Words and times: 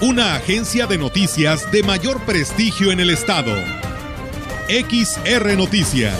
una 0.00 0.34
agencia 0.34 0.86
de 0.86 0.98
noticias 0.98 1.70
de 1.70 1.82
mayor 1.82 2.20
prestigio 2.22 2.90
en 2.90 3.00
el 3.00 3.10
estado. 3.10 3.54
XR 4.68 5.56
Noticias. 5.56 6.14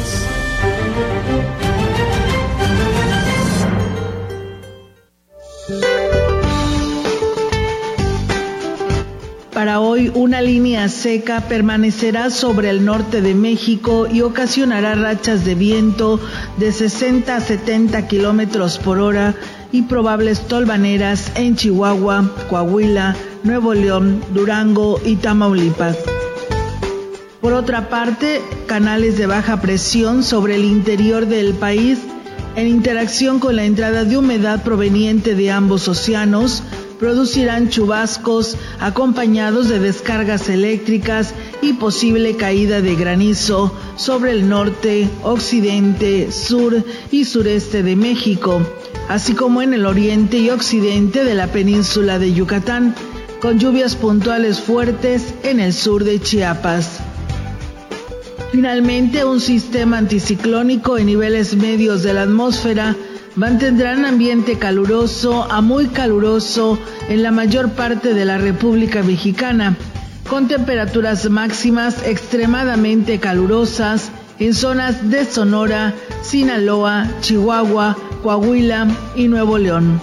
Para 9.52 9.80
hoy, 9.80 10.10
una 10.14 10.40
línea 10.40 10.88
seca 10.88 11.40
permanecerá 11.48 12.30
sobre 12.30 12.70
el 12.70 12.84
norte 12.84 13.20
de 13.20 13.34
México 13.34 14.06
y 14.10 14.20
ocasionará 14.20 14.94
rachas 14.94 15.44
de 15.44 15.54
viento 15.54 16.20
de 16.58 16.70
60 16.70 17.36
a 17.36 17.40
70 17.40 18.06
kilómetros 18.06 18.78
por 18.78 18.98
hora 18.98 19.34
y 19.72 19.82
probables 19.82 20.46
tolvaneras 20.46 21.32
en 21.34 21.56
Chihuahua, 21.56 22.30
Coahuila, 22.48 23.16
Nuevo 23.44 23.74
León, 23.74 24.22
Durango 24.32 24.98
y 25.04 25.16
Tamaulipas. 25.16 25.98
Por 27.42 27.52
otra 27.52 27.90
parte, 27.90 28.40
canales 28.66 29.18
de 29.18 29.26
baja 29.26 29.60
presión 29.60 30.22
sobre 30.22 30.56
el 30.56 30.64
interior 30.64 31.26
del 31.26 31.52
país, 31.52 31.98
en 32.56 32.68
interacción 32.68 33.40
con 33.40 33.56
la 33.56 33.64
entrada 33.64 34.04
de 34.04 34.16
humedad 34.16 34.62
proveniente 34.62 35.34
de 35.34 35.50
ambos 35.50 35.88
océanos, 35.88 36.62
producirán 36.98 37.68
chubascos 37.68 38.56
acompañados 38.80 39.68
de 39.68 39.78
descargas 39.78 40.48
eléctricas 40.48 41.34
y 41.60 41.74
posible 41.74 42.36
caída 42.36 42.80
de 42.80 42.94
granizo 42.94 43.74
sobre 43.96 44.32
el 44.32 44.48
norte, 44.48 45.10
occidente, 45.22 46.32
sur 46.32 46.82
y 47.10 47.26
sureste 47.26 47.82
de 47.82 47.94
México, 47.94 48.62
así 49.10 49.34
como 49.34 49.60
en 49.60 49.74
el 49.74 49.84
oriente 49.84 50.38
y 50.38 50.48
occidente 50.48 51.24
de 51.24 51.34
la 51.34 51.48
península 51.48 52.18
de 52.18 52.32
Yucatán 52.32 52.94
con 53.44 53.58
lluvias 53.58 53.94
puntuales 53.94 54.58
fuertes 54.58 55.34
en 55.42 55.60
el 55.60 55.74
sur 55.74 56.02
de 56.02 56.18
Chiapas. 56.18 57.00
Finalmente, 58.52 59.26
un 59.26 59.38
sistema 59.38 59.98
anticiclónico 59.98 60.96
en 60.96 61.04
niveles 61.04 61.54
medios 61.54 62.02
de 62.02 62.14
la 62.14 62.22
atmósfera 62.22 62.96
mantendrá 63.36 63.98
un 63.98 64.06
ambiente 64.06 64.56
caluroso 64.58 65.42
a 65.52 65.60
muy 65.60 65.88
caluroso 65.88 66.78
en 67.10 67.22
la 67.22 67.32
mayor 67.32 67.68
parte 67.72 68.14
de 68.14 68.24
la 68.24 68.38
República 68.38 69.02
Mexicana, 69.02 69.76
con 70.26 70.48
temperaturas 70.48 71.28
máximas 71.28 72.02
extremadamente 72.06 73.20
calurosas 73.20 74.10
en 74.38 74.54
zonas 74.54 75.10
de 75.10 75.26
Sonora, 75.26 75.92
Sinaloa, 76.22 77.06
Chihuahua, 77.20 77.94
Coahuila 78.22 78.86
y 79.14 79.28
Nuevo 79.28 79.58
León. 79.58 80.00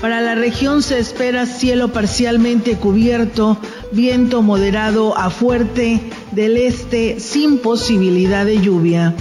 Para 0.00 0.22
la 0.22 0.34
región 0.34 0.82
se 0.82 0.98
espera 0.98 1.44
cielo 1.44 1.92
parcialmente 1.92 2.76
cubierto, 2.76 3.58
viento 3.92 4.40
moderado 4.40 5.16
a 5.16 5.28
fuerte 5.28 6.00
del 6.32 6.56
este 6.56 7.20
sin 7.20 7.58
posibilidad 7.58 8.46
de 8.46 8.62
lluvia. 8.62 9.14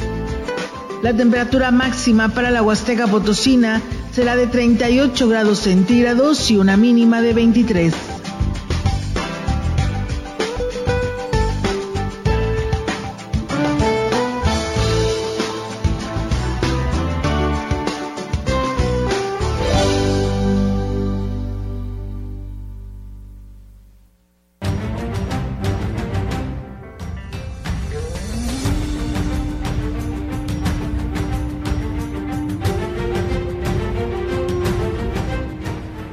La 1.04 1.14
temperatura 1.14 1.72
máxima 1.72 2.30
para 2.30 2.50
la 2.50 2.62
Huasteca 2.62 3.08
Potosina 3.08 3.82
será 4.14 4.38
de 4.38 4.48
38 4.48 5.28
grados 5.28 5.60
centígrados 5.60 6.50
y 6.50 6.58
una 6.58 6.78
mínima 6.78 7.22
de 7.22 7.34
23. 7.34 7.94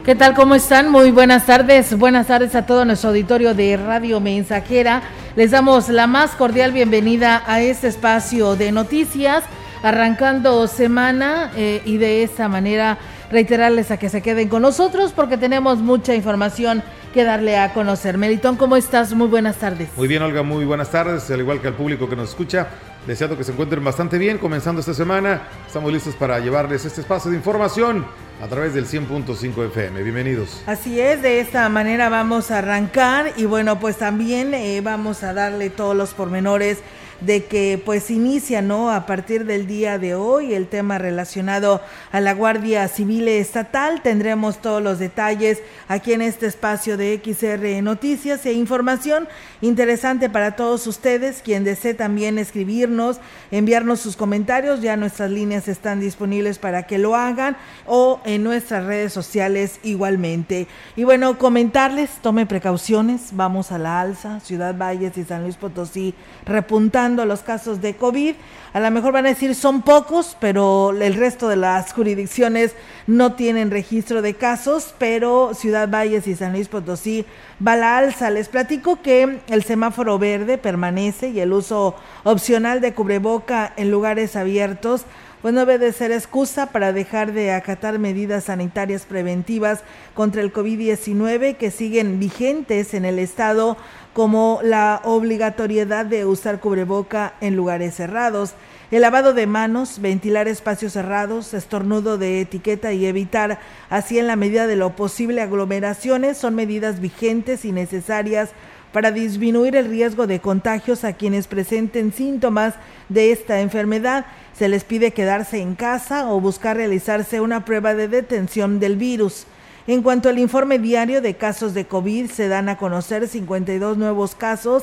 ¿Qué 0.06 0.14
tal? 0.14 0.34
¿Cómo 0.34 0.54
están? 0.54 0.88
Muy 0.92 1.10
buenas 1.10 1.46
tardes. 1.46 1.98
Buenas 1.98 2.28
tardes 2.28 2.54
a 2.54 2.64
todo 2.64 2.84
nuestro 2.84 3.08
auditorio 3.08 3.54
de 3.54 3.76
Radio 3.76 4.20
Mensajera. 4.20 5.02
Les 5.34 5.50
damos 5.50 5.88
la 5.88 6.06
más 6.06 6.30
cordial 6.36 6.70
bienvenida 6.70 7.42
a 7.44 7.60
este 7.60 7.88
espacio 7.88 8.54
de 8.54 8.70
noticias, 8.70 9.42
arrancando 9.82 10.68
semana 10.68 11.50
eh, 11.56 11.82
y 11.84 11.96
de 11.96 12.22
esta 12.22 12.48
manera 12.48 12.98
reiterarles 13.32 13.90
a 13.90 13.96
que 13.96 14.08
se 14.08 14.22
queden 14.22 14.48
con 14.48 14.62
nosotros 14.62 15.12
porque 15.12 15.36
tenemos 15.38 15.78
mucha 15.78 16.14
información 16.14 16.84
que 17.12 17.24
darle 17.24 17.56
a 17.56 17.72
conocer. 17.74 18.16
Melitón, 18.16 18.54
¿cómo 18.54 18.76
estás? 18.76 19.12
Muy 19.12 19.26
buenas 19.26 19.56
tardes. 19.56 19.88
Muy 19.96 20.06
bien, 20.06 20.22
Olga, 20.22 20.44
muy 20.44 20.64
buenas 20.64 20.88
tardes, 20.88 21.28
al 21.32 21.40
igual 21.40 21.60
que 21.60 21.66
al 21.66 21.74
público 21.74 22.08
que 22.08 22.14
nos 22.14 22.28
escucha. 22.28 22.68
Deseando 23.08 23.36
que 23.36 23.42
se 23.42 23.50
encuentren 23.50 23.82
bastante 23.82 24.18
bien, 24.18 24.38
comenzando 24.38 24.78
esta 24.78 24.94
semana. 24.94 25.42
Estamos 25.66 25.92
listos 25.92 26.14
para 26.14 26.38
llevarles 26.38 26.84
este 26.84 27.00
espacio 27.00 27.32
de 27.32 27.36
información 27.36 28.06
a 28.40 28.48
través 28.48 28.74
del 28.74 28.86
100.5 28.86 29.66
FM. 29.66 30.02
Bienvenidos. 30.02 30.62
Así 30.66 31.00
es, 31.00 31.22
de 31.22 31.40
esta 31.40 31.68
manera 31.68 32.08
vamos 32.08 32.50
a 32.50 32.58
arrancar 32.58 33.32
y 33.36 33.44
bueno, 33.44 33.78
pues 33.80 33.96
también 33.96 34.54
eh, 34.54 34.80
vamos 34.82 35.22
a 35.22 35.32
darle 35.32 35.70
todos 35.70 35.96
los 35.96 36.14
pormenores 36.14 36.78
de 37.20 37.44
que 37.44 37.80
pues 37.82 38.10
inicia, 38.10 38.62
¿no? 38.62 38.90
A 38.90 39.06
partir 39.06 39.46
del 39.46 39.66
día 39.66 39.98
de 39.98 40.14
hoy 40.14 40.54
el 40.54 40.66
tema 40.66 40.98
relacionado 40.98 41.80
a 42.12 42.20
la 42.20 42.34
Guardia 42.34 42.86
Civil 42.88 43.28
Estatal. 43.28 44.02
Tendremos 44.02 44.60
todos 44.60 44.82
los 44.82 44.98
detalles 44.98 45.62
aquí 45.88 46.12
en 46.12 46.22
este 46.22 46.46
espacio 46.46 46.96
de 46.96 47.20
XR 47.24 47.82
Noticias 47.82 48.44
e 48.46 48.52
información 48.52 49.28
interesante 49.60 50.28
para 50.28 50.56
todos 50.56 50.86
ustedes. 50.86 51.40
Quien 51.42 51.64
desee 51.64 51.94
también 51.94 52.38
escribirnos, 52.38 53.18
enviarnos 53.50 54.00
sus 54.00 54.16
comentarios, 54.16 54.82
ya 54.82 54.96
nuestras 54.96 55.30
líneas 55.30 55.68
están 55.68 56.00
disponibles 56.00 56.58
para 56.58 56.82
que 56.86 56.98
lo 56.98 57.16
hagan 57.16 57.56
o 57.86 58.20
en 58.24 58.42
nuestras 58.44 58.84
redes 58.84 59.12
sociales 59.12 59.80
igualmente. 59.82 60.66
Y 60.96 61.04
bueno, 61.04 61.38
comentarles, 61.38 62.10
tome 62.20 62.46
precauciones, 62.46 63.30
vamos 63.32 63.72
a 63.72 63.78
la 63.78 64.00
alza, 64.00 64.40
Ciudad 64.40 64.76
Valles 64.76 65.16
y 65.16 65.24
San 65.24 65.42
Luis 65.42 65.56
Potosí 65.56 66.14
repuntando 66.44 67.05
los 67.14 67.40
casos 67.40 67.80
de 67.80 67.94
COVID. 67.94 68.34
A 68.72 68.80
lo 68.80 68.90
mejor 68.90 69.12
van 69.12 69.26
a 69.26 69.30
decir 69.30 69.54
son 69.54 69.82
pocos, 69.82 70.36
pero 70.40 70.90
el 70.90 71.14
resto 71.14 71.48
de 71.48 71.56
las 71.56 71.92
jurisdicciones 71.92 72.74
no 73.06 73.34
tienen 73.34 73.70
registro 73.70 74.22
de 74.22 74.34
casos, 74.34 74.94
pero 74.98 75.54
Ciudad 75.54 75.88
Valles 75.88 76.26
y 76.26 76.34
San 76.34 76.52
Luis 76.52 76.68
Potosí 76.68 77.24
va 77.64 77.76
la 77.76 77.96
alza. 77.98 78.30
Les 78.30 78.48
platico 78.48 79.00
que 79.00 79.38
el 79.48 79.62
semáforo 79.62 80.18
verde 80.18 80.58
permanece 80.58 81.28
y 81.28 81.40
el 81.40 81.52
uso 81.52 81.94
opcional 82.24 82.80
de 82.80 82.92
cubreboca 82.92 83.72
en 83.76 83.90
lugares 83.90 84.34
abiertos 84.34 85.06
pues 85.42 85.54
no 85.54 85.60
debe 85.60 85.78
de 85.78 85.92
ser 85.92 86.10
excusa 86.12 86.72
para 86.72 86.92
dejar 86.92 87.32
de 87.32 87.52
acatar 87.52 88.00
medidas 88.00 88.44
sanitarias 88.44 89.04
preventivas 89.04 89.82
contra 90.14 90.42
el 90.42 90.52
COVID-19 90.52 91.56
que 91.56 91.70
siguen 91.70 92.18
vigentes 92.18 92.94
en 92.94 93.04
el 93.04 93.20
estado 93.20 93.76
como 94.16 94.60
la 94.62 95.02
obligatoriedad 95.04 96.06
de 96.06 96.24
usar 96.24 96.58
cubreboca 96.58 97.34
en 97.42 97.54
lugares 97.54 97.96
cerrados, 97.96 98.54
el 98.90 99.02
lavado 99.02 99.34
de 99.34 99.46
manos, 99.46 100.00
ventilar 100.00 100.48
espacios 100.48 100.94
cerrados, 100.94 101.52
estornudo 101.52 102.16
de 102.16 102.40
etiqueta 102.40 102.94
y 102.94 103.04
evitar, 103.04 103.58
así 103.90 104.18
en 104.18 104.26
la 104.26 104.34
medida 104.34 104.66
de 104.66 104.76
lo 104.76 104.96
posible, 104.96 105.42
aglomeraciones 105.42 106.38
son 106.38 106.54
medidas 106.54 106.98
vigentes 106.98 107.66
y 107.66 107.72
necesarias 107.72 108.52
para 108.90 109.10
disminuir 109.10 109.76
el 109.76 109.90
riesgo 109.90 110.26
de 110.26 110.40
contagios 110.40 111.04
a 111.04 111.12
quienes 111.12 111.46
presenten 111.46 112.10
síntomas 112.10 112.72
de 113.10 113.32
esta 113.32 113.60
enfermedad. 113.60 114.24
Se 114.58 114.70
les 114.70 114.84
pide 114.84 115.10
quedarse 115.10 115.60
en 115.60 115.74
casa 115.74 116.32
o 116.32 116.40
buscar 116.40 116.78
realizarse 116.78 117.42
una 117.42 117.66
prueba 117.66 117.92
de 117.92 118.08
detención 118.08 118.80
del 118.80 118.96
virus. 118.96 119.46
En 119.88 120.02
cuanto 120.02 120.28
al 120.28 120.40
informe 120.40 120.80
diario 120.80 121.22
de 121.22 121.34
casos 121.34 121.72
de 121.72 121.86
COVID, 121.86 122.28
se 122.28 122.48
dan 122.48 122.68
a 122.68 122.76
conocer 122.76 123.28
52 123.28 123.96
nuevos 123.96 124.34
casos, 124.34 124.82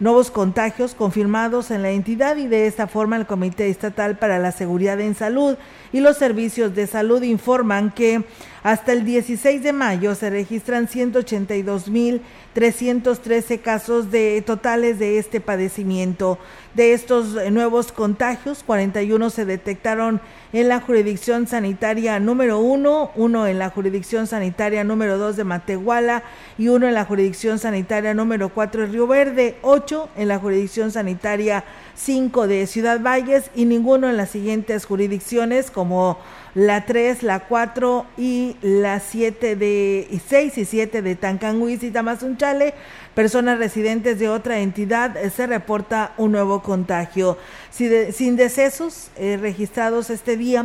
nuevos 0.00 0.32
contagios 0.32 0.94
confirmados 0.94 1.70
en 1.70 1.82
la 1.82 1.90
entidad 1.90 2.36
y 2.36 2.48
de 2.48 2.66
esta 2.66 2.88
forma 2.88 3.14
el 3.14 3.26
Comité 3.26 3.68
Estatal 3.68 4.18
para 4.18 4.40
la 4.40 4.50
Seguridad 4.50 5.00
en 5.00 5.14
Salud 5.14 5.56
y 5.92 6.00
los 6.00 6.16
Servicios 6.16 6.74
de 6.74 6.86
Salud 6.86 7.22
informan 7.22 7.90
que 7.90 8.24
Hasta 8.62 8.92
el 8.92 9.06
16 9.06 9.62
de 9.62 9.72
mayo 9.72 10.14
se 10.14 10.28
registran 10.28 10.86
182.313 10.86 13.62
casos 13.62 14.10
de 14.10 14.42
totales 14.44 14.98
de 14.98 15.18
este 15.18 15.40
padecimiento. 15.40 16.38
De 16.74 16.92
estos 16.92 17.36
nuevos 17.50 17.90
contagios, 17.90 18.62
41 18.66 19.30
se 19.30 19.46
detectaron 19.46 20.20
en 20.52 20.68
la 20.68 20.80
jurisdicción 20.80 21.46
sanitaria 21.46 22.20
número 22.20 22.58
1, 22.58 23.12
uno 23.16 23.46
en 23.46 23.58
la 23.58 23.70
jurisdicción 23.70 24.26
sanitaria 24.26 24.84
número 24.84 25.16
2 25.16 25.36
de 25.36 25.44
Matehuala 25.44 26.22
y 26.58 26.68
uno 26.68 26.86
en 26.86 26.92
la 26.94 27.06
jurisdicción 27.06 27.58
sanitaria 27.58 28.12
número 28.12 28.50
4 28.50 28.82
de 28.82 28.88
Río 28.88 29.06
Verde, 29.06 29.56
8 29.62 30.10
en 30.16 30.28
la 30.28 30.38
jurisdicción 30.38 30.90
sanitaria 30.90 31.64
5 31.94 32.46
de 32.46 32.66
Ciudad 32.66 33.00
Valles 33.00 33.50
y 33.54 33.64
ninguno 33.64 34.08
en 34.08 34.16
las 34.16 34.30
siguientes 34.30 34.84
jurisdicciones 34.84 35.70
como 35.70 36.18
la 36.54 36.86
3, 36.86 37.22
la 37.22 37.40
4 37.40 38.06
y 38.16 38.56
la 38.62 39.00
7 39.00 39.56
de 39.56 40.20
6 40.28 40.58
y 40.58 40.64
7 40.64 41.02
de 41.02 41.14
Tancanguis 41.14 41.82
y 41.82 41.90
Tamazunchale. 41.90 42.74
Personas 43.14 43.58
residentes 43.58 44.18
de 44.18 44.28
otra 44.28 44.60
entidad 44.60 45.16
eh, 45.16 45.30
se 45.30 45.46
reporta 45.46 46.14
un 46.16 46.32
nuevo 46.32 46.62
contagio. 46.62 47.38
sin 47.70 48.36
decesos 48.36 49.10
eh, 49.16 49.38
registrados 49.40 50.10
este 50.10 50.36
día, 50.36 50.64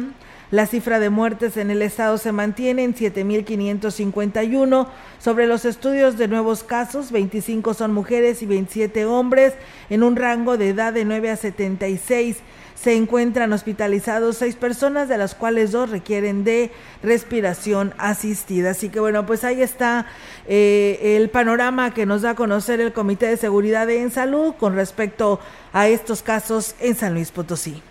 la 0.55 0.67
cifra 0.67 0.99
de 0.99 1.09
muertes 1.09 1.57
en 1.57 1.69
el 1.69 1.81
estado 1.81 2.17
se 2.17 2.31
mantiene 2.31 2.85
en 2.85 2.95
7.551. 2.95 4.87
Sobre 5.19 5.47
los 5.47 5.65
estudios 5.65 6.17
de 6.17 6.29
nuevos 6.29 6.63
casos, 6.63 7.11
25 7.11 7.73
son 7.73 7.93
mujeres 7.93 8.41
y 8.41 8.45
27 8.45 9.03
hombres 9.05 9.53
en 9.89 10.01
un 10.01 10.15
rango 10.15 10.57
de 10.57 10.69
edad 10.69 10.93
de 10.93 11.03
9 11.03 11.29
a 11.29 11.35
76 11.35 12.37
se 12.75 12.93
encuentran 12.93 13.51
hospitalizados 13.53 14.37
seis 14.37 14.55
personas, 14.55 15.09
de 15.09 15.17
las 15.17 15.33
cuales 15.33 15.71
dos 15.71 15.89
requieren 15.89 16.43
de 16.43 16.71
respiración 17.01 17.93
asistida. 17.97 18.71
Así 18.71 18.89
que 18.89 18.99
bueno, 18.99 19.25
pues 19.25 19.43
ahí 19.43 19.61
está 19.61 20.05
eh, 20.45 21.15
el 21.17 21.29
panorama 21.29 21.93
que 21.93 22.05
nos 22.05 22.21
da 22.21 22.31
a 22.31 22.35
conocer 22.35 22.81
el 22.81 22.93
Comité 22.93 23.27
de 23.27 23.37
Seguridad 23.37 23.89
en 23.89 24.11
Salud 24.11 24.53
con 24.59 24.75
respecto 24.75 25.39
a 25.73 25.87
estos 25.87 26.21
casos 26.21 26.75
en 26.79 26.95
San 26.95 27.13
Luis 27.13 27.31
Potosí. 27.31 27.81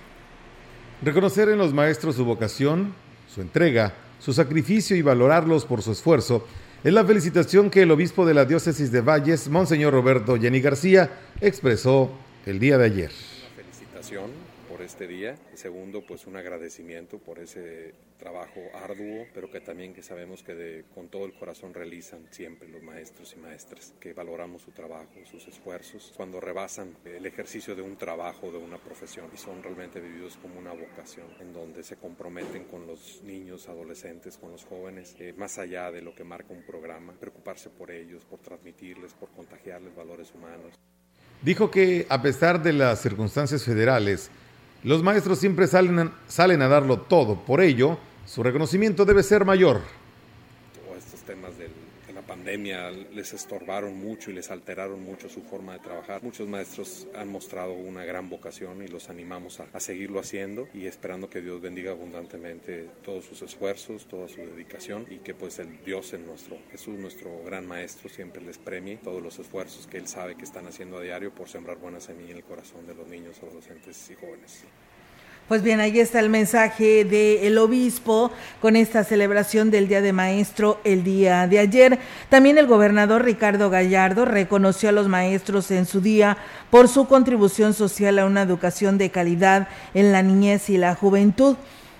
Reconocer 1.04 1.50
en 1.50 1.58
los 1.58 1.74
maestros 1.74 2.16
su 2.16 2.24
vocación, 2.24 2.94
su 3.28 3.42
entrega, 3.42 3.92
su 4.20 4.32
sacrificio 4.32 4.96
y 4.96 5.02
valorarlos 5.02 5.66
por 5.66 5.82
su 5.82 5.92
esfuerzo 5.92 6.46
es 6.82 6.94
la 6.94 7.04
felicitación 7.04 7.68
que 7.68 7.82
el 7.82 7.90
obispo 7.90 8.24
de 8.24 8.32
la 8.32 8.46
diócesis 8.46 8.90
de 8.90 9.02
Valles, 9.02 9.48
Monseñor 9.48 9.92
Roberto 9.92 10.36
Jenny 10.40 10.60
García, 10.60 11.10
expresó 11.42 12.10
el 12.46 12.58
día 12.58 12.78
de 12.78 12.86
ayer. 12.86 13.10
Una 13.10 13.62
felicitación 13.62 14.44
este 14.84 15.06
día. 15.06 15.34
Y 15.52 15.56
segundo, 15.56 16.02
pues 16.06 16.26
un 16.26 16.36
agradecimiento 16.36 17.18
por 17.18 17.38
ese 17.38 17.94
trabajo 18.18 18.60
arduo, 18.74 19.26
pero 19.34 19.50
que 19.50 19.60
también 19.60 19.92
que 19.92 20.02
sabemos 20.02 20.42
que 20.42 20.84
con 20.94 21.08
todo 21.08 21.26
el 21.26 21.34
corazón 21.34 21.74
realizan 21.74 22.26
siempre 22.30 22.68
los 22.68 22.82
maestros 22.82 23.34
y 23.36 23.40
maestras, 23.40 23.94
que 24.00 24.12
valoramos 24.12 24.62
su 24.62 24.70
trabajo, 24.70 25.12
sus 25.30 25.46
esfuerzos, 25.48 26.12
cuando 26.16 26.40
rebasan 26.40 26.96
el 27.04 27.26
ejercicio 27.26 27.74
de 27.74 27.82
un 27.82 27.96
trabajo, 27.96 28.50
de 28.50 28.58
una 28.58 28.78
profesión, 28.78 29.30
y 29.32 29.36
son 29.36 29.62
realmente 29.62 30.00
vividos 30.00 30.36
como 30.36 30.58
una 30.58 30.72
vocación, 30.72 31.26
en 31.40 31.52
donde 31.52 31.82
se 31.82 31.96
comprometen 31.96 32.64
con 32.64 32.86
los 32.86 33.22
niños, 33.22 33.68
adolescentes, 33.68 34.38
con 34.38 34.52
los 34.52 34.64
jóvenes, 34.64 35.16
eh, 35.18 35.34
más 35.36 35.58
allá 35.58 35.90
de 35.90 36.02
lo 36.02 36.14
que 36.14 36.24
marca 36.24 36.52
un 36.52 36.62
programa, 36.62 37.12
preocuparse 37.12 37.70
por 37.70 37.90
ellos, 37.90 38.24
por 38.24 38.40
transmitirles, 38.40 39.12
por 39.14 39.30
contagiarles 39.30 39.94
valores 39.94 40.32
humanos. 40.34 40.74
Dijo 41.42 41.70
que 41.70 42.06
a 42.08 42.22
pesar 42.22 42.62
de 42.62 42.72
las 42.72 43.02
circunstancias 43.02 43.64
federales, 43.64 44.30
los 44.84 45.02
maestros 45.02 45.38
siempre 45.38 45.66
salen, 45.66 46.12
salen 46.28 46.62
a 46.62 46.68
darlo 46.68 47.00
todo, 47.00 47.36
por 47.36 47.60
ello, 47.60 47.98
su 48.26 48.42
reconocimiento 48.42 49.04
debe 49.04 49.22
ser 49.22 49.44
mayor. 49.44 49.80
Todos 50.86 50.98
estos 51.04 51.20
temas 51.20 51.56
de 51.58 51.68
la 52.14 52.20
pandemia 52.44 52.90
les 52.90 53.32
estorbaron 53.32 53.98
mucho 53.98 54.30
y 54.30 54.34
les 54.34 54.50
alteraron 54.50 55.02
mucho 55.02 55.30
su 55.30 55.40
forma 55.40 55.72
de 55.72 55.78
trabajar. 55.78 56.22
Muchos 56.22 56.46
maestros 56.46 57.08
han 57.14 57.28
mostrado 57.28 57.72
una 57.72 58.04
gran 58.04 58.28
vocación 58.28 58.82
y 58.82 58.88
los 58.88 59.08
animamos 59.08 59.60
a, 59.60 59.66
a 59.72 59.80
seguirlo 59.80 60.20
haciendo 60.20 60.68
y 60.74 60.84
esperando 60.84 61.30
que 61.30 61.40
Dios 61.40 61.62
bendiga 61.62 61.92
abundantemente 61.92 62.90
todos 63.02 63.24
sus 63.24 63.40
esfuerzos, 63.40 64.04
toda 64.04 64.28
su 64.28 64.42
dedicación 64.42 65.06
y 65.08 65.20
que 65.20 65.32
pues 65.32 65.58
el 65.58 65.82
Dios 65.86 66.12
en 66.12 66.26
nuestro 66.26 66.58
Jesús, 66.70 66.98
nuestro 66.98 67.42
gran 67.46 67.66
maestro, 67.66 68.10
siempre 68.10 68.42
les 68.42 68.58
premie 68.58 68.98
todos 68.98 69.22
los 69.22 69.38
esfuerzos 69.38 69.86
que 69.86 69.96
Él 69.96 70.06
sabe 70.06 70.34
que 70.34 70.44
están 70.44 70.66
haciendo 70.66 70.98
a 70.98 71.02
diario 71.02 71.34
por 71.34 71.48
sembrar 71.48 71.78
buena 71.78 71.98
semilla 71.98 72.32
en 72.32 72.36
el 72.36 72.44
corazón 72.44 72.86
de 72.86 72.94
los 72.94 73.08
niños, 73.08 73.42
adolescentes 73.42 74.10
y 74.10 74.14
jóvenes. 74.16 74.64
Pues 75.46 75.62
bien, 75.62 75.78
ahí 75.78 76.00
está 76.00 76.20
el 76.20 76.30
mensaje 76.30 77.04
del 77.04 77.58
obispo 77.58 78.32
con 78.62 78.76
esta 78.76 79.04
celebración 79.04 79.70
del 79.70 79.88
Día 79.88 80.00
de 80.00 80.14
Maestro 80.14 80.80
el 80.84 81.04
día 81.04 81.46
de 81.46 81.58
ayer. 81.58 81.98
También 82.30 82.56
el 82.56 82.66
gobernador 82.66 83.26
Ricardo 83.26 83.68
Gallardo 83.68 84.24
reconoció 84.24 84.88
a 84.88 84.92
los 84.92 85.06
maestros 85.06 85.70
en 85.70 85.84
su 85.84 86.00
día 86.00 86.38
por 86.70 86.88
su 86.88 87.06
contribución 87.08 87.74
social 87.74 88.18
a 88.18 88.24
una 88.24 88.40
educación 88.40 88.96
de 88.96 89.10
calidad 89.10 89.68
en 89.92 90.12
la 90.12 90.22
niñez 90.22 90.70
y 90.70 90.78
la 90.78 90.94
juventud. 90.94 91.56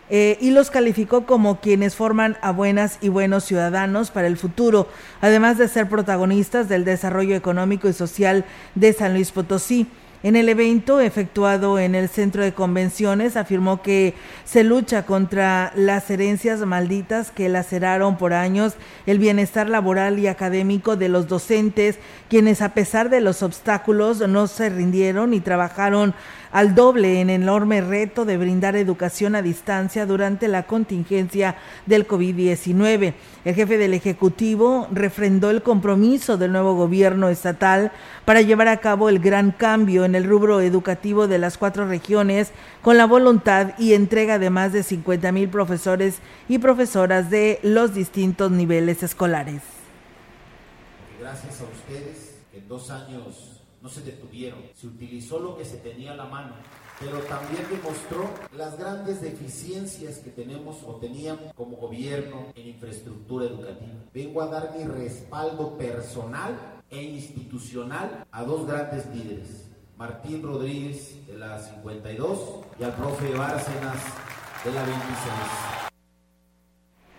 Eh, 0.08 0.38
y 0.40 0.50
los 0.50 0.70
calificó 0.70 1.26
como 1.26 1.60
quienes 1.60 1.96
forman 1.96 2.38
a 2.40 2.50
buenas 2.50 2.96
y 3.02 3.10
buenos 3.10 3.44
ciudadanos 3.44 4.10
para 4.10 4.26
el 4.26 4.38
futuro, 4.38 4.88
además 5.20 5.58
de 5.58 5.68
ser 5.68 5.88
protagonistas 5.90 6.70
del 6.70 6.86
desarrollo 6.86 7.36
económico 7.36 7.90
y 7.90 7.92
social 7.92 8.46
de 8.74 8.94
San 8.94 9.12
Luis 9.12 9.32
Potosí. 9.32 9.86
En 10.24 10.36
el 10.36 10.48
evento 10.48 11.00
efectuado 11.00 11.78
en 11.78 11.94
el 11.94 12.08
centro 12.08 12.42
de 12.42 12.54
convenciones 12.54 13.36
afirmó 13.36 13.82
que 13.82 14.14
se 14.46 14.64
lucha 14.64 15.04
contra 15.04 15.70
las 15.76 16.08
herencias 16.08 16.60
malditas 16.60 17.30
que 17.30 17.50
laceraron 17.50 18.16
por 18.16 18.32
años 18.32 18.72
el 19.04 19.18
bienestar 19.18 19.68
laboral 19.68 20.18
y 20.18 20.26
académico 20.26 20.96
de 20.96 21.10
los 21.10 21.28
docentes, 21.28 21.98
quienes 22.30 22.62
a 22.62 22.70
pesar 22.70 23.10
de 23.10 23.20
los 23.20 23.42
obstáculos 23.42 24.26
no 24.26 24.46
se 24.46 24.70
rindieron 24.70 25.34
y 25.34 25.40
trabajaron 25.40 26.14
al 26.54 26.76
doble 26.76 27.20
en 27.20 27.30
enorme 27.30 27.80
reto 27.80 28.24
de 28.24 28.36
brindar 28.36 28.76
educación 28.76 29.34
a 29.34 29.42
distancia 29.42 30.06
durante 30.06 30.46
la 30.46 30.62
contingencia 30.68 31.56
del 31.84 32.06
COVID-19. 32.06 33.14
El 33.44 33.54
jefe 33.56 33.76
del 33.76 33.92
Ejecutivo 33.92 34.86
refrendó 34.92 35.50
el 35.50 35.62
compromiso 35.62 36.36
del 36.36 36.52
nuevo 36.52 36.76
gobierno 36.76 37.28
estatal 37.28 37.90
para 38.24 38.40
llevar 38.40 38.68
a 38.68 38.76
cabo 38.76 39.08
el 39.08 39.18
gran 39.18 39.50
cambio 39.50 40.04
en 40.04 40.14
el 40.14 40.22
rubro 40.22 40.60
educativo 40.60 41.26
de 41.26 41.40
las 41.40 41.58
cuatro 41.58 41.88
regiones 41.88 42.52
con 42.82 42.96
la 42.98 43.06
voluntad 43.06 43.76
y 43.76 43.94
entrega 43.94 44.38
de 44.38 44.50
más 44.50 44.72
de 44.72 44.84
50 44.84 45.32
mil 45.32 45.48
profesores 45.48 46.18
y 46.48 46.58
profesoras 46.58 47.30
de 47.30 47.58
los 47.64 47.94
distintos 47.94 48.52
niveles 48.52 49.02
escolares. 49.02 49.62
Gracias 51.18 51.60
a 51.60 51.64
ustedes, 51.64 52.36
en 52.52 52.68
dos 52.68 52.90
años 52.92 53.43
se 53.94 54.02
detuvieron, 54.02 54.58
se 54.74 54.88
utilizó 54.88 55.38
lo 55.38 55.56
que 55.56 55.64
se 55.64 55.76
tenía 55.76 56.12
a 56.12 56.16
la 56.16 56.24
mano, 56.24 56.54
pero 56.98 57.18
también 57.20 57.64
demostró 57.70 58.28
las 58.56 58.76
grandes 58.76 59.20
deficiencias 59.20 60.18
que 60.18 60.30
tenemos 60.30 60.82
o 60.84 60.96
teníamos 60.96 61.52
como 61.54 61.76
gobierno 61.76 62.46
en 62.56 62.68
infraestructura 62.68 63.46
educativa. 63.46 63.94
Vengo 64.12 64.42
a 64.42 64.46
dar 64.46 64.74
mi 64.76 64.84
respaldo 64.84 65.78
personal 65.78 66.82
e 66.90 67.02
institucional 67.02 68.26
a 68.32 68.42
dos 68.42 68.66
grandes 68.66 69.06
líderes, 69.14 69.70
Martín 69.96 70.42
Rodríguez 70.42 71.24
de 71.26 71.38
la 71.38 71.58
52 71.58 72.38
y 72.80 72.82
al 72.82 72.94
profe 72.96 73.32
Bárcenas 73.32 74.02
de 74.64 74.72
la 74.72 74.82
26. 74.82 75.93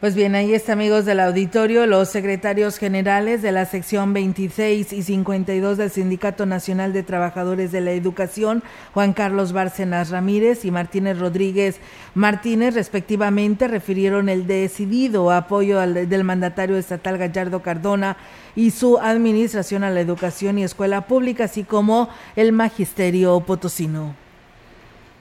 Pues 0.06 0.14
bien, 0.14 0.36
ahí 0.36 0.54
está, 0.54 0.74
amigos 0.74 1.06
del 1.06 1.20
auditorio, 1.20 1.88
los 1.88 2.10
secretarios 2.10 2.78
generales 2.78 3.42
de 3.42 3.52
la 3.52 3.66
sección 3.66 4.14
26 4.14 4.94
y 4.94 5.02
52 5.02 5.80
del 5.80 5.90
Sindicato 5.90 6.46
Nacional 6.46 6.94
de 6.94 7.02
Trabajadores 7.02 7.72
de 7.72 7.82
la 7.82 7.90
Educación, 7.90 8.62
Juan 8.94 9.14
Carlos 9.14 9.52
Bárcenas 9.52 10.12
Ramírez 10.12 10.64
y 10.64 10.70
Martínez 10.70 11.18
Rodríguez 11.18 11.80
Martínez, 12.14 12.76
respectivamente, 12.76 13.68
refirieron 13.68 14.30
el 14.30 14.46
decidido 14.46 15.32
apoyo 15.32 15.80
del 15.80 16.24
mandatario 16.24 16.78
estatal 16.78 17.18
Gallardo 17.18 17.64
Cardona 17.64 18.16
y 18.56 18.70
su 18.70 19.00
administración 19.00 19.84
a 19.84 19.90
la 19.90 20.02
educación 20.02 20.60
y 20.60 20.64
escuela 20.66 21.08
pública, 21.08 21.46
así 21.46 21.64
como 21.64 22.10
el 22.36 22.52
magisterio 22.52 23.40
potosino. 23.40 24.25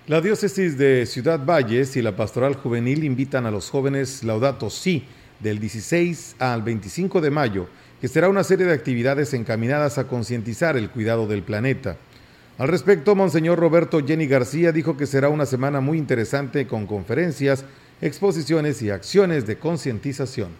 La 0.06 0.20
diócesis 0.20 0.76
de 0.76 1.06
Ciudad 1.06 1.46
Valles 1.46 1.96
y 1.96 2.02
la 2.02 2.14
pastoral 2.14 2.56
juvenil 2.56 3.04
invitan 3.04 3.46
a 3.46 3.50
los 3.50 3.70
jóvenes 3.70 4.22
Laudato 4.22 4.68
Si 4.68 5.02
del 5.40 5.58
16 5.58 6.36
al 6.40 6.62
25 6.62 7.22
de 7.22 7.30
mayo, 7.30 7.68
que 8.02 8.08
será 8.08 8.28
una 8.28 8.44
serie 8.44 8.66
de 8.66 8.74
actividades 8.74 9.32
encaminadas 9.32 9.96
a 9.96 10.06
concientizar 10.06 10.76
el 10.76 10.90
cuidado 10.90 11.26
del 11.26 11.42
planeta. 11.42 11.96
Al 12.58 12.68
respecto, 12.68 13.14
Monseñor 13.14 13.58
Roberto 13.58 14.04
Jenny 14.06 14.26
García 14.26 14.72
dijo 14.72 14.94
que 14.98 15.06
será 15.06 15.30
una 15.30 15.46
semana 15.46 15.80
muy 15.80 15.96
interesante 15.96 16.66
con 16.66 16.86
conferencias, 16.86 17.64
exposiciones 18.02 18.82
y 18.82 18.90
acciones 18.90 19.46
de 19.46 19.56
concientización. 19.56 20.50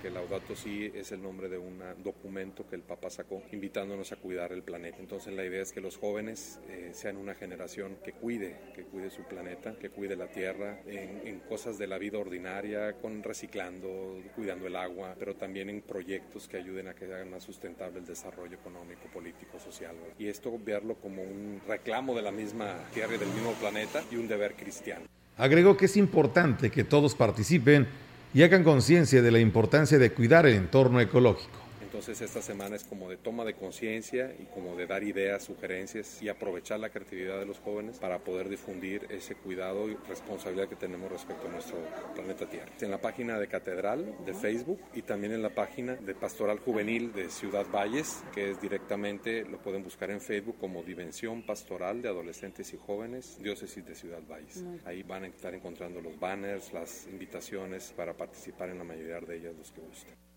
Porque 0.00 0.14
Laudato 0.14 0.56
Si 0.56 0.90
es 0.94 1.12
el 1.12 1.22
nombre 1.22 1.50
de 1.50 1.58
un 1.58 1.78
documento 2.02 2.66
que 2.66 2.74
el 2.74 2.80
Papa 2.80 3.10
sacó 3.10 3.42
invitándonos 3.52 4.12
a 4.12 4.16
cuidar 4.16 4.50
el 4.50 4.62
planeta. 4.62 4.96
Entonces 4.98 5.34
la 5.34 5.44
idea 5.44 5.60
es 5.60 5.72
que 5.72 5.82
los 5.82 5.98
jóvenes 5.98 6.58
eh, 6.70 6.92
sean 6.94 7.18
una 7.18 7.34
generación 7.34 7.98
que 8.02 8.12
cuide, 8.12 8.56
que 8.74 8.84
cuide 8.84 9.10
su 9.10 9.24
planeta, 9.24 9.74
que 9.78 9.90
cuide 9.90 10.16
la 10.16 10.28
tierra 10.28 10.80
en, 10.86 11.20
en 11.26 11.40
cosas 11.40 11.76
de 11.76 11.86
la 11.86 11.98
vida 11.98 12.16
ordinaria, 12.16 12.94
con 12.94 13.22
reciclando, 13.22 14.18
cuidando 14.34 14.66
el 14.66 14.76
agua, 14.76 15.16
pero 15.18 15.36
también 15.36 15.68
en 15.68 15.82
proyectos 15.82 16.48
que 16.48 16.56
ayuden 16.56 16.88
a 16.88 16.94
que 16.94 17.04
hagan 17.04 17.30
más 17.30 17.42
sustentable 17.42 17.98
el 17.98 18.06
desarrollo 18.06 18.54
económico, 18.54 19.02
político, 19.12 19.60
social. 19.60 19.94
Y 20.18 20.28
esto 20.28 20.58
verlo 20.64 20.94
como 20.94 21.22
un 21.22 21.60
reclamo 21.68 22.14
de 22.14 22.22
la 22.22 22.32
misma 22.32 22.88
tierra 22.94 23.16
y 23.16 23.18
del 23.18 23.28
mismo 23.28 23.52
planeta 23.52 24.02
y 24.10 24.16
un 24.16 24.26
deber 24.26 24.54
cristiano. 24.54 25.04
Agregó 25.36 25.76
que 25.76 25.84
es 25.84 25.96
importante 25.98 26.70
que 26.70 26.84
todos 26.84 27.14
participen 27.14 27.86
y 28.32 28.42
hagan 28.42 28.64
conciencia 28.64 29.22
de 29.22 29.30
la 29.30 29.38
importancia 29.38 29.98
de 29.98 30.12
cuidar 30.12 30.46
el 30.46 30.54
entorno 30.54 31.00
ecológico. 31.00 31.59
Entonces 32.00 32.30
esta 32.30 32.40
semana 32.40 32.76
es 32.76 32.84
como 32.84 33.10
de 33.10 33.18
toma 33.18 33.44
de 33.44 33.52
conciencia 33.52 34.34
y 34.38 34.46
como 34.46 34.74
de 34.74 34.86
dar 34.86 35.02
ideas, 35.02 35.44
sugerencias 35.44 36.22
y 36.22 36.30
aprovechar 36.30 36.80
la 36.80 36.88
creatividad 36.88 37.38
de 37.38 37.44
los 37.44 37.58
jóvenes 37.58 37.98
para 37.98 38.20
poder 38.20 38.48
difundir 38.48 39.06
ese 39.10 39.34
cuidado 39.34 39.86
y 39.86 39.96
responsabilidad 40.08 40.66
que 40.66 40.76
tenemos 40.76 41.12
respecto 41.12 41.46
a 41.46 41.50
nuestro 41.50 41.76
planeta 42.14 42.48
Tierra. 42.48 42.72
En 42.80 42.90
la 42.90 43.02
página 43.02 43.38
de 43.38 43.48
Catedral 43.48 44.16
de 44.24 44.32
Facebook 44.32 44.80
y 44.94 45.02
también 45.02 45.34
en 45.34 45.42
la 45.42 45.50
página 45.50 45.96
de 45.96 46.14
Pastoral 46.14 46.58
Juvenil 46.60 47.12
de 47.12 47.28
Ciudad 47.28 47.66
Valles, 47.70 48.24
que 48.32 48.52
es 48.52 48.62
directamente, 48.62 49.44
lo 49.44 49.58
pueden 49.58 49.84
buscar 49.84 50.10
en 50.10 50.22
Facebook 50.22 50.56
como 50.58 50.82
Dimensión 50.82 51.42
Pastoral 51.42 52.00
de 52.00 52.08
Adolescentes 52.08 52.72
y 52.72 52.78
Jóvenes, 52.78 53.36
Diócesis 53.42 53.84
de 53.84 53.94
Ciudad 53.94 54.22
Valles. 54.26 54.64
Ahí 54.86 55.02
van 55.02 55.24
a 55.24 55.26
estar 55.26 55.54
encontrando 55.54 56.00
los 56.00 56.18
banners, 56.18 56.72
las 56.72 57.06
invitaciones 57.08 57.92
para 57.94 58.16
participar 58.16 58.70
en 58.70 58.78
la 58.78 58.84
mayoría 58.84 59.20
de 59.20 59.36
ellas 59.36 59.54
los 59.54 59.70
que 59.70 59.82
gusten. 59.82 60.29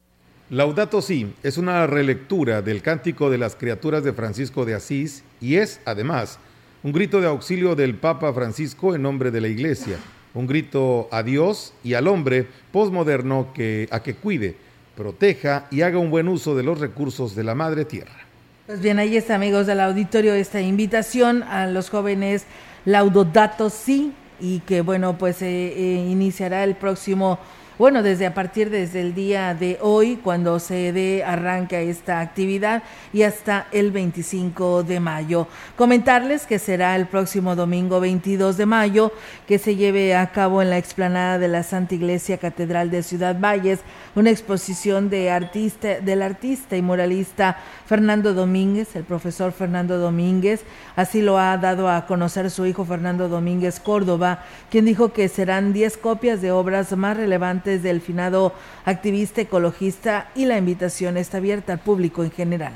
Laudato 0.54 1.02
Si 1.02 1.34
es 1.42 1.58
una 1.58 1.88
relectura 1.88 2.62
del 2.62 2.84
Cántico 2.84 3.32
de 3.32 3.40
las 3.40 3.56
Criaturas 3.56 4.04
de 4.04 4.14
Francisco 4.14 4.66
de 4.66 4.76
Asís 4.76 5.24
y 5.42 5.56
es, 5.56 5.82
además, 5.84 6.38
un 6.84 6.92
grito 6.92 7.20
de 7.20 7.26
auxilio 7.26 7.74
del 7.74 7.96
Papa 7.96 8.32
Francisco 8.34 8.94
en 8.94 9.02
nombre 9.02 9.32
de 9.32 9.42
la 9.42 9.48
Iglesia, 9.48 9.98
un 10.36 10.46
grito 10.46 11.08
a 11.10 11.24
Dios 11.24 11.74
y 11.84 11.96
al 11.96 12.08
hombre 12.08 12.46
posmoderno 12.72 13.52
que, 13.52 13.88
a 13.90 14.04
que 14.04 14.14
cuide, 14.14 14.56
proteja 14.96 15.66
y 15.72 15.82
haga 15.82 15.98
un 15.98 16.12
buen 16.12 16.28
uso 16.28 16.56
de 16.56 16.62
los 16.62 16.80
recursos 16.80 17.34
de 17.34 17.44
la 17.44 17.56
Madre 17.56 17.84
Tierra. 17.84 18.20
Pues 18.68 18.80
bien, 18.80 19.00
ahí 19.00 19.18
está, 19.18 19.34
amigos 19.34 19.66
del 19.66 19.80
auditorio, 19.80 20.36
esta 20.36 20.62
invitación 20.62 21.42
a 21.42 21.66
los 21.66 21.90
jóvenes 21.90 22.46
Laudato 22.86 23.72
Si 23.72 24.14
y 24.40 24.60
que, 24.60 24.82
bueno, 24.82 25.18
pues 25.18 25.42
eh, 25.42 25.74
eh, 25.76 26.08
iniciará 26.12 26.64
el 26.64 26.76
próximo 26.76 27.40
bueno, 27.80 28.04
desde 28.04 28.26
a 28.26 28.34
partir 28.34 28.70
desde 28.70 29.02
el 29.02 29.16
día 29.16 29.56
de 29.56 29.80
hoy, 29.82 30.18
cuando 30.18 30.60
se 30.60 30.94
dé 30.94 31.24
arranca 31.24 31.80
esta 31.80 32.20
actividad 32.20 32.84
y 33.12 33.24
hasta 33.24 33.68
el 33.72 33.92
25 33.92 34.84
de 34.84 35.00
mayo. 35.00 35.48
Comentarles 35.76 36.46
que 36.46 36.60
será 36.60 36.96
el 36.96 37.08
próximo 37.08 37.56
domingo 37.56 38.00
22 38.00 38.58
de 38.58 38.66
mayo 38.66 39.12
que 39.48 39.58
se 39.58 39.76
lleve 39.76 40.16
a 40.16 40.32
cabo 40.32 40.62
en 40.62 40.70
la 40.70 40.78
explanada 40.78 41.40
de 41.40 41.48
la 41.48 41.64
Santa 41.64 41.96
Iglesia 41.96 42.38
Catedral 42.38 42.92
de 42.92 43.02
Ciudad 43.02 43.40
Valles 43.40 43.80
una 44.16 44.30
exposición 44.30 45.10
de 45.10 45.32
artista, 45.32 46.00
del 46.00 46.22
artista 46.22 46.78
y 46.78 46.82
muralista 46.82 47.58
Fernando 47.88 48.34
Domínguez, 48.34 48.96
el 48.96 49.04
profesor 49.04 49.52
Fernando 49.52 49.98
Domínguez, 49.98 50.62
así 50.96 51.22
lo 51.22 51.40
ha 51.40 51.58
dado 51.58 51.90
a 51.90 52.06
conocer 52.06 52.52
su 52.52 52.66
hijo 52.66 52.86
Fernando 52.86 53.28
Domínguez 53.28 53.80
Córdoba, 53.80 54.44
quien 54.70 54.86
dijo 54.86 55.14
que 55.14 55.28
serán 55.28 55.74
10 55.74 55.98
copias 55.98 56.42
de 56.42 56.52
obras 56.52 56.96
más 56.96 57.18
relevantes 57.18 57.63
del 57.64 58.02
finado 58.02 58.54
activista 58.86 59.42
ecologista 59.42 60.30
y 60.36 60.46
la 60.46 60.58
invitación 60.58 61.18
está 61.18 61.38
abierta 61.38 61.74
al 61.74 61.80
público 61.80 62.24
en 62.24 62.32
general 62.32 62.74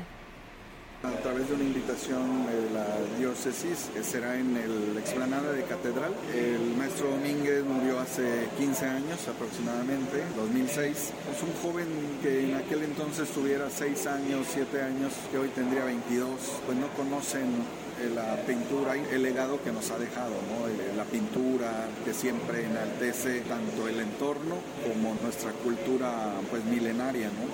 a 1.04 1.22
través 1.22 1.48
de 1.48 1.54
una 1.54 1.64
invitación 1.64 2.48
de 2.48 2.74
la 2.74 2.86
diócesis, 3.20 3.90
que 3.94 4.04
será 4.04 4.38
en 4.38 4.58
el 4.58 4.98
explanada 4.98 5.52
de 5.54 5.64
catedral. 5.64 6.12
El 6.34 6.76
maestro 6.76 7.10
Domínguez 7.10 7.64
murió 7.64 8.00
hace 8.00 8.48
15 8.58 8.86
años 8.86 9.28
aproximadamente, 9.28 10.24
2006. 10.36 10.92
Es 10.92 11.44
un 11.44 11.54
joven 11.62 11.88
que 12.22 12.50
en 12.50 12.56
aquel 12.56 12.84
entonces 12.84 13.30
tuviera 13.30 13.70
6 13.70 14.08
años, 14.08 14.48
7 14.52 14.82
años, 14.82 15.14
que 15.32 15.38
hoy 15.38 15.50
tendría 15.50 15.86
22, 15.86 16.30
pues 16.66 16.78
no 16.78 16.88
conocen 16.90 17.46
eh, 17.46 17.87
la 18.14 18.36
pintura, 18.46 18.94
el 19.12 19.24
legado 19.24 19.62
que 19.64 19.72
nos 19.72 19.90
ha 19.92 19.98
dejado, 19.98 20.32
¿no? 20.32 20.68
Eh, 20.68 20.94
la 20.96 21.04
pintura 21.04 21.88
que 22.06 22.14
siempre 22.14 22.66
enaltece 22.66 23.42
tanto 23.42 23.88
el 23.88 24.00
entorno 24.00 24.56
como 24.84 25.16
nuestra 25.22 25.52
cultura 25.52 26.34
pues 26.50 26.64
milenaria. 26.66 27.28
¿no? 27.28 27.54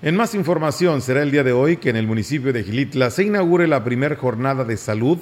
En 0.00 0.16
más 0.16 0.34
información, 0.34 1.02
será 1.02 1.22
el 1.22 1.30
día 1.30 1.44
de 1.44 1.52
hoy 1.52 1.76
que 1.76 1.90
en 1.90 1.96
el 1.96 2.06
municipio 2.06 2.52
de 2.52 2.62
Gilitla 2.64 3.10
se 3.10 3.24
inaugure 3.24 3.66
la 3.66 3.84
primera 3.84 4.16
jornada 4.16 4.64
de 4.64 4.76
salud 4.76 5.18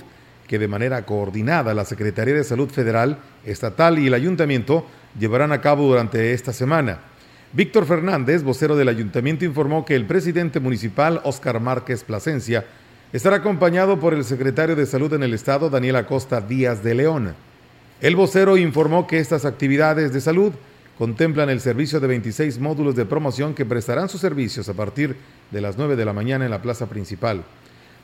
que 0.47 0.59
de 0.59 0.69
manera 0.69 1.05
coordinada 1.05 1.75
la 1.75 1.85
Secretaría 1.85 2.35
de 2.35 2.45
Salud 2.45 2.71
Federal, 2.71 3.19
Estatal 3.45 3.99
y 3.99 4.07
el 4.07 4.15
Ayuntamiento 4.15 4.87
llevarán 5.19 5.53
a 5.53 5.61
cabo 5.61 5.89
durante 5.89 6.33
esta 6.33 6.53
semana. 6.53 7.01
Víctor 7.53 7.87
Fernández, 7.87 8.43
vocero 8.43 8.77
del 8.77 8.89
Ayuntamiento, 8.89 9.45
informó 9.45 9.85
que 9.85 9.95
el 9.95 10.07
presidente 10.07 10.61
municipal, 10.61 11.21
Óscar 11.25 11.61
Márquez 11.61 12.05
Plasencia, 12.05 12.65
estará 13.17 13.37
acompañado 13.37 13.99
por 13.99 14.13
el 14.13 14.25
secretario 14.25 14.77
de 14.77 14.85
Salud 14.85 15.11
en 15.15 15.23
el 15.23 15.33
Estado, 15.33 15.71
Daniel 15.71 15.97
Acosta 15.97 16.43
Díaz 16.43 16.85
de 16.85 16.95
León. 16.95 17.35
El 18.03 18.15
vocero 18.15 18.59
informó 18.59 19.07
que 19.07 19.19
estas 19.19 19.47
actividades 19.47 20.13
de 20.13 20.21
salud 20.21 20.53
contemplan 20.99 21.49
el 21.49 21.63
servicio 21.63 21.99
de 21.99 22.09
26 22.09 22.59
módulos 22.59 22.95
de 22.95 23.07
promoción 23.07 23.55
que 23.55 23.65
prestarán 23.65 24.11
sus 24.11 24.21
servicios 24.21 24.69
a 24.69 24.75
partir 24.75 25.17
de 25.51 25.61
las 25.63 25.79
9 25.79 25.97
de 25.97 26.05
la 26.05 26.13
mañana 26.13 26.45
en 26.45 26.51
la 26.51 26.61
plaza 26.61 26.91
principal. 26.91 27.43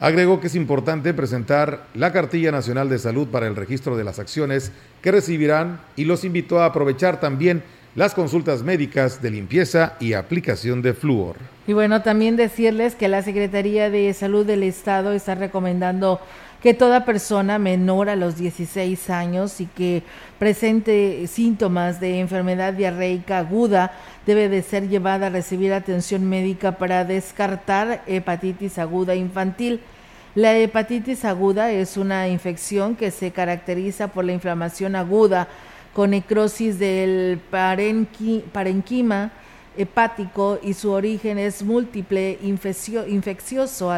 Agregó 0.00 0.40
que 0.40 0.46
es 0.46 0.54
importante 0.54 1.12
presentar 1.12 1.88
la 1.92 2.10
Cartilla 2.10 2.50
Nacional 2.50 2.88
de 2.88 2.98
Salud 2.98 3.28
para 3.28 3.46
el 3.46 3.54
registro 3.54 3.98
de 3.98 4.04
las 4.04 4.18
acciones 4.18 4.72
que 5.02 5.12
recibirán 5.12 5.82
y 5.94 6.06
los 6.06 6.24
invitó 6.24 6.62
a 6.62 6.64
aprovechar 6.64 7.20
también 7.20 7.62
las 7.94 8.14
consultas 8.14 8.62
médicas 8.62 9.20
de 9.20 9.30
limpieza 9.30 9.94
y 10.00 10.14
aplicación 10.14 10.80
de 10.80 10.94
flúor. 10.94 11.36
Y 11.66 11.74
bueno, 11.74 12.02
también 12.02 12.36
decirles 12.36 12.94
que 12.94 13.08
la 13.08 13.22
Secretaría 13.22 13.90
de 13.90 14.12
Salud 14.14 14.46
del 14.46 14.62
Estado 14.62 15.12
está 15.12 15.34
recomendando 15.34 16.20
que 16.62 16.74
toda 16.74 17.04
persona 17.04 17.58
menor 17.58 18.08
a 18.08 18.16
los 18.16 18.36
16 18.36 19.10
años 19.10 19.60
y 19.60 19.66
que 19.66 20.02
presente 20.38 21.26
síntomas 21.26 22.00
de 22.00 22.20
enfermedad 22.20 22.72
diarreica 22.72 23.38
aguda 23.38 23.92
debe 24.26 24.48
de 24.48 24.62
ser 24.62 24.88
llevada 24.88 25.26
a 25.26 25.30
recibir 25.30 25.72
atención 25.72 26.28
médica 26.28 26.78
para 26.78 27.04
descartar 27.04 28.02
hepatitis 28.06 28.78
aguda 28.78 29.14
infantil. 29.16 29.80
La 30.36 30.56
hepatitis 30.56 31.24
aguda 31.24 31.72
es 31.72 31.96
una 31.96 32.28
infección 32.28 32.96
que 32.96 33.10
se 33.10 33.32
caracteriza 33.32 34.08
por 34.08 34.24
la 34.24 34.32
inflamación 34.32 34.96
aguda 34.96 35.48
con 35.94 36.10
necrosis 36.10 36.78
del 36.78 37.40
parenquima 37.50 39.32
hepático 39.76 40.58
y 40.62 40.74
su 40.74 40.90
origen 40.90 41.38
es 41.38 41.62
múltiple 41.62 42.38
infeccioso 42.42 43.90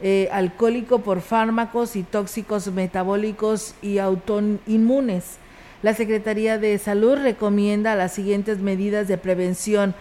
eh, 0.00 0.28
alcohólico 0.32 1.00
por 1.00 1.20
fármacos 1.20 1.96
y 1.96 2.02
tóxicos 2.02 2.68
metabólicos 2.68 3.74
y 3.82 3.98
autoinmunes. 3.98 5.38
La 5.82 5.94
Secretaría 5.94 6.58
de 6.58 6.76
Salud 6.78 7.16
recomienda 7.18 7.94
las 7.94 8.12
siguientes 8.12 8.58
medidas 8.58 9.08
de 9.08 9.18
prevención, 9.18 9.94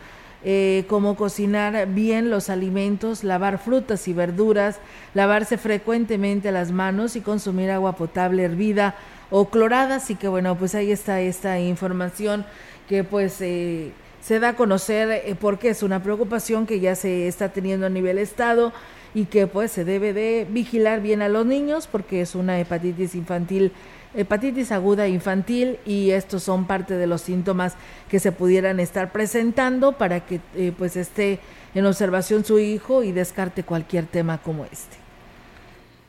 eh, 0.44 0.86
como 0.88 1.15
cocinar 1.15 1.88
bien 1.88 2.29
los 2.29 2.50
alimentos, 2.50 3.24
lavar 3.24 3.60
frutas 3.60 4.08
y 4.08 4.13
verduras, 4.13 4.79
lavarse 5.13 5.58
frecuentemente 5.58 6.51
las 6.51 6.72
manos 6.72 7.15
y 7.15 7.22
consumir 7.22 7.72
agua 7.72 7.94
potable 7.94 8.44
hervida 8.44 8.96
o 9.29 9.50
clorada. 9.50 9.96
Así 9.96 10.15
que 10.15 10.27
bueno, 10.27 10.58
pues 10.58 10.75
ahí 10.75 10.91
está 10.91 11.22
esta 11.22 11.60
información 11.60 12.46
que 12.88 13.03
pues 13.03 13.41
eh, 13.41 13.91
se 14.22 14.39
da 14.39 14.50
a 14.50 14.56
conocer 14.56 15.38
porque 15.41 15.70
es 15.70 15.84
una 15.84 16.03
preocupación 16.03 16.65
que 16.65 16.79
ya 16.79 16.96
se 16.96 17.27
está 17.27 17.50
teniendo 17.50 17.86
a 17.86 17.89
nivel 17.89 18.17
estado 18.17 18.74
y 19.13 19.25
que 19.25 19.48
pues 19.48 19.72
se 19.72 19.86
debe 19.86 20.13
de 20.13 20.46
vigilar 20.50 21.01
bien 21.01 21.22
a 21.22 21.29
los 21.29 21.46
niños 21.46 21.88
porque 21.91 22.22
es 22.22 22.36
una 22.36 22.60
hepatitis 22.60 23.15
infantil, 23.15 23.72
hepatitis 24.17 24.71
aguda 24.71 25.07
infantil 25.07 25.77
y 25.86 26.09
estos 26.09 26.43
son 26.43 26.65
parte 26.65 26.95
de 26.95 27.07
los 27.07 27.21
síntomas 27.21 27.75
que 28.09 28.19
se 28.19 28.31
pudieran 28.31 28.79
estar 28.79 29.12
presentando 29.12 29.93
para 29.93 30.25
que 30.25 30.41
eh, 30.55 30.74
pues 30.77 30.97
esté 30.97 31.39
en 31.75 31.86
observación 31.86 32.43
su 32.43 32.59
hijo 32.59 33.03
y 33.03 33.12
descarte 33.12 33.63
cualquier 33.63 34.07
tema 34.07 34.39
como 34.39 34.65
este. 34.65 34.97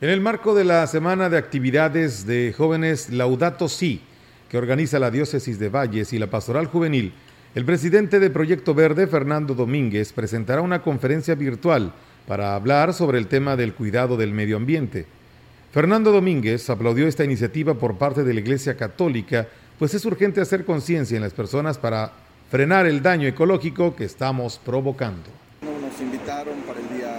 En 0.01 0.09
el 0.09 0.21
marco 0.21 0.55
de 0.55 0.63
la 0.63 0.87
semana 0.87 1.29
de 1.29 1.37
actividades 1.37 2.25
de 2.25 2.53
jóvenes 2.57 3.09
Laudato 3.11 3.69
Si, 3.69 4.01
que 4.49 4.57
organiza 4.57 4.97
la 4.97 5.11
diócesis 5.11 5.59
de 5.59 5.69
Valles 5.69 6.11
y 6.11 6.19
la 6.19 6.27
Pastoral 6.27 6.65
Juvenil, 6.65 7.13
el 7.53 7.65
presidente 7.65 8.19
de 8.19 8.29
Proyecto 8.29 8.73
Verde, 8.73 9.07
Fernando 9.07 9.53
Domínguez, 9.53 10.13
presentará 10.13 10.61
una 10.61 10.81
conferencia 10.81 11.35
virtual 11.35 11.93
para 12.27 12.55
hablar 12.55 12.93
sobre 12.93 13.19
el 13.19 13.27
tema 13.27 13.55
del 13.55 13.73
cuidado 13.73 14.17
del 14.17 14.33
medio 14.33 14.57
ambiente. 14.57 15.05
Fernando 15.71 16.11
Domínguez 16.11 16.67
aplaudió 16.71 17.07
esta 17.07 17.23
iniciativa 17.23 17.75
por 17.75 17.99
parte 17.99 18.23
de 18.23 18.33
la 18.33 18.39
Iglesia 18.39 18.75
Católica, 18.75 19.47
pues 19.77 19.93
es 19.93 20.03
urgente 20.03 20.41
hacer 20.41 20.65
conciencia 20.65 21.15
en 21.15 21.21
las 21.21 21.33
personas 21.33 21.77
para 21.77 22.11
frenar 22.49 22.87
el 22.87 23.03
daño 23.03 23.27
ecológico 23.27 23.95
que 23.95 24.05
estamos 24.05 24.59
provocando. 24.65 25.29
Nos 25.61 26.01
invitaron 26.01 26.55
para 26.61 26.79
el 26.79 26.89
día 26.97 27.13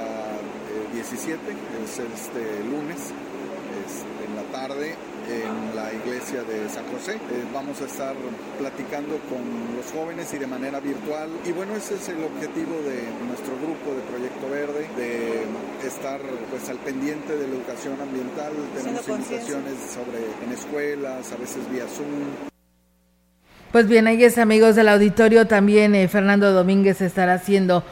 17, 0.92 1.35
eh, 1.35 1.57
es 1.85 1.99
este 2.00 2.64
lunes, 2.64 3.12
en 4.26 4.35
la 4.35 4.42
tarde, 4.50 4.97
en 5.30 5.76
la 5.76 5.92
iglesia 5.92 6.42
de 6.42 6.68
San 6.68 6.84
José. 6.92 7.14
Eh, 7.14 7.44
vamos 7.54 7.80
a 7.80 7.84
estar 7.84 8.14
platicando 8.58 9.18
con 9.30 9.40
los 9.76 9.87
jóvenes 9.92 10.32
y 10.34 10.38
de 10.38 10.46
manera 10.46 10.80
virtual. 10.80 11.30
Y 11.46 11.52
bueno, 11.52 11.76
ese 11.76 11.94
es 11.94 12.08
el 12.08 12.25
objetivo 12.25 12.75
de 12.82 13.06
nuestro 13.26 13.54
grupo 13.62 13.94
de 13.94 14.02
Proyecto 14.10 14.50
Verde, 14.50 14.88
de 14.96 15.87
estar 15.87 16.20
pues 16.50 16.68
al 16.68 16.78
pendiente 16.78 17.37
de 17.37 17.46
la 17.46 17.54
educación 17.54 18.00
ambiental. 18.00 18.52
Tenemos 18.76 19.08
invitaciones 19.08 19.75
sobre 19.94 20.18
en 20.44 20.52
escuelas, 20.52 21.32
a 21.32 21.37
veces 21.37 21.70
vía 21.70 21.87
Zoom. 21.87 22.50
Pues 23.72 23.87
bien, 23.87 24.08
ahí 24.08 24.25
es 24.25 24.37
amigos 24.37 24.75
del 24.75 24.88
auditorio, 24.88 25.46
también 25.46 25.94
eh, 25.94 26.08
Fernando 26.08 26.52
Domínguez 26.52 27.00
estará 27.02 27.34
haciendo 27.34 27.84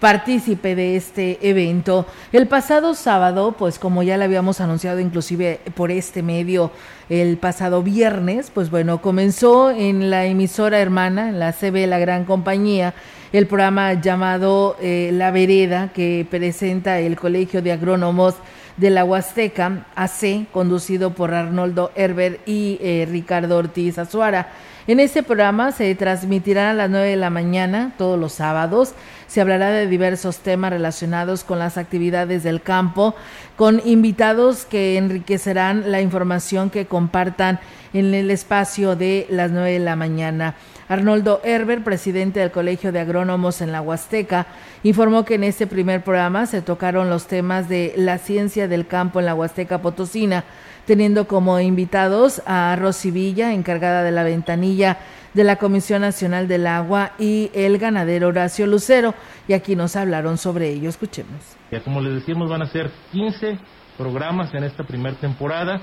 partícipe 0.00 0.74
de 0.74 0.96
este 0.96 1.38
evento. 1.48 2.06
El 2.32 2.46
pasado 2.46 2.94
sábado, 2.94 3.54
pues 3.58 3.78
como 3.78 4.02
ya 4.02 4.16
le 4.16 4.24
habíamos 4.24 4.60
anunciado 4.60 5.00
inclusive 5.00 5.60
por 5.74 5.90
este 5.90 6.22
medio 6.22 6.70
el 7.08 7.36
pasado 7.36 7.82
viernes, 7.82 8.50
pues 8.52 8.70
bueno, 8.70 9.00
comenzó 9.00 9.70
en 9.70 10.10
la 10.10 10.26
emisora 10.26 10.80
hermana, 10.80 11.28
en 11.28 11.38
la 11.38 11.52
CB 11.52 11.86
La 11.86 11.98
Gran 11.98 12.24
Compañía, 12.24 12.94
el 13.32 13.46
programa 13.46 13.94
llamado 13.94 14.76
eh, 14.80 15.10
La 15.12 15.30
Vereda 15.30 15.90
que 15.92 16.26
presenta 16.30 17.00
el 17.00 17.16
Colegio 17.16 17.62
de 17.62 17.72
Agrónomos 17.72 18.36
de 18.76 18.90
la 18.90 19.04
Huasteca, 19.04 19.86
AC, 19.94 20.46
conducido 20.52 21.10
por 21.10 21.32
Arnoldo 21.32 21.92
Herber 21.94 22.40
y 22.46 22.78
eh, 22.80 23.06
Ricardo 23.10 23.56
Ortiz 23.56 23.98
Azuara. 23.98 24.48
En 24.86 25.00
este 25.00 25.22
programa 25.22 25.72
se 25.72 25.94
transmitirá 25.94 26.70
a 26.70 26.74
las 26.74 26.90
9 26.90 27.08
de 27.08 27.16
la 27.16 27.30
mañana 27.30 27.94
todos 27.96 28.18
los 28.18 28.32
sábados. 28.32 28.92
Se 29.34 29.40
hablará 29.40 29.70
de 29.70 29.88
diversos 29.88 30.38
temas 30.38 30.70
relacionados 30.70 31.42
con 31.42 31.58
las 31.58 31.76
actividades 31.76 32.44
del 32.44 32.62
campo, 32.62 33.16
con 33.56 33.82
invitados 33.84 34.64
que 34.64 34.96
enriquecerán 34.96 35.90
la 35.90 36.00
información 36.00 36.70
que 36.70 36.86
compartan 36.86 37.58
en 37.92 38.14
el 38.14 38.30
espacio 38.30 38.94
de 38.94 39.26
las 39.30 39.50
9 39.50 39.72
de 39.72 39.78
la 39.80 39.96
mañana. 39.96 40.54
Arnoldo 40.88 41.40
Herber, 41.42 41.82
presidente 41.82 42.38
del 42.38 42.52
Colegio 42.52 42.92
de 42.92 43.00
Agrónomos 43.00 43.60
en 43.60 43.72
la 43.72 43.80
Huasteca, 43.80 44.46
informó 44.84 45.24
que 45.24 45.34
en 45.34 45.42
este 45.42 45.66
primer 45.66 46.04
programa 46.04 46.46
se 46.46 46.62
tocaron 46.62 47.10
los 47.10 47.26
temas 47.26 47.68
de 47.68 47.92
la 47.96 48.18
ciencia 48.18 48.68
del 48.68 48.86
campo 48.86 49.18
en 49.18 49.26
la 49.26 49.34
Huasteca 49.34 49.82
Potosina, 49.82 50.44
teniendo 50.86 51.26
como 51.26 51.58
invitados 51.60 52.42
a 52.46 52.76
Rosy 52.76 53.10
Villa, 53.10 53.52
encargada 53.52 54.02
de 54.02 54.10
la 54.10 54.22
ventanilla 54.22 54.98
de 55.32 55.44
la 55.44 55.56
Comisión 55.56 56.02
Nacional 56.02 56.46
del 56.46 56.66
Agua, 56.66 57.12
y 57.18 57.50
el 57.54 57.78
ganadero 57.78 58.28
Horacio 58.28 58.66
Lucero, 58.66 59.14
y 59.48 59.52
aquí 59.52 59.74
nos 59.74 59.96
hablaron 59.96 60.38
sobre 60.38 60.70
ello. 60.70 60.88
Escuchemos. 60.88 61.56
Como 61.84 62.00
les 62.00 62.14
decíamos, 62.14 62.48
van 62.48 62.62
a 62.62 62.66
ser 62.66 62.90
15 63.12 63.58
programas 63.98 64.54
en 64.54 64.64
esta 64.64 64.84
primera 64.84 65.16
temporada. 65.16 65.80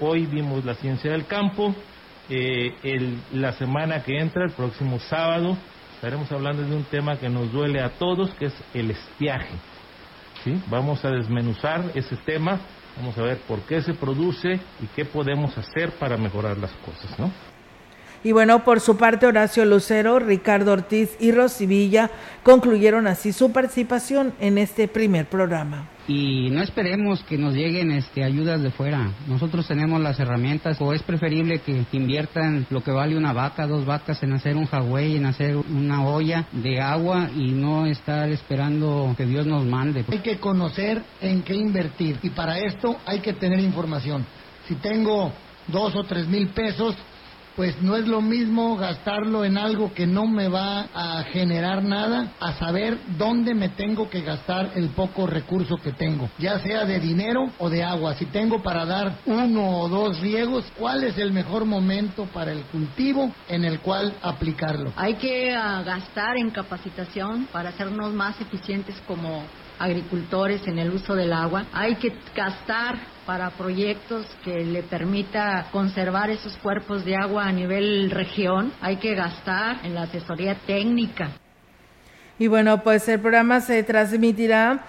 Hoy 0.00 0.26
vimos 0.26 0.64
la 0.64 0.74
ciencia 0.74 1.10
del 1.12 1.26
campo. 1.26 1.74
Eh, 2.30 2.74
el, 2.82 3.18
la 3.32 3.52
semana 3.52 4.02
que 4.02 4.18
entra, 4.18 4.44
el 4.44 4.52
próximo 4.52 4.98
sábado, 5.00 5.56
estaremos 5.96 6.30
hablando 6.32 6.62
de 6.62 6.74
un 6.74 6.84
tema 6.84 7.18
que 7.18 7.28
nos 7.28 7.52
duele 7.52 7.80
a 7.82 7.90
todos, 7.90 8.30
que 8.34 8.46
es 8.46 8.54
el 8.72 8.90
estiaje. 8.90 9.54
¿sí? 10.44 10.60
Vamos 10.68 11.04
a 11.04 11.10
desmenuzar 11.10 11.90
ese 11.94 12.16
tema 12.16 12.60
Vamos 12.96 13.16
a 13.18 13.22
ver 13.22 13.38
por 13.48 13.60
qué 13.60 13.82
se 13.82 13.94
produce 13.94 14.60
y 14.80 14.86
qué 14.94 15.04
podemos 15.04 15.56
hacer 15.56 15.92
para 15.92 16.16
mejorar 16.16 16.58
las 16.58 16.72
cosas, 16.84 17.18
¿no? 17.18 17.30
Y 18.24 18.32
bueno, 18.32 18.62
por 18.62 18.80
su 18.80 18.96
parte, 18.96 19.26
Horacio 19.26 19.64
Lucero, 19.64 20.20
Ricardo 20.20 20.72
Ortiz 20.72 21.16
y 21.18 21.32
Rosivilla 21.32 22.10
concluyeron 22.44 23.08
así 23.08 23.32
su 23.32 23.50
participación 23.50 24.32
en 24.38 24.58
este 24.58 24.86
primer 24.86 25.26
programa 25.26 25.88
y 26.08 26.50
no 26.50 26.62
esperemos 26.62 27.22
que 27.24 27.38
nos 27.38 27.54
lleguen 27.54 27.92
este, 27.92 28.24
ayudas 28.24 28.62
de 28.62 28.70
fuera. 28.70 29.10
Nosotros 29.26 29.66
tenemos 29.66 30.00
las 30.00 30.18
herramientas 30.18 30.80
o 30.80 30.92
es 30.92 31.02
preferible 31.02 31.60
que 31.60 31.84
inviertan 31.92 32.66
lo 32.70 32.82
que 32.82 32.90
vale 32.90 33.16
una 33.16 33.32
vaca, 33.32 33.66
dos 33.66 33.84
vacas 33.84 34.22
en 34.22 34.32
hacer 34.32 34.56
un 34.56 34.66
jagüey, 34.66 35.16
en 35.16 35.26
hacer 35.26 35.56
una 35.56 36.04
olla 36.04 36.46
de 36.52 36.80
agua 36.80 37.30
y 37.34 37.52
no 37.52 37.86
estar 37.86 38.28
esperando 38.30 39.14
que 39.16 39.26
Dios 39.26 39.46
nos 39.46 39.64
mande. 39.64 40.04
Hay 40.10 40.18
que 40.18 40.38
conocer 40.38 41.02
en 41.20 41.42
qué 41.42 41.54
invertir 41.54 42.18
y 42.22 42.30
para 42.30 42.58
esto 42.58 42.98
hay 43.06 43.20
que 43.20 43.32
tener 43.34 43.60
información. 43.60 44.24
Si 44.66 44.74
tengo 44.76 45.32
dos 45.68 45.94
o 45.94 46.04
tres 46.04 46.26
mil 46.26 46.48
pesos, 46.48 46.96
pues 47.56 47.80
no 47.82 47.96
es 47.96 48.06
lo 48.06 48.20
mismo 48.20 48.76
gastarlo 48.76 49.44
en 49.44 49.58
algo 49.58 49.92
que 49.92 50.06
no 50.06 50.26
me 50.26 50.48
va 50.48 50.88
a 50.94 51.22
generar 51.24 51.82
nada, 51.82 52.32
a 52.40 52.54
saber 52.54 52.98
dónde 53.18 53.54
me 53.54 53.70
tengo 53.70 54.08
que 54.08 54.22
gastar 54.22 54.72
el 54.74 54.90
poco 54.90 55.26
recurso 55.26 55.76
que 55.76 55.92
tengo, 55.92 56.28
ya 56.38 56.58
sea 56.60 56.84
de 56.84 57.00
dinero 57.00 57.50
o 57.58 57.68
de 57.68 57.82
agua. 57.82 58.14
Si 58.14 58.26
tengo 58.26 58.62
para 58.62 58.84
dar 58.84 59.18
uno 59.26 59.80
o 59.80 59.88
dos 59.88 60.20
riegos, 60.20 60.64
¿cuál 60.78 61.04
es 61.04 61.18
el 61.18 61.32
mejor 61.32 61.64
momento 61.64 62.26
para 62.26 62.52
el 62.52 62.62
cultivo 62.64 63.30
en 63.48 63.64
el 63.64 63.80
cual 63.80 64.14
aplicarlo? 64.22 64.92
Hay 64.96 65.14
que 65.14 65.54
ah, 65.54 65.82
gastar 65.84 66.36
en 66.38 66.50
capacitación 66.50 67.48
para 67.52 67.70
hacernos 67.70 68.12
más 68.12 68.40
eficientes 68.40 69.00
como 69.06 69.44
agricultores 69.82 70.66
en 70.68 70.78
el 70.78 70.90
uso 70.90 71.14
del 71.14 71.32
agua. 71.32 71.66
Hay 71.72 71.96
que 71.96 72.12
gastar 72.34 72.96
para 73.26 73.50
proyectos 73.50 74.26
que 74.44 74.64
le 74.64 74.82
permita 74.82 75.66
conservar 75.72 76.30
esos 76.30 76.56
cuerpos 76.58 77.04
de 77.04 77.16
agua 77.16 77.46
a 77.46 77.52
nivel 77.52 78.10
región. 78.10 78.72
Hay 78.80 78.96
que 78.96 79.14
gastar 79.14 79.84
en 79.84 79.94
la 79.94 80.02
asesoría 80.02 80.56
técnica. 80.66 81.30
Y 82.38 82.46
bueno, 82.46 82.82
pues 82.82 83.08
el 83.08 83.20
programa 83.20 83.60
se 83.60 83.82
transmitirá 83.82 84.84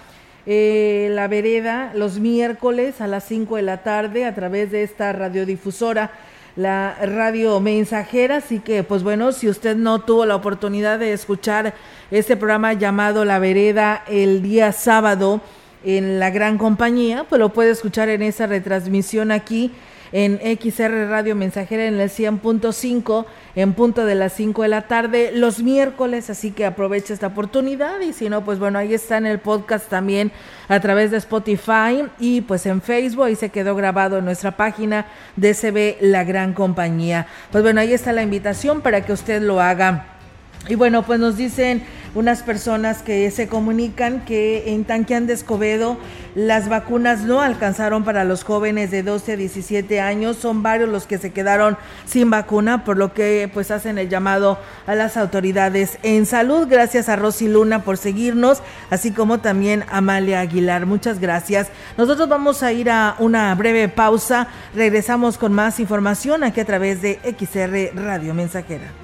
eh, 0.46 1.08
la 1.10 1.26
vereda 1.26 1.92
los 1.94 2.18
miércoles 2.18 3.00
a 3.00 3.06
las 3.06 3.24
5 3.24 3.56
de 3.56 3.62
la 3.62 3.82
tarde 3.82 4.26
a 4.26 4.34
través 4.34 4.70
de 4.70 4.82
esta 4.82 5.12
radiodifusora 5.12 6.10
la 6.56 6.96
radio 7.02 7.60
mensajera. 7.60 8.36
Así 8.36 8.60
que, 8.60 8.82
pues 8.82 9.02
bueno, 9.02 9.32
si 9.32 9.48
usted 9.48 9.76
no 9.76 10.00
tuvo 10.00 10.26
la 10.26 10.36
oportunidad 10.36 10.98
de 10.98 11.12
escuchar 11.12 11.74
este 12.10 12.36
programa 12.36 12.72
llamado 12.72 13.24
La 13.24 13.38
Vereda 13.38 14.04
el 14.08 14.42
día 14.42 14.72
sábado 14.72 15.40
en 15.84 16.18
la 16.18 16.30
gran 16.30 16.58
compañía, 16.58 17.24
pues 17.28 17.38
lo 17.38 17.50
puede 17.50 17.70
escuchar 17.70 18.08
en 18.08 18.22
esa 18.22 18.46
retransmisión 18.46 19.30
aquí 19.30 19.72
en 20.14 20.38
XR 20.38 21.08
Radio 21.08 21.34
Mensajera 21.34 21.86
en 21.86 21.98
el 21.98 22.08
100.5 22.08 23.26
en 23.56 23.72
punto 23.72 24.06
de 24.06 24.14
las 24.14 24.32
5 24.34 24.62
de 24.62 24.68
la 24.68 24.82
tarde 24.82 25.32
los 25.34 25.60
miércoles, 25.60 26.30
así 26.30 26.52
que 26.52 26.64
aprovecha 26.64 27.12
esta 27.12 27.26
oportunidad 27.26 28.00
y 28.00 28.12
si 28.12 28.28
no, 28.28 28.44
pues 28.44 28.60
bueno, 28.60 28.78
ahí 28.78 28.94
está 28.94 29.18
en 29.18 29.26
el 29.26 29.40
podcast 29.40 29.88
también 29.88 30.30
a 30.68 30.78
través 30.78 31.10
de 31.10 31.16
Spotify 31.16 32.04
y 32.20 32.42
pues 32.42 32.64
en 32.66 32.80
Facebook, 32.80 33.24
ahí 33.24 33.34
se 33.34 33.48
quedó 33.48 33.74
grabado 33.74 34.18
en 34.18 34.24
nuestra 34.24 34.56
página 34.56 35.06
de 35.34 35.52
CB 35.52 36.00
La 36.00 36.22
Gran 36.22 36.54
Compañía. 36.54 37.26
Pues 37.50 37.64
bueno, 37.64 37.80
ahí 37.80 37.92
está 37.92 38.12
la 38.12 38.22
invitación 38.22 38.82
para 38.82 39.04
que 39.04 39.12
usted 39.12 39.42
lo 39.42 39.60
haga. 39.60 40.13
Y 40.68 40.76
bueno, 40.76 41.02
pues 41.02 41.20
nos 41.20 41.36
dicen 41.36 41.84
unas 42.14 42.42
personas 42.42 43.02
que 43.02 43.30
se 43.30 43.48
comunican 43.48 44.24
que 44.24 44.72
en 44.72 44.84
Tanquián 44.84 45.26
de 45.26 45.34
Escobedo 45.34 45.98
las 46.34 46.68
vacunas 46.68 47.22
no 47.22 47.40
alcanzaron 47.40 48.04
para 48.04 48.24
los 48.24 48.44
jóvenes 48.44 48.90
de 48.90 49.02
12 49.02 49.32
a 49.32 49.36
17 49.36 50.00
años. 50.00 50.36
Son 50.36 50.62
varios 50.62 50.88
los 50.88 51.06
que 51.06 51.18
se 51.18 51.32
quedaron 51.32 51.76
sin 52.06 52.30
vacuna, 52.30 52.84
por 52.84 52.96
lo 52.96 53.12
que 53.12 53.50
pues 53.52 53.70
hacen 53.70 53.98
el 53.98 54.08
llamado 54.08 54.58
a 54.86 54.94
las 54.94 55.16
autoridades 55.16 55.98
en 56.02 56.24
salud. 56.24 56.66
Gracias 56.68 57.08
a 57.08 57.16
Rosy 57.16 57.48
Luna 57.48 57.82
por 57.82 57.98
seguirnos, 57.98 58.62
así 58.90 59.10
como 59.10 59.40
también 59.40 59.84
a 59.90 59.98
Amalia 59.98 60.40
Aguilar. 60.40 60.86
Muchas 60.86 61.20
gracias. 61.20 61.68
Nosotros 61.98 62.28
vamos 62.28 62.62
a 62.62 62.72
ir 62.72 62.90
a 62.90 63.16
una 63.18 63.54
breve 63.54 63.88
pausa. 63.88 64.48
Regresamos 64.74 65.36
con 65.36 65.52
más 65.52 65.78
información 65.78 66.42
aquí 66.42 66.60
a 66.60 66.64
través 66.64 67.02
de 67.02 67.18
XR 67.38 67.94
Radio 67.94 68.34
Mensajera. 68.34 69.03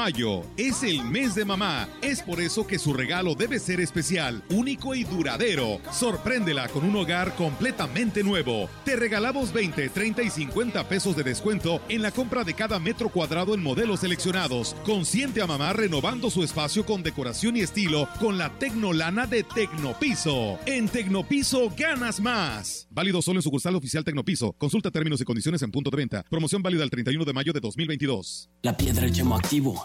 Mayo 0.00 0.44
es 0.56 0.82
el 0.82 1.04
mes 1.04 1.34
de 1.34 1.44
mamá. 1.44 1.86
Es 2.00 2.22
por 2.22 2.40
eso 2.40 2.66
que 2.66 2.78
su 2.78 2.94
regalo 2.94 3.34
debe 3.34 3.58
ser 3.58 3.82
especial, 3.82 4.42
único 4.48 4.94
y 4.94 5.04
duradero. 5.04 5.78
Sorpréndela 5.92 6.68
con 6.68 6.84
un 6.84 6.96
hogar 6.96 7.34
completamente 7.36 8.24
nuevo. 8.24 8.70
Te 8.86 8.96
regalamos 8.96 9.52
20, 9.52 9.90
30 9.90 10.22
y 10.22 10.30
50 10.30 10.88
pesos 10.88 11.16
de 11.16 11.22
descuento 11.22 11.82
en 11.90 12.00
la 12.00 12.12
compra 12.12 12.44
de 12.44 12.54
cada 12.54 12.78
metro 12.78 13.10
cuadrado 13.10 13.52
en 13.52 13.62
modelos 13.62 14.00
seleccionados. 14.00 14.74
Consiente 14.86 15.42
a 15.42 15.46
mamá 15.46 15.74
renovando 15.74 16.30
su 16.30 16.42
espacio 16.42 16.86
con 16.86 17.02
decoración 17.02 17.58
y 17.58 17.60
estilo 17.60 18.08
con 18.20 18.38
la 18.38 18.58
Tecnolana 18.58 19.26
de 19.26 19.42
Tecnopiso. 19.42 20.58
En 20.64 20.88
Tecnopiso 20.88 21.70
ganas 21.76 22.20
más. 22.20 22.88
Válido 22.90 23.20
solo 23.20 23.40
en 23.40 23.42
sucursal 23.42 23.76
oficial 23.76 24.02
Tecnopiso. 24.02 24.54
Consulta 24.54 24.90
términos 24.90 25.20
y 25.20 25.24
condiciones 25.24 25.60
en 25.60 25.70
punto 25.70 25.90
de 25.90 25.98
venta. 25.98 26.24
Promoción 26.30 26.62
válida 26.62 26.84
el 26.84 26.90
31 26.90 27.22
de 27.22 27.32
mayo 27.34 27.52
de 27.52 27.60
2022. 27.60 28.48
La 28.62 28.74
piedra 28.74 29.04
el 29.04 29.32
activo 29.32 29.84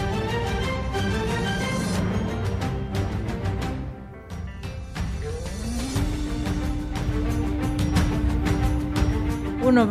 Bueno, 9.61 9.87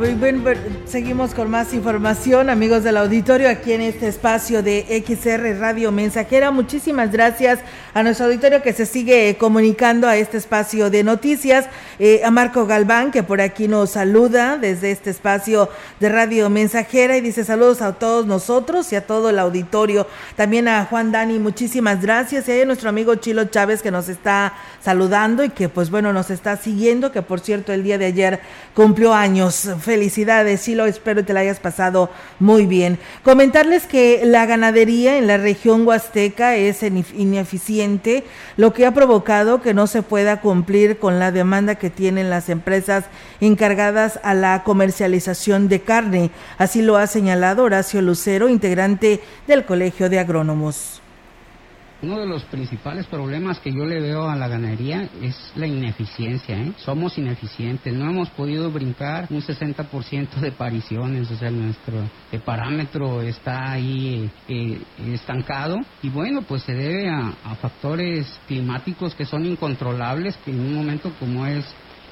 seguimos 0.91 1.35
con 1.35 1.49
más 1.49 1.73
información, 1.73 2.51
amigos 2.51 2.83
del 2.83 2.97
auditorio, 2.97 3.49
aquí 3.49 3.73
en 3.73 3.81
este 3.81 4.09
espacio 4.09 4.61
de 4.61 5.05
XR 5.07 5.61
Radio 5.61 5.93
Mensajera. 5.93 6.51
Muchísimas 6.51 7.13
gracias 7.13 7.61
a 7.95 8.03
nuestro 8.03 8.27
auditorio 8.27 8.61
que 8.61 8.73
se 8.73 8.87
sigue 8.87 9.37
comunicando 9.39 10.09
a 10.09 10.17
este 10.17 10.37
espacio 10.37 10.91
de 10.91 11.05
noticias, 11.05 11.67
eh, 12.01 12.23
a 12.25 12.33
Marco 12.33 12.67
Galván, 12.67 13.13
que 13.13 13.23
por 13.23 13.41
aquí 13.41 13.69
nos 13.69 13.91
saluda 13.91 14.57
desde 14.57 14.91
este 14.91 15.11
espacio 15.11 15.69
de 16.01 16.09
Radio 16.09 16.51
Mensajera 16.51 17.17
y 17.17 17.21
dice 17.21 17.45
saludos 17.45 17.83
a 17.83 17.93
todos 17.93 18.27
nosotros 18.27 18.93
y 18.93 18.97
a 18.97 19.07
todo 19.07 19.31
el 19.31 19.39
auditorio. 19.39 20.09
También 20.35 20.67
a 20.67 20.87
Juan 20.87 21.13
Dani, 21.13 21.39
muchísimas 21.39 22.03
gracias. 22.03 22.49
Y 22.49 22.61
a 22.61 22.65
nuestro 22.65 22.89
amigo 22.89 23.15
Chilo 23.15 23.45
Chávez 23.45 23.81
que 23.81 23.93
nos 23.93 24.09
está 24.09 24.55
saludando 24.83 25.45
y 25.45 25.51
que 25.51 25.69
pues 25.69 25.89
bueno, 25.89 26.13
nos 26.13 26.31
está 26.31 26.57
siguiendo, 26.57 27.13
que 27.13 27.23
por 27.23 27.39
cierto 27.39 27.73
el 27.73 27.85
día 27.85 27.97
de 27.97 28.07
ayer 28.07 28.41
cumplió 28.75 29.15
años 29.15 29.69
felicidades, 29.81 30.61
sí 30.63 30.75
espero 30.87 31.21
que 31.21 31.29
te 31.29 31.33
la 31.33 31.41
hayas 31.41 31.61
pasado 31.61 32.11
muy 32.39 32.67
bien. 32.67 32.99
Comentarles 33.23 33.87
que 33.87 34.23
la 34.25 34.47
ganadería 34.47 35.19
en 35.19 35.27
la 35.27 35.37
región 35.37 35.87
huasteca 35.87 36.57
es 36.57 36.83
ineficiente, 36.83 38.25
lo 38.57 38.73
que 38.73 38.87
ha 38.87 38.95
provocado 38.95 39.63
que 39.63 39.75
no 39.75 39.87
se 39.87 40.03
pueda 40.03 40.41
cumplir 40.41 40.99
con 40.99 41.19
la 41.19 41.33
demanda 41.33 41.75
que 41.75 41.91
tienen 41.91 42.31
las 42.31 42.49
empresas 42.49 43.05
encargadas 43.41 44.21
a 44.23 44.35
la 44.35 44.63
comercialización 44.65 45.69
de 45.69 45.81
carne. 45.81 46.31
Así 46.59 46.83
lo 46.83 46.97
ha 46.97 47.07
señalado 47.07 47.65
Horacio 47.65 48.03
Lucero, 48.03 48.49
integrante 48.49 49.21
del 49.47 49.65
Colegio 49.65 50.09
de 50.09 50.19
Agrónomos. 50.19 51.00
Uno 52.03 52.19
de 52.19 52.27
los 52.27 52.45
principales 52.45 53.05
problemas 53.07 53.61
que 53.61 53.73
yo 53.73 53.85
le 53.85 54.01
veo 54.01 54.29
a 54.29 54.35
la 54.35 54.49
ganadería 54.49 55.09
es 55.21 55.53
la 55.55 55.67
ineficiencia. 55.67 56.57
¿eh? 56.57 56.73
Somos 56.79 57.19
ineficientes, 57.19 57.93
no 57.93 58.09
hemos 58.09 58.31
podido 58.31 58.71
brincar 58.71 59.27
un 59.29 59.43
60% 59.43 60.41
de 60.41 60.53
pariciones, 60.53 61.31
o 61.31 61.37
sea, 61.37 61.51
nuestro 61.51 62.09
parámetro 62.45 63.21
está 63.21 63.73
ahí 63.73 64.31
eh, 64.49 64.81
estancado 65.13 65.77
y 66.03 66.09
bueno, 66.09 66.41
pues 66.43 66.63
se 66.63 66.73
debe 66.73 67.11
a, 67.11 67.33
factores 67.61 68.41
climáticos 68.47 69.15
que 69.15 69.27
son 69.27 69.45
incontrolables, 69.45 70.37
que 70.39 70.53
en 70.53 70.61
un 70.61 70.75
momento 70.75 71.13
como 71.19 71.47
es 71.47 71.67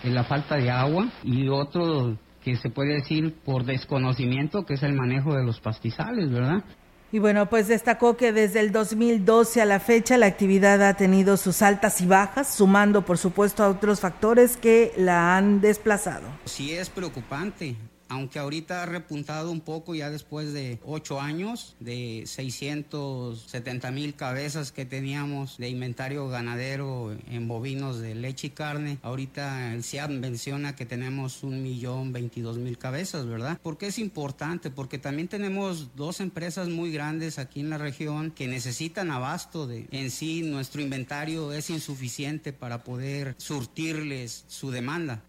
eh, 0.05 0.11
la 0.11 0.25
falta 0.25 0.57
de 0.57 0.71
agua 0.71 1.09
y 1.25 1.49
otro 1.49 2.19
que 2.45 2.57
se 2.57 2.71
puede 2.71 2.95
decir 2.95 3.35
por 3.45 3.65
desconocimiento, 3.65 4.65
que 4.65 4.75
es 4.75 4.83
el 4.83 4.95
manejo 4.95 5.35
de 5.35 5.45
los 5.45 5.61
pastizales, 5.61 6.31
¿verdad? 6.31 6.63
Y 7.11 7.21
bueno, 7.21 7.49
pues 7.49 7.69
destacó 7.69 8.19
que 8.19 8.33
desde 8.33 8.61
el 8.61 8.71
2012 8.71 9.63
a 9.63 9.65
la 9.65 9.81
fecha 9.81 10.19
la 10.19 10.27
actividad 10.27 10.87
ha 10.87 10.95
tenido 10.95 11.39
sus 11.39 11.63
altas 11.63 12.03
y 12.03 12.07
bajas, 12.07 12.55
sumando 12.55 13.07
por 13.07 13.17
supuesto 13.17 13.65
a 13.65 13.71
otros 13.71 14.01
factores 14.01 14.59
que 14.59 14.93
la 14.97 15.37
han 15.37 15.63
desplazado. 15.63 16.29
Sí 16.45 16.73
es 16.73 16.91
preocupante, 16.91 17.77
aunque 18.09 18.39
ahorita 18.39 18.83
ha 18.83 18.87
repuntado 18.87 19.51
un 19.51 19.61
poco 19.61 19.95
ya 19.95 20.11
después 20.11 20.53
de 20.53 20.79
ocho 20.85 21.21
años, 21.21 21.77
de 21.81 22.25
670 22.27 23.91
mil 23.91 24.15
cabezas 24.15 24.73
que 24.73 24.85
teníamos 24.85 25.59
de 25.59 25.69
inventario 25.69 26.29
ganadero 26.29 27.17
en 27.31 27.49
bovinos 27.49 28.01
de 28.01 28.15
leche 28.15 28.49
y 28.49 28.51
carne, 28.51 28.99
ahorita 29.03 29.75
el 29.75 29.85
CIAP 29.85 30.11
menciona 30.11 30.75
que 30.77 30.87
tenemos 30.87 31.43
un 31.43 31.63
millón 31.63 32.13
veintidós 32.13 32.59
mil 32.59 32.79
cabezas, 32.79 33.27
¿verdad? 33.27 33.59
¿Por 33.63 33.79
qué 33.79 33.89
es 33.89 33.99
importante? 33.99 34.71
Porque 34.71 34.99
también 34.99 35.29
tenemos 35.29 35.97
dos 35.97 36.21
empresas 36.21 36.69
muy 36.69 36.93
grandes 36.93 37.39
aquí 37.39 37.61
en 37.61 37.71
la 37.71 37.79
región 37.79 38.31
que 38.31 38.49
necesitan 38.49 39.11
abasto 39.11 39.67
de, 39.67 39.87
en 39.91 40.11
sí 40.11 40.43
nuestro 40.43 40.83
inventario 40.83 41.53
es 41.53 41.71
insuficiente 41.71 42.53
para 42.53 42.85
poder 42.85 43.35
surtirles 43.39 44.45
su 44.49 44.71
demanda. 44.71 45.23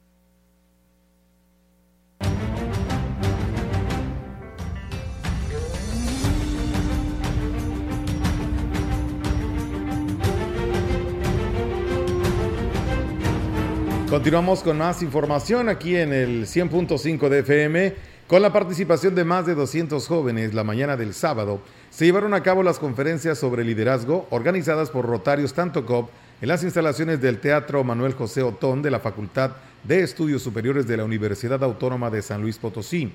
Continuamos 14.09 14.63
con 14.63 14.79
más 14.79 15.03
información 15.03 15.69
aquí 15.69 15.95
en 15.95 16.11
el 16.13 16.47
100.5 16.47 17.29
de 17.29 17.39
FM. 17.39 17.93
Con 18.25 18.41
la 18.41 18.51
participación 18.51 19.13
de 19.13 19.23
más 19.23 19.45
de 19.45 19.53
200 19.53 20.07
jóvenes, 20.07 20.55
la 20.55 20.63
mañana 20.63 20.97
del 20.97 21.13
sábado 21.13 21.61
se 21.91 22.05
llevaron 22.05 22.33
a 22.33 22.41
cabo 22.41 22.63
las 22.63 22.79
conferencias 22.79 23.37
sobre 23.37 23.63
liderazgo 23.63 24.25
organizadas 24.31 24.89
por 24.89 25.05
Rotarios 25.05 25.53
Tanto 25.53 25.85
Cop 25.85 26.09
en 26.41 26.47
las 26.47 26.63
instalaciones 26.63 27.21
del 27.21 27.39
Teatro 27.39 27.83
Manuel 27.83 28.13
José 28.13 28.41
Otón 28.41 28.81
de 28.81 28.89
la 28.89 28.99
Facultad 28.99 29.51
de 29.83 30.01
Estudios 30.01 30.41
Superiores 30.41 30.87
de 30.87 30.97
la 30.97 31.05
Universidad 31.05 31.63
Autónoma 31.63 32.09
de 32.09 32.23
San 32.23 32.41
Luis 32.41 32.57
Potosí. 32.57 33.13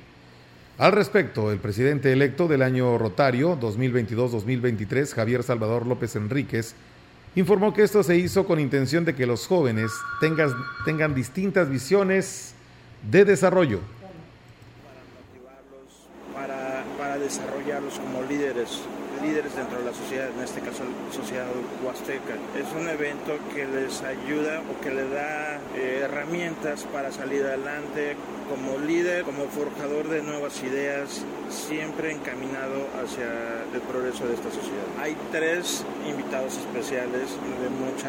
Al 0.78 0.92
respecto, 0.92 1.50
el 1.50 1.59
presidente 1.59 2.12
electo 2.12 2.46
del 2.46 2.62
año 2.62 2.98
Rotario 2.98 3.59
2022-2023, 3.59 5.12
Javier 5.12 5.42
Salvador 5.42 5.87
López 5.87 6.14
Enríquez, 6.14 6.76
informó 7.34 7.74
que 7.74 7.82
esto 7.82 8.02
se 8.02 8.16
hizo 8.16 8.46
con 8.46 8.60
intención 8.60 9.04
de 9.04 9.14
que 9.14 9.26
los 9.26 9.46
jóvenes 9.46 9.90
tengan, 10.20 11.14
distintas 11.14 11.68
visiones 11.68 12.54
de 13.10 13.24
desarrollo. 13.24 13.80
Para, 16.32 16.84
para 16.98 17.18
desarrollarlos 17.18 17.98
como 17.98 18.22
líderes 18.22 18.82
líderes 19.24 19.56
dentro 19.56 19.78
de 19.78 19.84
la 19.84 19.94
sociedad, 19.94 20.28
en 20.37 20.44
este 20.44 20.60
caso 20.60 20.84
la 20.84 21.12
sociedad 21.12 21.46
huasteca. 21.82 22.34
Es 22.58 22.68
un 22.78 22.88
evento 22.88 23.38
que 23.54 23.66
les 23.66 24.02
ayuda 24.02 24.60
o 24.70 24.80
que 24.82 24.90
le 24.90 25.08
da 25.08 25.58
eh, 25.74 26.02
herramientas 26.04 26.84
para 26.92 27.10
salir 27.10 27.44
adelante 27.44 28.16
como 28.48 28.78
líder, 28.78 29.24
como 29.24 29.46
forjador 29.46 30.08
de 30.08 30.22
nuevas 30.22 30.62
ideas, 30.62 31.24
siempre 31.48 32.12
encaminado 32.12 32.87
hacia 33.02 33.64
el 33.72 33.80
progreso 33.80 34.26
de 34.26 34.34
esta 34.34 34.50
sociedad. 34.50 34.84
Hay 35.00 35.16
tres 35.32 35.84
invitados 36.06 36.58
especiales 36.58 37.30
de 37.62 37.68
mucho 37.70 38.08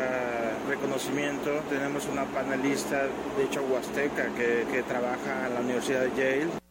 reconocimiento. 0.68 1.52
Tenemos 1.70 2.06
una 2.12 2.26
panelista, 2.26 3.04
de 3.38 3.44
hecho 3.46 3.62
huasteca, 3.64 4.28
que, 4.36 4.66
que 4.72 4.84
trabaja 4.84 5.48
en 5.48 5.54
la 5.54 5.62
Universidad 5.62 6.02
de 6.02 6.10
Yale. 6.10 6.65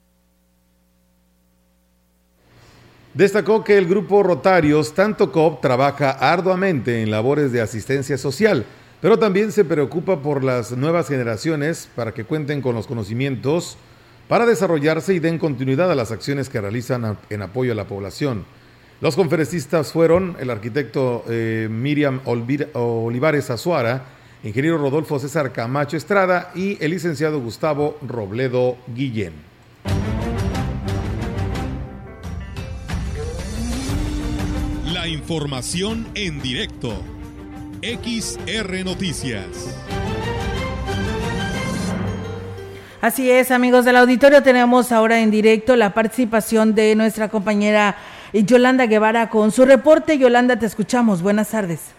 Destacó 3.15 3.63
que 3.63 3.79
el 3.79 3.87
grupo 3.87 4.25
Rotarios, 4.25 4.93
tanto 4.93 5.31
COP, 5.31 5.61
trabaja 5.61 6.11
arduamente 6.11 7.01
en 7.01 7.13
labores 7.13 7.53
de 7.53 7.61
asistencia 7.61 8.19
social, 8.19 8.67
pero 9.01 9.21
también 9.21 9.53
se 9.53 9.65
preocupa 9.65 10.21
por 10.21 10.43
las 10.43 10.73
nuevas 10.73 11.07
generaciones 11.07 11.89
para 11.95 12.13
que 12.13 12.25
cuenten 12.25 12.61
con 12.61 12.75
los 12.75 12.89
conocimientos 12.89 13.77
para 14.27 14.47
desarrollarse 14.47 15.15
y 15.15 15.21
den 15.21 15.39
continuidad 15.39 15.93
a 15.93 15.95
las 15.95 16.11
acciones 16.11 16.49
que 16.49 16.61
realizan 16.61 17.17
en 17.31 17.43
apoyo 17.43 17.71
a 17.71 17.77
la 17.77 17.87
población. 17.87 18.47
Los 19.01 19.15
conferencistas 19.15 19.93
fueron 19.93 20.37
el 20.41 20.51
arquitecto 20.51 21.25
eh, 21.29 21.69
Miriam 21.71 22.21
Olivares 22.25 23.49
Azuara, 23.49 24.07
ingeniero 24.43 24.79
Rodolfo 24.79 25.21
César 25.21 25.53
Camacho 25.53 25.97
Estrada 25.97 26.51
y 26.57 26.83
el 26.83 26.91
licenciado 26.91 27.39
Gustavo 27.39 27.97
Robledo 28.03 28.77
Guillén. 28.89 29.54
Información 35.09 36.07
en 36.15 36.41
directo. 36.41 36.93
XR 37.83 38.85
Noticias. 38.85 39.81
Así 43.01 43.31
es, 43.31 43.51
amigos 43.51 43.85
del 43.85 43.97
auditorio, 43.97 44.43
tenemos 44.43 44.91
ahora 44.91 45.21
en 45.21 45.31
directo 45.31 45.77
la 45.77 45.93
participación 45.93 46.75
de 46.75 46.97
nuestra 46.97 47.29
compañera 47.29 47.97
Yolanda 48.33 48.87
Guevara 48.87 49.29
con 49.29 49.51
su 49.51 49.67
reporte. 49.67 50.19
Yolanda, 50.19 50.59
te 50.59 50.67
escuchamos. 50.67 51.23
Buenas 51.23 51.51
tardes. 51.51 51.95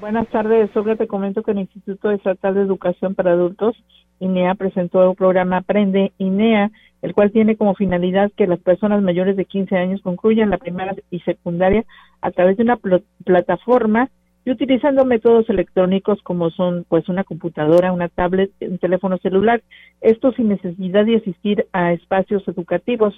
Buenas 0.00 0.26
tardes, 0.28 0.74
Olga. 0.74 0.96
Te 0.96 1.06
comento 1.06 1.42
que 1.42 1.50
el 1.50 1.58
Instituto 1.58 2.10
Estatal 2.10 2.54
de 2.54 2.62
Educación 2.62 3.14
para 3.14 3.32
Adultos, 3.32 3.76
INEA, 4.20 4.54
presentó 4.54 5.10
el 5.10 5.16
programa 5.16 5.58
Aprende 5.58 6.12
INEA, 6.18 6.70
el 7.02 7.14
cual 7.14 7.30
tiene 7.30 7.56
como 7.56 7.74
finalidad 7.74 8.30
que 8.36 8.46
las 8.46 8.58
personas 8.58 9.02
mayores 9.02 9.36
de 9.36 9.44
15 9.44 9.76
años 9.76 10.02
concluyan 10.02 10.50
la 10.50 10.58
primaria 10.58 10.96
y 11.10 11.20
secundaria 11.20 11.84
a 12.20 12.30
través 12.30 12.56
de 12.56 12.64
una 12.64 12.78
plataforma 13.24 14.10
y 14.44 14.50
utilizando 14.50 15.04
métodos 15.04 15.48
electrónicos 15.50 16.20
como 16.22 16.50
son 16.50 16.84
pues 16.88 17.08
una 17.08 17.24
computadora, 17.24 17.92
una 17.92 18.08
tablet, 18.08 18.50
un 18.60 18.78
teléfono 18.78 19.18
celular, 19.18 19.62
esto 20.00 20.32
sin 20.32 20.48
necesidad 20.48 21.04
de 21.04 21.16
asistir 21.16 21.66
a 21.72 21.92
espacios 21.92 22.46
educativos. 22.48 23.14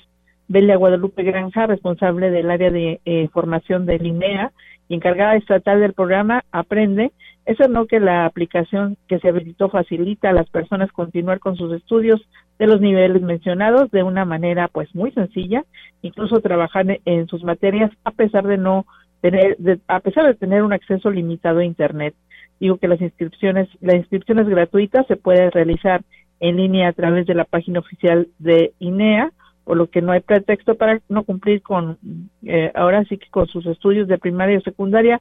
Belia 0.48 0.76
Guadalupe 0.76 1.22
Granja, 1.22 1.68
responsable 1.68 2.30
del 2.30 2.50
área 2.50 2.70
de 2.70 3.00
eh, 3.04 3.28
formación 3.32 3.86
de 3.86 4.00
INEA 4.02 4.50
y 4.88 4.96
encargada 4.96 5.36
estatal 5.36 5.78
del 5.78 5.92
programa 5.92 6.44
Aprende, 6.50 7.12
eso 7.46 7.68
no 7.68 7.86
que 7.86 8.00
la 8.00 8.26
aplicación 8.26 8.96
que 9.08 9.20
se 9.20 9.28
habilitó 9.28 9.68
facilita 9.70 10.30
a 10.30 10.32
las 10.32 10.50
personas 10.50 10.90
continuar 10.90 11.38
con 11.38 11.56
sus 11.56 11.72
estudios 11.72 12.20
de 12.61 12.66
los 12.66 12.83
niveles 12.83 13.23
mencionados 13.23 13.90
de 13.90 14.03
una 14.03 14.27
manera 14.27 14.68
pues 14.68 14.94
muy 14.94 15.11
sencilla, 15.12 15.64
incluso 16.03 16.40
trabajar 16.40 16.85
en 17.07 17.27
sus 17.27 17.42
materias 17.42 17.90
a 18.05 18.11
pesar 18.11 18.46
de 18.46 18.59
no 18.59 18.85
tener, 19.23 19.57
a 19.88 20.01
pesar 20.01 20.27
de 20.27 20.35
tener 20.35 20.62
un 20.62 20.75
acceso 20.75 21.11
limitado 21.11 21.61
a 21.61 21.64
internet. 21.64 22.14
Digo 22.61 22.77
que 22.77 22.87
las 22.87 23.01
inscripciones, 23.01 23.66
la 23.81 23.96
inscripción 23.96 24.40
es 24.40 24.46
se 25.09 25.16
puede 25.16 25.49
realizar 25.49 26.03
en 26.38 26.57
línea 26.59 26.88
a 26.88 26.92
través 26.92 27.27
de 27.27 27.35
la 27.35 27.44
página 27.44 27.81
oficial 27.81 28.29
de 28.38 28.75
INEA 28.79 29.33
por 29.64 29.79
lo 29.79 29.88
que 29.88 30.03
no 30.03 30.12
hay 30.12 30.20
pretexto 30.20 30.75
para 30.75 31.01
no 31.09 31.23
cumplir 31.23 31.62
con, 31.62 31.96
eh, 32.44 32.73
ahora 32.75 33.05
sí 33.05 33.16
que 33.16 33.31
con 33.31 33.46
sus 33.46 33.64
estudios 33.64 34.07
de 34.07 34.18
primaria 34.18 34.59
o 34.59 34.61
secundaria. 34.61 35.18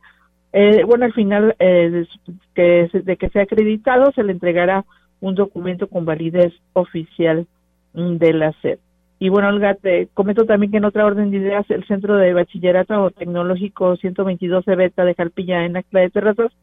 Eh, 0.52 0.84
bueno, 0.86 1.06
al 1.06 1.14
final 1.14 1.56
eh, 1.60 1.90
de, 1.90 2.08
que, 2.54 3.00
de 3.00 3.16
que 3.16 3.30
sea 3.30 3.44
acreditado, 3.44 4.12
se 4.12 4.24
le 4.24 4.34
entregará 4.34 4.84
un 5.22 5.36
documento 5.36 5.88
con 5.88 6.06
validez 6.06 6.54
oficial 6.74 7.48
de 7.94 8.34
la 8.34 8.54
SED. 8.62 8.80
Y 9.22 9.28
bueno, 9.28 9.50
Olga, 9.50 9.76
te 9.76 10.08
comento 10.14 10.46
también 10.46 10.72
que 10.72 10.78
en 10.78 10.86
otra 10.86 11.06
orden 11.06 11.30
de 11.30 11.38
ideas, 11.38 11.70
el 11.70 11.86
Centro 11.86 12.16
de 12.16 12.34
Bachillerato 12.34 13.12
Tecnológico 13.12 13.98
122 13.98 14.66
Beta 14.66 15.04
de 15.04 15.14
Jalpilla 15.14 15.66
en 15.66 15.76
Acla 15.76 16.00
de 16.02 16.10
Terrazas 16.10 16.54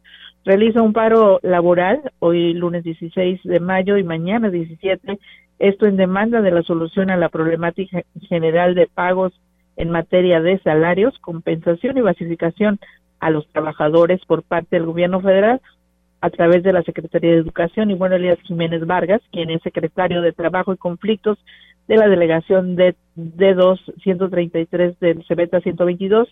realiza 0.44 0.80
un 0.80 0.94
paro 0.94 1.38
laboral 1.42 2.00
hoy 2.18 2.54
lunes 2.54 2.82
16 2.84 3.40
de 3.42 3.60
mayo 3.60 3.98
y 3.98 4.04
mañana 4.04 4.48
17 4.48 5.18
esto 5.58 5.86
en 5.86 5.96
demanda 5.96 6.40
de 6.42 6.50
la 6.50 6.62
solución 6.62 7.10
a 7.10 7.16
la 7.16 7.28
problemática 7.28 8.02
general 8.28 8.74
de 8.74 8.86
pagos 8.86 9.32
en 9.76 9.90
materia 9.90 10.40
de 10.40 10.58
salarios, 10.60 11.18
compensación 11.20 11.96
y 11.96 12.02
basificación 12.02 12.78
a 13.20 13.30
los 13.30 13.46
trabajadores 13.48 14.20
por 14.26 14.42
parte 14.42 14.76
del 14.76 14.86
gobierno 14.86 15.20
federal 15.20 15.60
a 16.20 16.30
través 16.30 16.62
de 16.62 16.72
la 16.72 16.82
Secretaría 16.82 17.32
de 17.32 17.38
Educación 17.38 17.90
y 17.90 17.94
bueno, 17.94 18.16
Elías 18.16 18.40
Jiménez 18.42 18.86
Vargas, 18.86 19.20
quien 19.32 19.50
es 19.50 19.62
secretario 19.62 20.22
de 20.22 20.32
Trabajo 20.32 20.72
y 20.72 20.76
Conflictos 20.76 21.38
de 21.88 21.96
la 21.96 22.08
delegación 22.08 22.74
de 22.74 22.96
D2 23.16 23.78
133 24.02 24.98
del 24.98 25.24
CEBETA 25.26 25.60
122, 25.60 26.28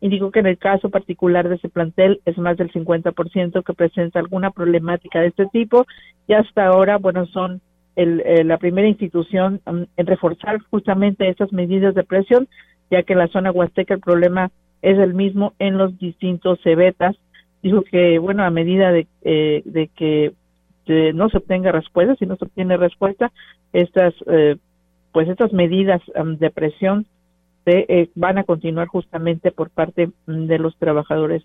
indicó 0.00 0.30
que 0.30 0.40
en 0.40 0.46
el 0.46 0.58
caso 0.58 0.90
particular 0.90 1.48
de 1.48 1.56
ese 1.56 1.68
plantel 1.68 2.20
es 2.24 2.36
más 2.38 2.56
del 2.56 2.72
50% 2.72 3.64
que 3.64 3.74
presenta 3.74 4.18
alguna 4.18 4.50
problemática 4.50 5.20
de 5.20 5.28
este 5.28 5.46
tipo 5.46 5.86
y 6.26 6.34
hasta 6.34 6.66
ahora, 6.66 6.98
bueno, 6.98 7.26
son 7.26 7.60
el, 7.96 8.20
eh, 8.20 8.44
la 8.44 8.58
primera 8.58 8.88
institución 8.88 9.60
um, 9.66 9.86
en 9.96 10.06
reforzar 10.06 10.58
justamente 10.70 11.28
esas 11.28 11.52
medidas 11.52 11.94
de 11.94 12.04
presión, 12.04 12.48
ya 12.90 13.02
que 13.02 13.12
en 13.12 13.18
la 13.18 13.28
zona 13.28 13.52
huasteca 13.52 13.94
el 13.94 14.00
problema 14.00 14.50
es 14.82 14.98
el 14.98 15.14
mismo 15.14 15.54
en 15.58 15.76
los 15.76 15.98
distintos 15.98 16.60
cebetas. 16.62 17.16
Dijo 17.62 17.82
que, 17.82 18.18
bueno, 18.18 18.44
a 18.44 18.50
medida 18.50 18.90
de, 18.92 19.06
eh, 19.22 19.62
de 19.64 19.88
que 19.88 20.32
no 21.14 21.28
se 21.28 21.38
obtenga 21.38 21.72
respuesta, 21.72 22.16
si 22.16 22.26
no 22.26 22.36
se 22.36 22.44
obtiene 22.44 22.76
respuesta, 22.76 23.30
estas, 23.72 24.14
eh, 24.26 24.56
pues 25.12 25.28
estas 25.28 25.52
medidas 25.52 26.00
de 26.38 26.50
presión 26.50 27.06
se, 27.64 28.10
van 28.14 28.38
a 28.38 28.44
continuar 28.44 28.88
justamente 28.88 29.52
por 29.52 29.70
parte 29.70 30.10
um, 30.26 30.46
de 30.46 30.58
los 30.58 30.76
trabajadores 30.78 31.44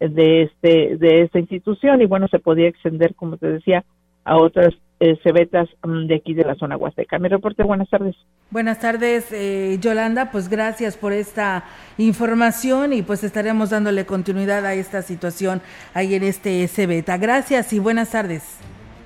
de 0.00 0.42
este 0.42 0.96
de 0.96 1.22
esta 1.22 1.38
institución. 1.38 2.00
Y 2.00 2.06
bueno 2.06 2.28
se 2.28 2.38
podía 2.38 2.68
extender 2.68 3.14
como 3.14 3.36
te 3.36 3.52
decía 3.52 3.84
a 4.24 4.36
otras 4.36 4.74
eh, 5.00 5.18
cebetas 5.22 5.68
mm, 5.82 6.06
de 6.06 6.14
aquí 6.14 6.34
de 6.34 6.44
la 6.44 6.54
zona 6.54 6.76
huasteca. 6.76 7.18
Mi 7.18 7.28
reporte, 7.28 7.62
buenas 7.62 7.88
tardes. 7.88 8.14
Buenas 8.50 8.80
tardes, 8.80 9.32
eh, 9.32 9.78
Yolanda, 9.80 10.30
pues 10.30 10.48
gracias 10.48 10.96
por 10.96 11.12
esta 11.12 11.64
información 11.98 12.92
y 12.92 13.02
pues 13.02 13.24
estaremos 13.24 13.70
dándole 13.70 14.04
continuidad 14.04 14.66
a 14.66 14.74
esta 14.74 15.02
situación 15.02 15.62
ahí 15.94 16.14
en 16.14 16.24
este 16.24 16.66
cebeta. 16.68 17.16
Gracias 17.16 17.72
y 17.72 17.78
buenas 17.78 18.10
tardes. 18.10 18.60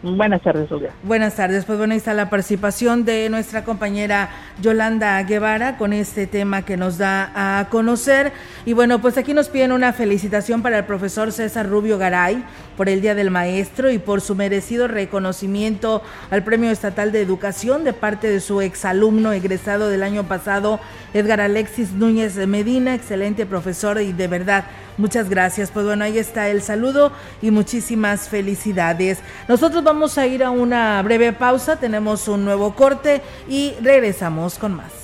Buenas 0.04 0.42
tardes, 0.42 0.70
Olga. 0.70 0.90
Buenas 1.02 1.34
tardes. 1.34 1.64
Pues 1.64 1.78
bueno, 1.78 1.92
ahí 1.94 1.98
está 1.98 2.12
la 2.12 2.28
participación 2.28 3.06
de 3.06 3.30
nuestra 3.30 3.64
compañera 3.64 4.28
Yolanda 4.60 5.22
Guevara 5.22 5.78
con 5.78 5.94
este 5.94 6.26
tema 6.26 6.60
que 6.60 6.76
nos 6.76 6.98
da 6.98 7.32
a 7.34 7.68
conocer. 7.70 8.32
Y 8.66 8.74
bueno, 8.74 9.00
pues 9.00 9.16
aquí 9.16 9.32
nos 9.32 9.48
piden 9.48 9.72
una 9.72 9.94
felicitación 9.94 10.60
para 10.60 10.76
el 10.76 10.84
profesor 10.84 11.32
César 11.32 11.66
Rubio 11.70 11.96
Garay 11.96 12.44
por 12.76 12.90
el 12.90 13.00
Día 13.00 13.14
del 13.14 13.30
Maestro 13.30 13.90
y 13.90 13.98
por 13.98 14.20
su 14.20 14.34
merecido 14.34 14.88
reconocimiento 14.88 16.02
al 16.30 16.44
Premio 16.44 16.70
Estatal 16.70 17.10
de 17.10 17.22
Educación 17.22 17.82
de 17.84 17.94
parte 17.94 18.28
de 18.28 18.40
su 18.40 18.60
exalumno 18.60 19.32
egresado 19.32 19.88
del 19.88 20.02
año 20.02 20.24
pasado, 20.24 20.80
Edgar 21.14 21.40
Alexis 21.40 21.92
Núñez 21.92 22.34
de 22.34 22.46
Medina, 22.46 22.94
excelente 22.94 23.46
profesor 23.46 24.02
y 24.02 24.12
de 24.12 24.28
verdad, 24.28 24.64
muchas 24.98 25.28
gracias. 25.28 25.70
Pues 25.70 25.86
bueno, 25.86 26.04
ahí 26.04 26.18
está 26.18 26.48
el 26.48 26.62
saludo 26.62 27.12
y 27.42 27.50
muchísimas 27.50 28.28
felicidades. 28.28 29.18
Nosotros 29.48 29.84
vamos 29.84 30.18
a 30.18 30.26
ir 30.26 30.44
a 30.44 30.50
una 30.50 31.02
breve 31.02 31.32
pausa, 31.32 31.76
tenemos 31.76 32.28
un 32.28 32.44
nuevo 32.44 32.74
corte 32.74 33.22
y 33.48 33.74
regresamos 33.80 34.58
con 34.58 34.74
más. 34.74 35.03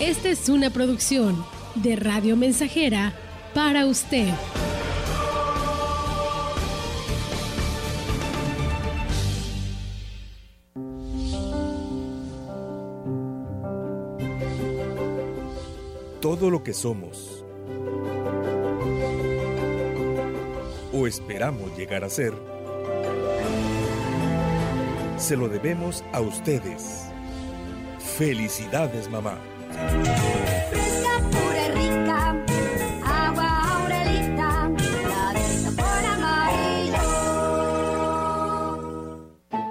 Esta 0.00 0.30
es 0.30 0.48
una 0.48 0.70
producción 0.70 1.44
de 1.74 1.94
Radio 1.94 2.34
Mensajera 2.34 3.12
para 3.52 3.84
usted. 3.84 4.32
Todo 16.22 16.48
lo 16.48 16.64
que 16.64 16.72
somos 16.72 17.44
o 20.94 21.06
esperamos 21.06 21.76
llegar 21.76 22.04
a 22.04 22.08
ser, 22.08 22.32
se 25.18 25.36
lo 25.36 25.50
debemos 25.50 26.02
a 26.14 26.22
ustedes. 26.22 27.04
Felicidades, 28.16 29.10
mamá. 29.10 29.49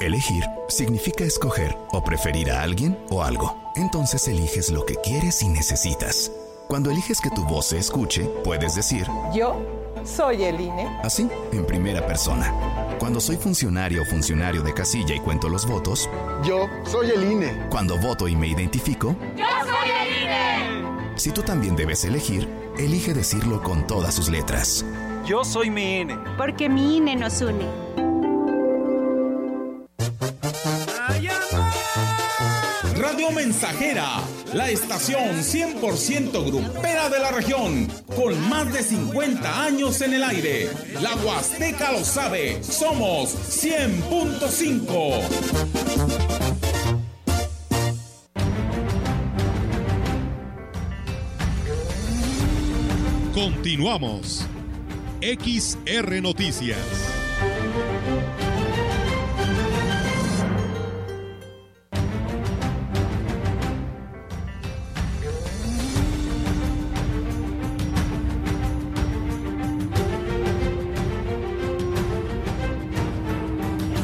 Elegir 0.02 0.44
significa 0.70 1.24
escoger 1.26 1.76
o 1.92 2.04
preferir 2.04 2.52
a 2.52 2.62
alguien 2.62 2.98
o 3.10 3.22
algo. 3.24 3.72
Entonces 3.76 4.28
eliges 4.28 4.70
lo 4.70 4.86
que 4.86 4.96
quieres 4.96 5.42
y 5.42 5.50
necesitas. 5.50 6.32
Cuando 6.68 6.90
eliges 6.92 7.20
que 7.20 7.30
tu 7.32 7.44
voz 7.46 7.68
se 7.68 7.78
escuche, 7.80 8.24
puedes 8.44 8.76
decir, 8.76 9.06
Yo 9.34 9.56
soy 10.06 10.44
el 10.44 10.62
INE. 10.62 10.88
así, 11.04 11.28
en 11.52 11.66
primera 11.66 12.06
persona. 12.06 12.54
Cuando 13.00 13.20
soy 13.20 13.38
funcionario 13.38 14.04
o 14.04 14.06
funcionario 14.06 14.62
de 14.62 14.74
casilla 14.74 15.16
y 15.16 15.20
cuento 15.20 15.50
los 15.50 15.66
votos, 15.68 16.10
Yo 16.44 16.68
soy 16.86 17.10
el 17.10 17.32
INE. 17.32 17.68
cuando 17.70 17.98
voto 17.98 18.28
y 18.28 18.36
me 18.36 18.48
identifico, 18.48 19.16
¡Yo 19.36 19.46
soy 19.46 19.46
el 19.46 19.46
INE! 19.46 19.49
Si 21.20 21.32
tú 21.32 21.44
también 21.44 21.76
debes 21.76 22.04
elegir, 22.06 22.48
elige 22.78 23.14
decirlo 23.14 23.62
con 23.62 23.86
todas 23.86 24.16
sus 24.16 24.30
letras. 24.30 24.86
Yo 25.26 25.44
soy 25.44 25.70
mi 25.70 26.00
INE. 26.00 26.18
Porque 26.38 26.70
mi 26.70 26.96
INE 26.98 27.18
nos 27.18 27.42
une. 27.42 27.66
Radio 32.96 33.32
Mensajera, 33.32 34.22
la 34.54 34.70
estación 34.70 35.40
100% 35.40 36.46
grupera 36.46 37.10
de 37.10 37.20
la 37.20 37.32
región, 37.32 37.90
con 38.16 38.40
más 38.50 38.72
de 38.74 38.84
50 38.84 39.64
años 39.64 40.00
en 40.02 40.14
el 40.14 40.24
aire. 40.24 40.70
La 41.02 41.16
Huasteca 41.16 41.92
lo 41.92 42.06
sabe, 42.06 42.64
somos 42.64 43.36
100.5. 43.64 46.38
Continuamos. 53.39 54.45
XR 55.21 56.21
Noticias. 56.21 56.78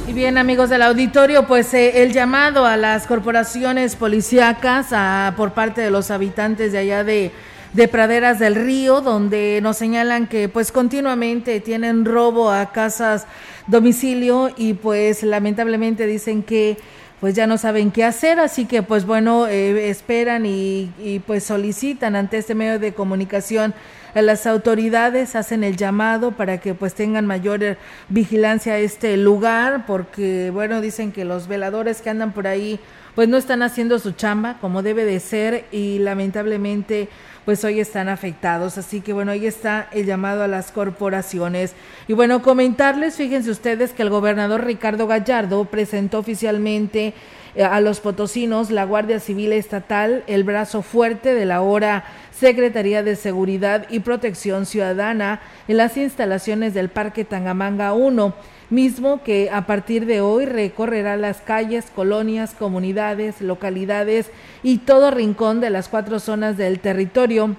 Y 0.08 0.14
bien, 0.14 0.38
amigos 0.38 0.70
del 0.70 0.82
auditorio, 0.82 1.46
pues 1.46 1.74
eh, 1.74 2.04
el 2.04 2.14
llamado 2.14 2.66
a 2.66 2.78
las 2.78 3.06
corporaciones 3.06 3.98
policíacas 3.98 4.88
por 5.36 5.52
parte 5.52 5.82
de 5.82 5.92
los 5.92 6.10
habitantes 6.10 6.72
de 6.72 6.78
allá 6.78 7.04
de, 7.04 7.34
de 7.76 7.90
Praderas 7.90 8.40
del 8.40 8.56
Río, 8.56 9.02
donde 9.02 9.60
nos 9.62 9.76
señalan 9.76 10.28
que 10.28 10.48
pues 10.48 10.72
continuamente 10.72 11.60
tienen 11.60 12.06
robo 12.06 12.50
a 12.50 12.72
casas 12.72 13.28
domicilio 13.68 14.50
y 14.56 14.76
pues 14.76 15.24
lamentablemente 15.24 16.08
dicen 16.08 16.42
que 16.42 16.78
pues 17.20 17.36
ya 17.36 17.48
no 17.48 17.58
saben 17.58 17.92
qué 17.92 18.06
hacer, 18.06 18.40
así 18.40 18.66
que 18.66 18.82
pues 18.82 19.06
bueno, 19.06 19.48
eh, 19.48 19.90
esperan 19.90 20.46
y, 20.46 20.90
y 21.04 21.20
pues 21.20 21.44
solicitan 21.44 22.16
ante 22.16 22.38
este 22.38 22.56
medio 22.56 22.80
de 22.80 22.94
comunicación 22.94 23.74
las 24.22 24.48
autoridades, 24.48 25.36
hacen 25.36 25.64
el 25.64 25.76
llamado 25.76 26.32
para 26.32 26.60
que 26.60 26.74
pues 26.74 26.94
tengan 26.94 27.26
mayor 27.26 27.64
eh, 27.64 27.78
vigilancia 28.10 28.74
a 28.74 28.78
este 28.78 29.18
lugar, 29.18 29.86
porque 29.86 30.52
bueno, 30.52 30.82
dicen 30.82 31.12
que 31.12 31.26
los 31.26 31.48
veladores 31.48 32.02
que 32.02 32.10
andan 32.10 32.32
por 32.32 32.48
ahí 32.48 32.80
pues 33.16 33.30
no 33.30 33.38
están 33.38 33.64
haciendo 33.64 33.98
su 33.98 34.12
chamba 34.12 34.58
como 34.60 34.84
debe 34.84 35.06
de 35.06 35.20
ser 35.22 35.66
y 35.72 36.00
lamentablemente 36.00 37.08
pues 37.46 37.64
hoy 37.64 37.80
están 37.80 38.10
afectados. 38.10 38.78
Así 38.78 39.02
que 39.02 39.14
bueno, 39.14 39.32
ahí 39.32 39.46
está 39.46 39.88
el 39.92 40.06
llamado 40.06 40.44
a 40.44 40.48
las 40.48 40.72
corporaciones. 40.72 41.74
Y 42.08 42.14
bueno, 42.14 42.42
comentarles, 42.42 43.16
fíjense 43.16 43.52
ustedes 43.52 43.94
que 43.94 44.02
el 44.02 44.10
gobernador 44.10 44.66
Ricardo 44.66 45.08
Gallardo 45.08 45.64
presentó 45.66 46.20
oficialmente 46.20 47.14
eh, 47.56 47.64
a 47.64 47.80
los 47.80 48.02
potosinos 48.02 48.70
la 48.70 48.84
Guardia 48.84 49.20
Civil 49.20 49.54
Estatal, 49.54 50.24
el 50.28 50.44
brazo 50.44 50.82
fuerte 50.82 51.34
de 51.34 51.46
la 51.46 51.62
hora 51.62 52.04
Secretaría 52.40 53.02
de 53.02 53.16
Seguridad 53.16 53.86
y 53.90 54.00
Protección 54.02 54.66
Ciudadana 54.66 55.42
en 55.68 55.78
las 55.78 55.96
instalaciones 55.96 56.74
del 56.74 56.90
Parque 56.90 57.24
Tangamanga 57.24 57.94
1 57.94 58.34
mismo 58.70 59.22
que 59.24 59.50
a 59.52 59.68
partir 59.68 60.06
de 60.06 60.22
hoy 60.22 60.46
recorrerá 60.46 61.18
las 61.18 61.42
calles, 61.42 61.86
colonias, 61.96 62.54
comunidades, 62.54 63.42
localidades 63.42 64.32
y 64.64 64.80
todo 64.80 65.12
rincón 65.12 65.62
de 65.62 65.70
las 65.70 65.88
cuatro 65.88 66.20
zonas 66.20 66.58
del 66.58 66.80
territorio 66.80 67.56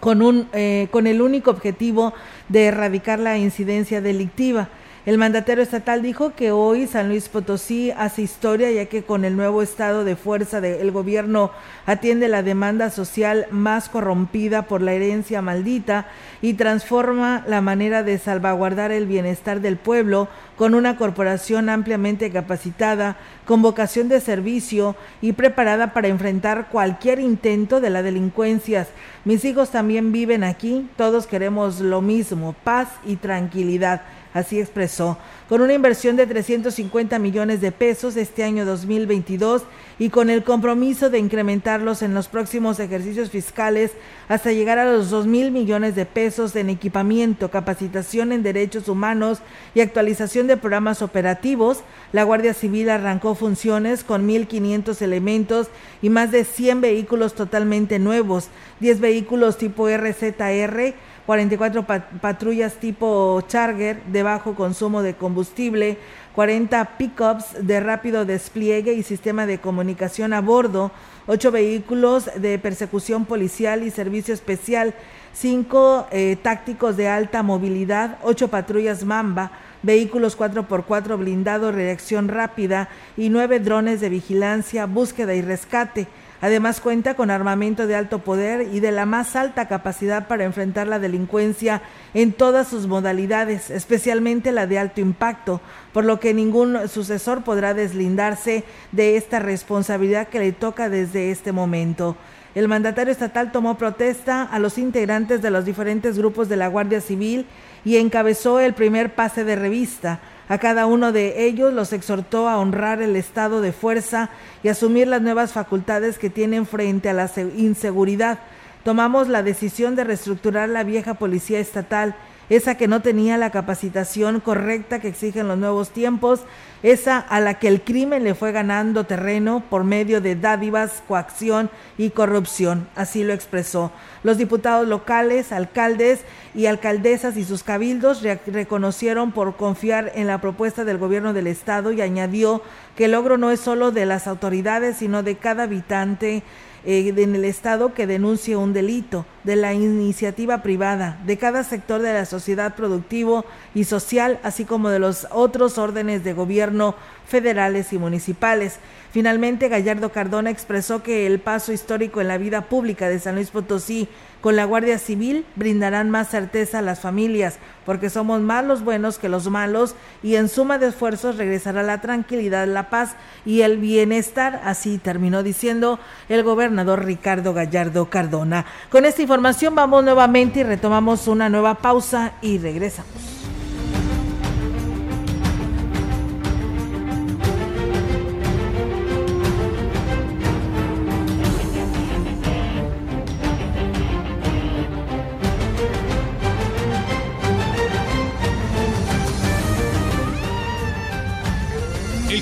con, 0.00 0.22
un, 0.22 0.48
eh, 0.52 0.88
con 0.90 1.06
el 1.06 1.20
único 1.20 1.50
objetivo 1.50 2.14
de 2.48 2.66
erradicar 2.66 3.18
la 3.18 3.36
incidencia 3.36 4.00
delictiva. 4.00 4.68
El 5.08 5.16
mandatario 5.16 5.62
estatal 5.62 6.02
dijo 6.02 6.34
que 6.34 6.52
hoy 6.52 6.86
San 6.86 7.08
Luis 7.08 7.30
Potosí 7.30 7.90
hace 7.92 8.20
historia 8.20 8.70
ya 8.70 8.84
que 8.84 9.04
con 9.04 9.24
el 9.24 9.38
nuevo 9.38 9.62
estado 9.62 10.04
de 10.04 10.16
fuerza 10.16 10.60
del 10.60 10.90
gobierno 10.90 11.50
atiende 11.86 12.28
la 12.28 12.42
demanda 12.42 12.90
social 12.90 13.46
más 13.50 13.88
corrompida 13.88 14.66
por 14.66 14.82
la 14.82 14.92
herencia 14.92 15.40
maldita 15.40 16.08
y 16.42 16.52
transforma 16.52 17.42
la 17.48 17.62
manera 17.62 18.02
de 18.02 18.18
salvaguardar 18.18 18.92
el 18.92 19.06
bienestar 19.06 19.62
del 19.62 19.78
pueblo 19.78 20.28
con 20.58 20.74
una 20.74 20.98
corporación 20.98 21.70
ampliamente 21.70 22.30
capacitada, 22.30 23.16
con 23.46 23.62
vocación 23.62 24.10
de 24.10 24.20
servicio 24.20 24.94
y 25.22 25.32
preparada 25.32 25.94
para 25.94 26.08
enfrentar 26.08 26.68
cualquier 26.68 27.18
intento 27.18 27.80
de 27.80 27.88
la 27.88 28.02
delincuencia. 28.02 28.86
Mis 29.24 29.46
hijos 29.46 29.70
también 29.70 30.12
viven 30.12 30.44
aquí, 30.44 30.86
todos 30.98 31.26
queremos 31.26 31.80
lo 31.80 32.02
mismo, 32.02 32.54
paz 32.62 32.88
y 33.06 33.16
tranquilidad. 33.16 34.02
Así 34.34 34.60
expresó, 34.60 35.16
con 35.48 35.62
una 35.62 35.72
inversión 35.72 36.16
de 36.16 36.26
350 36.26 37.18
millones 37.18 37.62
de 37.62 37.72
pesos 37.72 38.16
este 38.16 38.44
año 38.44 38.66
2022 38.66 39.62
y 39.98 40.10
con 40.10 40.28
el 40.28 40.44
compromiso 40.44 41.08
de 41.08 41.18
incrementarlos 41.18 42.02
en 42.02 42.12
los 42.12 42.28
próximos 42.28 42.78
ejercicios 42.78 43.30
fiscales 43.30 43.92
hasta 44.28 44.52
llegar 44.52 44.78
a 44.78 44.84
los 44.84 45.08
2 45.08 45.26
mil 45.26 45.50
millones 45.50 45.94
de 45.94 46.04
pesos 46.04 46.54
en 46.56 46.68
equipamiento, 46.68 47.50
capacitación 47.50 48.32
en 48.32 48.42
derechos 48.42 48.88
humanos 48.88 49.38
y 49.74 49.80
actualización 49.80 50.46
de 50.46 50.58
programas 50.58 51.00
operativos, 51.00 51.82
la 52.12 52.24
Guardia 52.24 52.52
Civil 52.52 52.90
arrancó 52.90 53.34
funciones 53.34 54.04
con 54.04 54.28
1.500 54.28 55.00
elementos 55.00 55.68
y 56.02 56.10
más 56.10 56.30
de 56.30 56.44
100 56.44 56.82
vehículos 56.82 57.34
totalmente 57.34 57.98
nuevos, 57.98 58.48
10 58.80 59.00
vehículos 59.00 59.56
tipo 59.56 59.88
RZR, 59.88 60.94
44 61.28 61.84
patrullas 62.22 62.76
tipo 62.76 63.38
Charger 63.48 64.02
de 64.04 64.22
bajo 64.22 64.54
consumo 64.54 65.02
de 65.02 65.12
combustible, 65.12 65.98
40 66.34 66.96
pickups 66.96 67.66
de 67.66 67.80
rápido 67.80 68.24
despliegue 68.24 68.94
y 68.94 69.02
sistema 69.02 69.44
de 69.44 69.58
comunicación 69.58 70.32
a 70.32 70.40
bordo, 70.40 70.90
8 71.26 71.50
vehículos 71.50 72.30
de 72.34 72.58
persecución 72.58 73.26
policial 73.26 73.82
y 73.82 73.90
servicio 73.90 74.32
especial, 74.32 74.94
5 75.34 76.06
eh, 76.12 76.38
tácticos 76.40 76.96
de 76.96 77.08
alta 77.08 77.42
movilidad, 77.42 78.16
8 78.22 78.48
patrullas 78.48 79.04
Mamba, 79.04 79.50
vehículos 79.82 80.34
4x4 80.38 81.18
blindados, 81.18 81.74
reacción 81.74 82.28
rápida 82.28 82.88
y 83.18 83.28
9 83.28 83.60
drones 83.60 84.00
de 84.00 84.08
vigilancia, 84.08 84.86
búsqueda 84.86 85.34
y 85.34 85.42
rescate. 85.42 86.06
Además 86.40 86.80
cuenta 86.80 87.14
con 87.14 87.30
armamento 87.30 87.86
de 87.86 87.96
alto 87.96 88.20
poder 88.20 88.68
y 88.72 88.78
de 88.78 88.92
la 88.92 89.06
más 89.06 89.34
alta 89.34 89.66
capacidad 89.66 90.28
para 90.28 90.44
enfrentar 90.44 90.86
la 90.86 91.00
delincuencia 91.00 91.82
en 92.14 92.32
todas 92.32 92.68
sus 92.68 92.86
modalidades, 92.86 93.70
especialmente 93.70 94.52
la 94.52 94.68
de 94.68 94.78
alto 94.78 95.00
impacto, 95.00 95.60
por 95.92 96.04
lo 96.04 96.20
que 96.20 96.34
ningún 96.34 96.88
sucesor 96.88 97.42
podrá 97.42 97.74
deslindarse 97.74 98.62
de 98.92 99.16
esta 99.16 99.40
responsabilidad 99.40 100.28
que 100.28 100.38
le 100.38 100.52
toca 100.52 100.88
desde 100.88 101.32
este 101.32 101.50
momento. 101.50 102.16
El 102.54 102.68
mandatario 102.68 103.12
estatal 103.12 103.52
tomó 103.52 103.76
protesta 103.76 104.42
a 104.42 104.58
los 104.58 104.78
integrantes 104.78 105.42
de 105.42 105.50
los 105.50 105.64
diferentes 105.64 106.18
grupos 106.18 106.48
de 106.48 106.56
la 106.56 106.68
Guardia 106.68 107.00
Civil 107.00 107.46
y 107.84 107.96
encabezó 107.96 108.58
el 108.60 108.74
primer 108.74 109.14
pase 109.14 109.44
de 109.44 109.56
revista. 109.56 110.20
A 110.48 110.58
cada 110.58 110.86
uno 110.86 111.12
de 111.12 111.44
ellos 111.44 111.74
los 111.74 111.92
exhortó 111.92 112.48
a 112.48 112.58
honrar 112.58 113.02
el 113.02 113.16
estado 113.16 113.60
de 113.60 113.72
fuerza 113.72 114.30
y 114.62 114.68
asumir 114.68 115.06
las 115.06 115.20
nuevas 115.20 115.52
facultades 115.52 116.18
que 116.18 116.30
tienen 116.30 116.66
frente 116.66 117.10
a 117.10 117.12
la 117.12 117.30
inseguridad. 117.56 118.38
Tomamos 118.82 119.28
la 119.28 119.42
decisión 119.42 119.94
de 119.94 120.04
reestructurar 120.04 120.70
la 120.70 120.84
vieja 120.84 121.14
policía 121.14 121.58
estatal, 121.58 122.16
esa 122.50 122.76
que 122.76 122.88
no 122.88 123.02
tenía 123.02 123.36
la 123.36 123.50
capacitación 123.50 124.40
correcta 124.40 125.00
que 125.00 125.08
exigen 125.08 125.48
los 125.48 125.58
nuevos 125.58 125.90
tiempos, 125.90 126.40
esa 126.82 127.18
a 127.18 127.40
la 127.40 127.58
que 127.58 127.68
el 127.68 127.82
crimen 127.82 128.24
le 128.24 128.34
fue 128.34 128.52
ganando 128.52 129.04
terreno 129.04 129.64
por 129.68 129.84
medio 129.84 130.20
de 130.20 130.36
dádivas, 130.36 131.02
coacción 131.08 131.70
y 131.98 132.10
corrupción. 132.10 132.88
Así 132.94 133.24
lo 133.24 133.32
expresó. 133.32 133.90
Los 134.22 134.38
diputados 134.38 134.86
locales, 134.86 135.52
alcaldes 135.52 136.20
y 136.54 136.66
alcaldesas 136.66 137.36
y 137.36 137.44
sus 137.44 137.62
cabildos 137.62 138.22
reconocieron 138.46 139.32
por 139.32 139.56
confiar 139.56 140.12
en 140.14 140.26
la 140.26 140.40
propuesta 140.40 140.84
del 140.84 140.98
gobierno 140.98 141.32
del 141.32 141.48
estado 141.48 141.92
y 141.92 142.00
añadió 142.00 142.62
que 142.96 143.06
el 143.06 143.12
logro 143.12 143.38
no 143.38 143.50
es 143.50 143.60
solo 143.60 143.90
de 143.90 144.06
las 144.06 144.26
autoridades, 144.26 144.96
sino 144.96 145.22
de 145.22 145.36
cada 145.36 145.64
habitante 145.64 146.42
eh, 146.84 147.12
en 147.16 147.34
el 147.34 147.44
Estado 147.44 147.94
que 147.94 148.06
denuncie 148.06 148.56
un 148.56 148.72
delito, 148.72 149.26
de 149.44 149.56
la 149.56 149.72
iniciativa 149.72 150.62
privada, 150.62 151.18
de 151.24 151.38
cada 151.38 151.64
sector 151.64 152.02
de 152.02 152.12
la 152.12 152.26
sociedad 152.26 152.74
productivo 152.74 153.46
y 153.74 153.84
social, 153.84 154.38
así 154.42 154.64
como 154.64 154.90
de 154.90 154.98
los 154.98 155.26
otros 155.30 155.78
órdenes 155.78 156.22
de 156.22 156.34
gobierno 156.34 156.94
federales 157.26 157.92
y 157.92 157.98
municipales. 157.98 158.78
Finalmente, 159.10 159.68
Gallardo 159.68 160.12
Cardona 160.12 160.50
expresó 160.50 161.02
que 161.02 161.26
el 161.26 161.40
paso 161.40 161.72
histórico 161.72 162.20
en 162.20 162.28
la 162.28 162.38
vida 162.38 162.62
pública 162.62 163.08
de 163.08 163.18
San 163.18 163.36
Luis 163.36 163.50
Potosí 163.50 164.08
con 164.40 164.54
la 164.54 164.64
Guardia 164.64 164.98
Civil 164.98 165.44
brindarán 165.56 166.10
más 166.10 166.28
certeza 166.28 166.78
a 166.78 166.82
las 166.82 167.00
familias, 167.00 167.58
porque 167.88 168.10
somos 168.10 168.42
más 168.42 168.66
los 168.66 168.84
buenos 168.84 169.16
que 169.16 169.30
los 169.30 169.48
malos 169.48 169.94
y 170.22 170.34
en 170.34 170.50
suma 170.50 170.76
de 170.76 170.88
esfuerzos 170.88 171.38
regresará 171.38 171.82
la 171.82 172.02
tranquilidad, 172.02 172.68
la 172.68 172.90
paz 172.90 173.16
y 173.46 173.62
el 173.62 173.78
bienestar. 173.78 174.60
Así 174.62 174.98
terminó 174.98 175.42
diciendo 175.42 175.98
el 176.28 176.42
gobernador 176.42 177.06
Ricardo 177.06 177.54
Gallardo 177.54 178.10
Cardona. 178.10 178.66
Con 178.90 179.06
esta 179.06 179.22
información 179.22 179.74
vamos 179.74 180.04
nuevamente 180.04 180.60
y 180.60 180.64
retomamos 180.64 181.28
una 181.28 181.48
nueva 181.48 181.76
pausa 181.76 182.34
y 182.42 182.58
regresamos. 182.58 183.37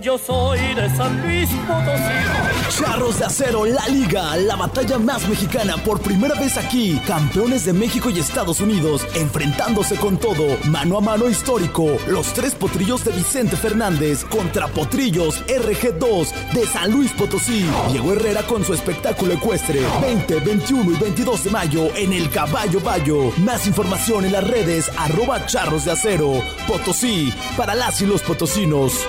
Yo 0.00 0.18
soy 0.18 0.58
de 0.74 0.88
San 0.96 1.22
Luis 1.22 1.48
Potosí. 1.66 2.82
Charros 2.82 3.18
de 3.18 3.24
Acero, 3.24 3.64
la 3.64 3.86
liga, 3.88 4.36
la 4.36 4.56
batalla 4.56 4.98
más 4.98 5.26
mexicana 5.28 5.76
por 5.78 6.00
primera 6.00 6.34
vez 6.34 6.56
aquí. 6.56 7.00
Campeones 7.06 7.64
de 7.64 7.72
México 7.72 8.10
y 8.10 8.18
Estados 8.18 8.60
Unidos, 8.60 9.06
enfrentándose 9.14 9.96
con 9.96 10.18
todo, 10.18 10.58
mano 10.66 10.98
a 10.98 11.00
mano 11.00 11.28
histórico. 11.28 11.96
Los 12.08 12.32
tres 12.34 12.54
potrillos 12.54 13.04
de 13.04 13.12
Vicente 13.12 13.56
Fernández 13.56 14.24
contra 14.24 14.68
potrillos 14.68 15.44
RG2 15.46 16.52
de 16.52 16.66
San 16.66 16.92
Luis 16.92 17.12
Potosí. 17.12 17.64
Diego 17.90 18.12
Herrera 18.12 18.42
con 18.42 18.64
su 18.64 18.74
espectáculo 18.74 19.34
ecuestre. 19.34 19.80
20, 20.00 20.40
21 20.40 20.92
y 20.92 20.96
22 20.96 21.44
de 21.44 21.50
mayo 21.50 21.96
en 21.96 22.12
el 22.12 22.30
Caballo 22.30 22.80
Bayo. 22.80 23.32
Más 23.38 23.66
información 23.66 24.24
en 24.24 24.32
las 24.32 24.46
redes 24.46 24.90
arroba 24.96 25.46
charros 25.46 25.84
de 25.84 25.92
acero. 25.92 26.42
Potosí, 26.66 27.32
para 27.56 27.74
las 27.74 28.00
y 28.02 28.06
los 28.06 28.22
potosinos. 28.22 29.08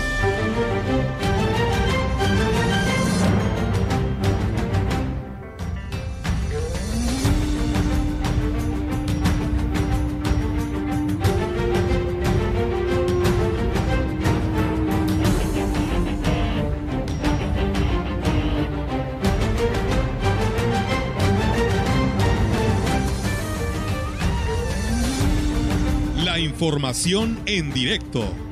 Información 26.61 27.39
en 27.47 27.73
directo. 27.73 28.50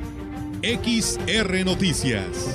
XR 0.62 1.64
Noticias. 1.64 2.54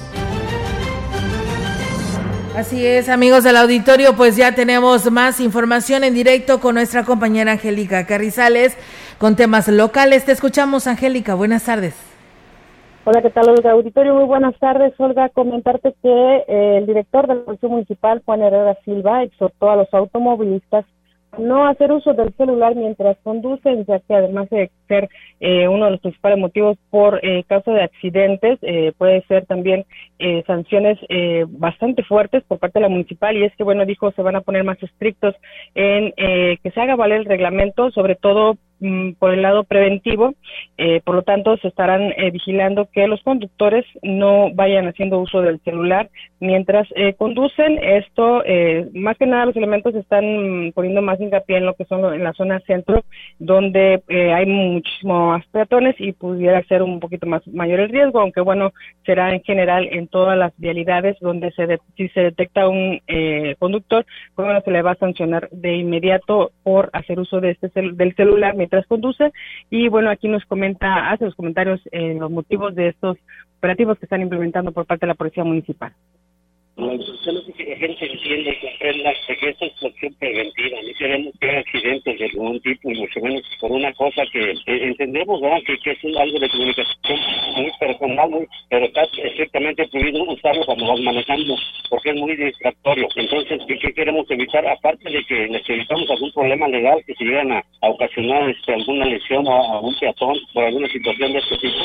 Así 2.55 2.85
es, 2.85 3.09
amigos 3.09 3.43
del 3.43 3.57
auditorio, 3.57 4.15
pues 4.15 4.37
ya 4.37 4.53
tenemos 4.53 5.09
más 5.11 5.39
información 5.39 6.03
en 6.03 6.13
directo 6.13 6.59
con 6.59 6.75
nuestra 6.75 7.03
compañera 7.03 7.53
Angélica 7.53 8.05
Carrizales 8.05 8.77
con 9.17 9.35
temas 9.35 9.67
locales. 9.67 10.23
Te 10.23 10.33
escuchamos, 10.33 10.85
Angélica. 10.85 11.33
Buenas 11.33 11.65
tardes. 11.65 11.95
Hola, 13.05 13.23
¿qué 13.23 13.31
tal, 13.31 13.49
Olga? 13.49 13.71
Auditorio, 13.71 14.13
muy 14.13 14.25
buenas 14.25 14.57
tardes. 14.59 14.93
Olga, 14.99 15.29
comentarte 15.29 15.95
que 16.03 16.43
eh, 16.47 16.77
el 16.77 16.85
director 16.85 17.27
de 17.27 17.35
la 17.35 17.41
Policía 17.41 17.69
Municipal, 17.69 18.21
Juan 18.23 18.43
Herrera 18.43 18.77
Silva, 18.85 19.23
exhortó 19.23 19.71
a 19.71 19.77
los 19.77 19.91
automovilistas 19.91 20.85
no 21.37 21.67
hacer 21.67 21.91
uso 21.91 22.13
del 22.13 22.33
celular 22.35 22.75
mientras 22.75 23.17
conducen, 23.23 23.85
ya 23.85 23.99
que 23.99 24.13
además 24.15 24.49
de 24.49 24.71
ser 24.87 25.09
eh, 25.39 25.67
uno 25.67 25.85
de 25.85 25.91
los 25.91 25.99
principales 26.01 26.37
motivos 26.39 26.77
por 26.89 27.19
eh, 27.23 27.43
de 27.47 27.81
accidentes, 27.81 28.59
eh, 28.61 28.93
puede 28.97 29.21
ser 29.23 29.45
también 29.45 29.85
eh, 30.19 30.43
sanciones 30.47 30.97
eh, 31.09 31.45
bastante 31.47 32.03
fuertes 32.03 32.43
por 32.43 32.59
parte 32.59 32.79
de 32.79 32.83
la 32.83 32.89
municipal. 32.89 33.35
Y 33.35 33.43
es 33.43 33.55
que, 33.55 33.63
bueno, 33.63 33.85
dijo, 33.85 34.11
se 34.11 34.21
van 34.21 34.35
a 34.35 34.41
poner 34.41 34.63
más 34.63 34.81
estrictos 34.81 35.35
en 35.73 36.13
eh, 36.17 36.57
que 36.61 36.71
se 36.71 36.81
haga 36.81 36.95
valer 36.95 37.19
el 37.19 37.25
reglamento, 37.25 37.91
sobre 37.91 38.15
todo 38.15 38.57
por 39.19 39.33
el 39.33 39.41
lado 39.41 39.63
preventivo, 39.63 40.33
eh, 40.77 41.01
por 41.03 41.15
lo 41.15 41.21
tanto 41.23 41.57
se 41.57 41.67
estarán 41.69 42.11
eh, 42.17 42.31
vigilando 42.31 42.87
que 42.91 43.07
los 43.07 43.21
conductores 43.23 43.85
no 44.01 44.51
vayan 44.53 44.87
haciendo 44.87 45.19
uso 45.19 45.41
del 45.41 45.59
celular 45.61 46.09
mientras 46.39 46.87
eh, 46.95 47.13
conducen. 47.13 47.79
Esto, 47.81 48.43
eh, 48.45 48.87
más 48.93 49.17
que 49.17 49.25
nada 49.25 49.45
los 49.45 49.55
elementos 49.55 49.95
están 49.95 50.67
mm, 50.67 50.71
poniendo 50.73 51.01
más 51.01 51.19
hincapié 51.19 51.57
en 51.57 51.65
lo 51.65 51.73
que 51.75 51.85
son 51.85 52.13
en 52.13 52.23
la 52.23 52.33
zona 52.33 52.59
centro, 52.61 53.03
donde 53.39 54.01
eh, 54.09 54.33
hay 54.33 54.45
muchísimos 54.45 55.29
más 55.37 55.45
peatones 55.47 55.95
y 55.99 56.11
pudiera 56.11 56.61
ser 56.63 56.83
un 56.83 56.99
poquito 56.99 57.27
más 57.27 57.45
mayor 57.47 57.79
el 57.79 57.89
riesgo, 57.89 58.19
aunque 58.19 58.41
bueno, 58.41 58.71
será 59.05 59.33
en 59.33 59.41
general 59.43 59.87
en 59.91 60.07
todas 60.07 60.37
las 60.37 60.53
vialidades 60.57 61.17
donde 61.21 61.51
se 61.51 61.65
de- 61.67 61.79
si 61.95 62.09
se 62.09 62.21
detecta 62.21 62.67
un 62.67 62.99
eh, 63.07 63.55
conductor, 63.59 64.05
pues 64.35 64.45
bueno, 64.45 64.61
se 64.61 64.71
le 64.71 64.81
va 64.81 64.91
a 64.91 64.95
sancionar 64.95 65.49
de 65.51 65.75
inmediato 65.77 66.51
por 66.63 66.89
hacer 66.93 67.19
uso 67.19 67.39
de 67.41 67.51
este 67.51 67.69
cel- 67.71 67.95
del 67.95 68.15
celular 68.15 68.55
mientras 68.65 68.87
conduce 68.87 69.31
y 69.69 69.89
bueno, 69.89 70.09
aquí 70.09 70.27
nos 70.27 70.43
comenta, 70.45 71.11
hace 71.11 71.25
los 71.25 71.35
comentarios 71.35 71.79
en 71.91 72.19
los 72.19 72.31
motivos 72.31 72.73
de 72.73 72.89
estos 72.89 73.17
operativos 73.59 73.99
que 73.99 74.05
están 74.05 74.21
implementando 74.21 74.71
por 74.71 74.85
parte 74.85 75.05
de 75.05 75.09
la 75.09 75.15
Policía 75.15 75.43
Municipal. 75.43 75.93
Queremos 76.75 77.45
que 77.55 77.63
la 77.65 77.77
gente 77.77 78.11
entienda 78.11 78.51
y 78.51 78.59
comprenda 78.59 79.13
que 79.27 79.49
esta 79.49 79.65
es 79.65 79.73
cuestión 79.79 80.13
preventiva. 80.15 80.77
No 80.81 80.93
queremos 80.99 81.33
que 81.39 81.49
haya 81.49 81.59
accidentes 81.59 82.19
de 82.19 82.25
algún 82.25 82.59
tipo, 82.61 82.91
y 82.91 82.99
mucho 82.99 83.19
menos 83.21 83.41
por 83.61 83.71
una 83.71 83.93
cosa 83.93 84.23
que 84.31 84.53
entendemos. 84.67 85.41
Que, 85.65 85.77
que 85.79 85.91
es 85.91 86.17
algo 86.17 86.37
de 86.39 86.49
comunicación 86.49 87.19
muy 87.55 87.71
personal, 87.79 88.29
muy- 88.29 88.47
pero 88.69 88.85
está 88.85 89.03
estrictamente 89.03 89.87
prohibido 89.87 90.23
usarlo 90.25 90.65
cuando 90.65 90.87
vas 90.87 90.99
manejando, 90.99 91.55
porque 91.89 92.09
es 92.09 92.15
muy 92.17 92.35
distractorio. 92.35 93.07
Entonces, 93.15 93.61
¿qué, 93.67 93.93
queremos 93.93 94.29
evitar? 94.29 94.67
Aparte 94.67 95.09
de 95.09 95.23
que 95.25 95.47
necesitamos 95.47 96.09
algún 96.11 96.31
problema 96.33 96.67
legal 96.67 97.01
que 97.07 97.13
se 97.15 97.23
llegan 97.23 97.51
a, 97.53 97.63
a 97.81 97.89
ocasionar 97.89 98.49
este, 98.49 98.73
alguna 98.73 99.05
lesión 99.05 99.47
a, 99.47 99.55
a 99.57 99.79
un 99.79 99.95
peatón 99.97 100.37
por 100.53 100.65
alguna 100.65 100.87
situación 100.89 101.31
de 101.33 101.39
este 101.39 101.57
tipo. 101.57 101.77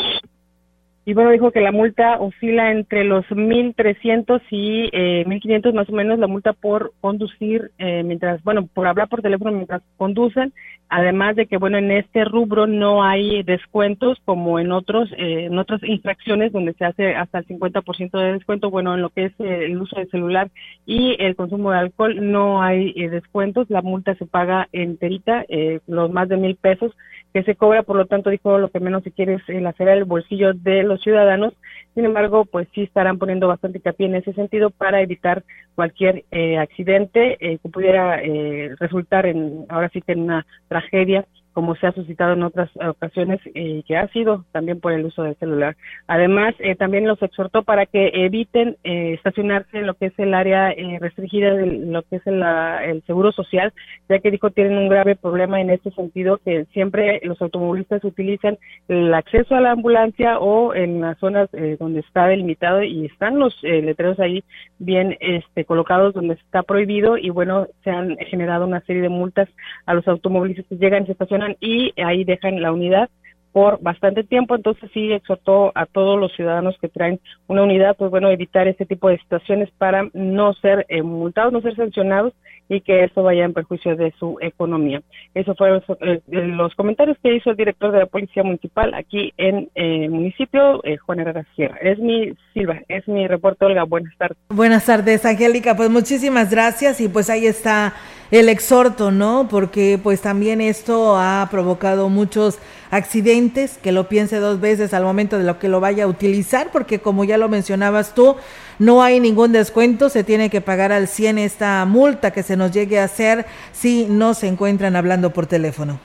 Y 1.10 1.12
bueno, 1.12 1.32
dijo 1.32 1.50
que 1.50 1.60
la 1.60 1.72
multa 1.72 2.20
oscila 2.20 2.70
entre 2.70 3.02
los 3.02 3.24
1.300 3.26 4.42
y 4.52 4.90
eh, 4.92 5.24
1.500 5.26 5.74
más 5.74 5.88
o 5.88 5.92
menos, 5.92 6.20
la 6.20 6.28
multa 6.28 6.52
por 6.52 6.92
conducir 7.00 7.72
eh, 7.78 8.04
mientras, 8.04 8.40
bueno, 8.44 8.68
por 8.72 8.86
hablar 8.86 9.08
por 9.08 9.20
teléfono 9.20 9.50
mientras 9.50 9.82
conducen. 9.96 10.52
Además 10.88 11.34
de 11.34 11.46
que, 11.46 11.56
bueno, 11.56 11.78
en 11.78 11.90
este 11.90 12.24
rubro 12.24 12.68
no 12.68 13.02
hay 13.02 13.44
descuentos 13.44 14.18
como 14.24 14.60
en 14.60 14.70
otros, 14.70 15.08
eh, 15.18 15.46
en 15.46 15.58
otras 15.58 15.80
infracciones 15.84 16.52
donde 16.52 16.74
se 16.74 16.84
hace 16.84 17.14
hasta 17.14 17.38
el 17.38 17.46
50% 17.46 18.16
de 18.16 18.32
descuento. 18.34 18.70
Bueno, 18.70 18.94
en 18.94 19.02
lo 19.02 19.10
que 19.10 19.26
es 19.26 19.32
eh, 19.40 19.66
el 19.66 19.80
uso 19.80 19.96
del 19.96 20.10
celular 20.10 20.50
y 20.86 21.16
el 21.18 21.34
consumo 21.34 21.72
de 21.72 21.78
alcohol 21.78 22.30
no 22.32 22.62
hay 22.62 22.92
eh, 22.94 23.08
descuentos. 23.08 23.68
La 23.68 23.82
multa 23.82 24.14
se 24.14 24.26
paga 24.26 24.68
enterita, 24.72 25.44
eh, 25.48 25.80
los 25.88 26.10
más 26.12 26.28
de 26.28 26.36
mil 26.36 26.54
pesos 26.54 26.92
que 27.32 27.42
se 27.44 27.54
cobra, 27.54 27.82
por 27.82 27.96
lo 27.96 28.06
tanto 28.06 28.30
dijo 28.30 28.58
lo 28.58 28.70
que 28.70 28.80
menos 28.80 29.02
se 29.04 29.12
quiere 29.12 29.34
es 29.34 29.48
el 29.48 29.66
hacer 29.66 29.88
el 29.88 30.04
bolsillo 30.04 30.52
de 30.52 30.82
los 30.82 31.00
ciudadanos, 31.00 31.54
sin 31.94 32.04
embargo, 32.04 32.44
pues 32.44 32.68
sí 32.74 32.82
estarán 32.82 33.18
poniendo 33.18 33.48
bastante 33.48 33.78
hincapié 33.78 34.06
en 34.06 34.16
ese 34.16 34.32
sentido 34.32 34.70
para 34.70 35.00
evitar 35.00 35.44
cualquier 35.74 36.24
eh, 36.30 36.58
accidente 36.58 37.36
eh, 37.40 37.58
que 37.58 37.68
pudiera 37.68 38.20
eh, 38.22 38.74
resultar 38.78 39.26
en, 39.26 39.66
ahora 39.68 39.88
sí 39.92 40.00
que 40.00 40.12
en 40.12 40.22
una 40.22 40.46
tragedia 40.68 41.24
como 41.52 41.74
se 41.74 41.86
ha 41.86 41.92
suscitado 41.92 42.32
en 42.34 42.42
otras 42.42 42.70
ocasiones 42.76 43.40
y 43.54 43.82
que 43.82 43.96
ha 43.96 44.08
sido 44.08 44.44
también 44.52 44.80
por 44.80 44.92
el 44.92 45.04
uso 45.04 45.22
del 45.22 45.36
celular. 45.36 45.76
Además, 46.06 46.54
eh, 46.58 46.74
también 46.76 47.06
los 47.06 47.20
exhortó 47.22 47.62
para 47.62 47.86
que 47.86 48.10
eviten 48.14 48.76
eh, 48.84 49.14
estacionarse 49.14 49.78
en 49.78 49.86
lo 49.86 49.94
que 49.94 50.06
es 50.06 50.18
el 50.18 50.34
área 50.34 50.70
eh, 50.70 50.98
restringida 51.00 51.54
de 51.54 51.66
lo 51.66 52.02
que 52.02 52.16
es 52.16 52.26
el, 52.26 53.02
seguro 53.06 53.32
social, 53.32 53.72
ya 54.08 54.18
que 54.18 54.30
dijo 54.30 54.50
tienen 54.50 54.76
un 54.76 54.88
grave 54.88 55.16
problema 55.16 55.60
en 55.60 55.70
este 55.70 55.90
sentido 55.90 56.38
que 56.38 56.66
siempre 56.72 57.20
los 57.24 57.40
automovilistas 57.42 58.04
utilizan 58.04 58.58
el 58.88 59.12
acceso 59.14 59.54
a 59.54 59.60
la 59.60 59.72
ambulancia 59.72 60.38
o 60.38 60.74
en 60.74 61.00
las 61.00 61.18
zonas 61.18 61.48
donde 61.78 62.00
está 62.00 62.26
delimitado 62.26 62.82
y 62.82 63.06
están 63.06 63.38
los 63.38 63.56
letreros 63.62 64.18
ahí 64.20 64.44
bien 64.78 65.16
este, 65.20 65.64
colocados 65.64 66.14
donde 66.14 66.34
está 66.34 66.62
prohibido 66.62 67.16
y 67.16 67.30
bueno, 67.30 67.66
se 67.84 67.90
han 67.90 68.16
generado 68.18 68.66
una 68.66 68.80
serie 68.82 69.02
de 69.02 69.08
multas 69.08 69.48
a 69.86 69.94
los 69.94 70.06
automovilistas 70.08 70.66
que 70.66 70.76
llegan 70.76 71.02
y 71.02 71.06
se 71.06 71.12
estacionan 71.12 71.39
y 71.60 71.92
ahí 72.00 72.24
dejan 72.24 72.62
la 72.62 72.72
unidad 72.72 73.08
por 73.52 73.80
bastante 73.82 74.22
tiempo, 74.22 74.54
entonces 74.54 74.90
sí 74.94 75.12
exhortó 75.12 75.72
a 75.74 75.86
todos 75.86 76.18
los 76.18 76.32
ciudadanos 76.34 76.76
que 76.80 76.88
traen 76.88 77.20
una 77.48 77.62
unidad, 77.62 77.96
pues 77.96 78.10
bueno, 78.10 78.30
evitar 78.30 78.68
este 78.68 78.86
tipo 78.86 79.08
de 79.08 79.18
situaciones 79.18 79.68
para 79.76 80.08
no 80.12 80.52
ser 80.54 80.86
eh, 80.88 81.02
multados, 81.02 81.52
no 81.52 81.60
ser 81.60 81.74
sancionados 81.74 82.32
y 82.68 82.80
que 82.82 83.02
eso 83.02 83.24
vaya 83.24 83.44
en 83.44 83.52
perjuicio 83.52 83.96
de 83.96 84.12
su 84.20 84.36
economía. 84.40 85.02
Eso 85.34 85.56
fueron 85.56 85.82
eh, 86.00 86.20
los 86.28 86.74
comentarios 86.76 87.18
que 87.20 87.34
hizo 87.34 87.50
el 87.50 87.56
director 87.56 87.90
de 87.90 87.98
la 87.98 88.06
Policía 88.06 88.44
Municipal 88.44 88.94
aquí 88.94 89.32
en 89.36 89.68
eh, 89.74 90.04
el 90.04 90.10
municipio, 90.10 90.80
Juan 91.04 91.18
Herrera 91.18 91.44
Sierra. 91.56 91.76
Es 91.82 91.98
mi, 91.98 92.32
Silva, 92.54 92.80
es 92.86 93.08
mi 93.08 93.26
reporte, 93.26 93.64
Olga, 93.64 93.82
buenas 93.82 94.16
tardes. 94.16 94.38
Buenas 94.48 94.86
tardes, 94.86 95.24
Angélica, 95.24 95.76
pues 95.76 95.90
muchísimas 95.90 96.50
gracias 96.50 97.00
y 97.00 97.08
pues 97.08 97.28
ahí 97.28 97.46
está 97.46 97.94
el 98.30 98.48
exhorto, 98.48 99.10
¿no? 99.10 99.48
Porque 99.50 99.98
pues 100.02 100.20
también 100.20 100.60
esto 100.60 101.16
ha 101.16 101.48
provocado 101.50 102.08
muchos 102.08 102.58
accidentes, 102.90 103.78
que 103.78 103.92
lo 103.92 104.08
piense 104.08 104.36
dos 104.38 104.60
veces 104.60 104.94
al 104.94 105.04
momento 105.04 105.38
de 105.38 105.44
lo 105.44 105.58
que 105.58 105.68
lo 105.68 105.80
vaya 105.80 106.04
a 106.04 106.06
utilizar, 106.06 106.68
porque 106.72 106.98
como 106.98 107.24
ya 107.24 107.38
lo 107.38 107.48
mencionabas 107.48 108.14
tú, 108.14 108.36
no 108.78 109.02
hay 109.02 109.20
ningún 109.20 109.52
descuento, 109.52 110.08
se 110.08 110.24
tiene 110.24 110.50
que 110.50 110.60
pagar 110.60 110.92
al 110.92 111.08
100 111.08 111.38
esta 111.38 111.84
multa 111.84 112.32
que 112.32 112.42
se 112.42 112.56
nos 112.56 112.72
llegue 112.72 112.98
a 112.98 113.04
hacer 113.04 113.46
si 113.72 114.06
no 114.08 114.34
se 114.34 114.48
encuentran 114.48 114.96
hablando 114.96 115.30
por 115.30 115.46
teléfono. 115.46 115.98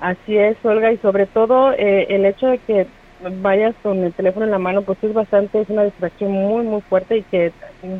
Así 0.00 0.36
es, 0.36 0.56
Olga, 0.64 0.92
y 0.92 0.96
sobre 0.98 1.26
todo 1.26 1.72
eh, 1.72 2.06
el 2.08 2.24
hecho 2.24 2.46
de 2.46 2.58
que 2.58 2.86
vayas 3.42 3.74
con 3.82 3.98
el 3.98 4.12
teléfono 4.14 4.46
en 4.46 4.50
la 4.50 4.58
mano, 4.58 4.82
pues 4.82 4.98
es 5.02 5.12
bastante, 5.12 5.60
es 5.60 5.68
una 5.68 5.84
distracción 5.84 6.32
muy, 6.32 6.64
muy 6.64 6.80
fuerte 6.82 7.18
y 7.18 7.22
que 7.22 7.52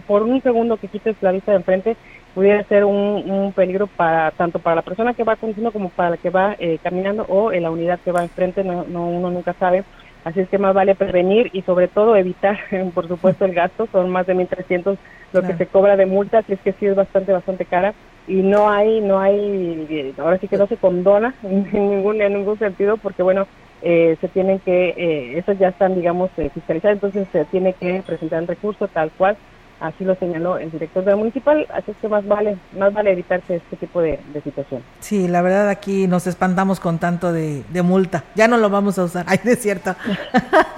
por 0.06 0.22
un 0.22 0.42
segundo 0.42 0.78
que 0.78 0.88
quites 0.88 1.16
la 1.20 1.32
vista 1.32 1.52
de 1.52 1.58
enfrente, 1.58 1.96
pudiera 2.34 2.62
ser 2.64 2.84
un, 2.84 3.52
peligro 3.54 3.86
para 3.86 4.30
tanto 4.32 4.58
para 4.58 4.76
la 4.76 4.82
persona 4.82 5.14
que 5.14 5.24
va 5.24 5.36
conduciendo 5.36 5.72
como 5.72 5.90
para 5.90 6.10
la 6.10 6.16
que 6.16 6.30
va 6.30 6.54
eh, 6.58 6.78
caminando 6.82 7.24
o 7.28 7.52
en 7.52 7.64
la 7.64 7.70
unidad 7.70 8.00
que 8.00 8.12
va 8.12 8.22
enfrente, 8.22 8.64
no, 8.64 8.84
no, 8.84 9.06
uno 9.06 9.30
nunca 9.30 9.54
sabe. 9.54 9.84
Así 10.22 10.40
es 10.40 10.48
que 10.50 10.58
más 10.58 10.74
vale 10.74 10.94
prevenir 10.94 11.48
y 11.52 11.62
sobre 11.62 11.88
todo 11.88 12.14
evitar, 12.14 12.58
por 12.94 13.08
supuesto, 13.08 13.44
el 13.44 13.54
gasto. 13.54 13.88
Son 13.90 14.10
más 14.10 14.26
de 14.26 14.34
1.300 14.34 14.98
lo 15.32 15.42
que 15.42 15.54
se 15.54 15.66
cobra 15.66 15.96
de 15.96 16.06
multas, 16.06 16.44
y 16.48 16.54
es 16.54 16.60
que 16.60 16.72
sí 16.72 16.86
es 16.86 16.94
bastante, 16.94 17.32
bastante 17.32 17.64
cara. 17.64 17.94
Y 18.26 18.42
no 18.42 18.68
hay, 18.68 19.00
no 19.00 19.18
hay, 19.18 20.14
ahora 20.18 20.38
sí 20.38 20.46
que 20.46 20.58
no 20.58 20.66
se 20.66 20.76
condona 20.76 21.34
en 21.42 21.72
ningún, 21.72 22.20
en 22.20 22.34
ningún 22.34 22.58
sentido, 22.58 22.96
porque 22.96 23.22
bueno, 23.22 23.46
eh, 23.82 24.16
se 24.20 24.28
tienen 24.28 24.58
que, 24.58 24.90
eh, 24.90 25.38
esas 25.38 25.58
ya 25.58 25.68
están, 25.68 25.94
digamos, 25.94 26.30
eh, 26.36 26.50
fiscalizadas, 26.52 26.96
entonces 26.96 27.26
se 27.32 27.44
tiene 27.46 27.72
que 27.72 28.02
presentar 28.06 28.42
el 28.42 28.48
recurso 28.48 28.88
tal 28.88 29.10
cual 29.12 29.36
Así 29.80 30.04
lo 30.04 30.14
señaló 30.16 30.58
el 30.58 30.70
director 30.70 31.02
de 31.02 31.12
la 31.12 31.16
municipal, 31.16 31.66
así 31.72 31.92
es 31.92 31.96
que 31.96 32.08
más 32.08 32.26
vale, 32.28 32.58
más 32.76 32.92
vale 32.92 33.12
evitarse 33.12 33.56
este 33.56 33.76
tipo 33.76 34.02
de, 34.02 34.20
situación. 34.44 34.82
Sí, 35.00 35.26
la 35.26 35.40
verdad 35.40 35.70
aquí 35.70 36.06
nos 36.06 36.26
espantamos 36.26 36.80
con 36.80 36.98
tanto 36.98 37.32
de, 37.32 37.64
multa. 37.82 38.24
Ya 38.34 38.46
no 38.46 38.58
lo 38.58 38.68
vamos 38.68 38.98
a 38.98 39.04
usar. 39.04 39.24
Ay, 39.28 39.40
es 39.42 39.58
cierto. 39.58 39.94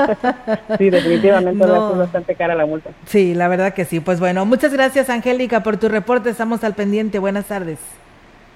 sí, 0.79 0.89
definitivamente 0.89 1.67
no. 1.67 1.93
es 1.93 1.99
bastante 1.99 2.37
cara 2.37 2.55
la 2.55 2.65
multa. 2.65 2.91
Sí, 3.07 3.35
la 3.35 3.49
verdad 3.49 3.75
que 3.75 3.85
sí. 3.85 3.99
Pues 3.99 4.21
bueno, 4.21 4.47
muchas 4.47 4.73
gracias 4.73 5.11
Angélica 5.11 5.65
por 5.65 5.79
tu 5.79 5.89
reporte. 5.89 6.31
Estamos 6.31 6.63
al 6.63 6.75
pendiente. 6.75 7.19
Buenas 7.19 7.47
tardes. 7.47 7.81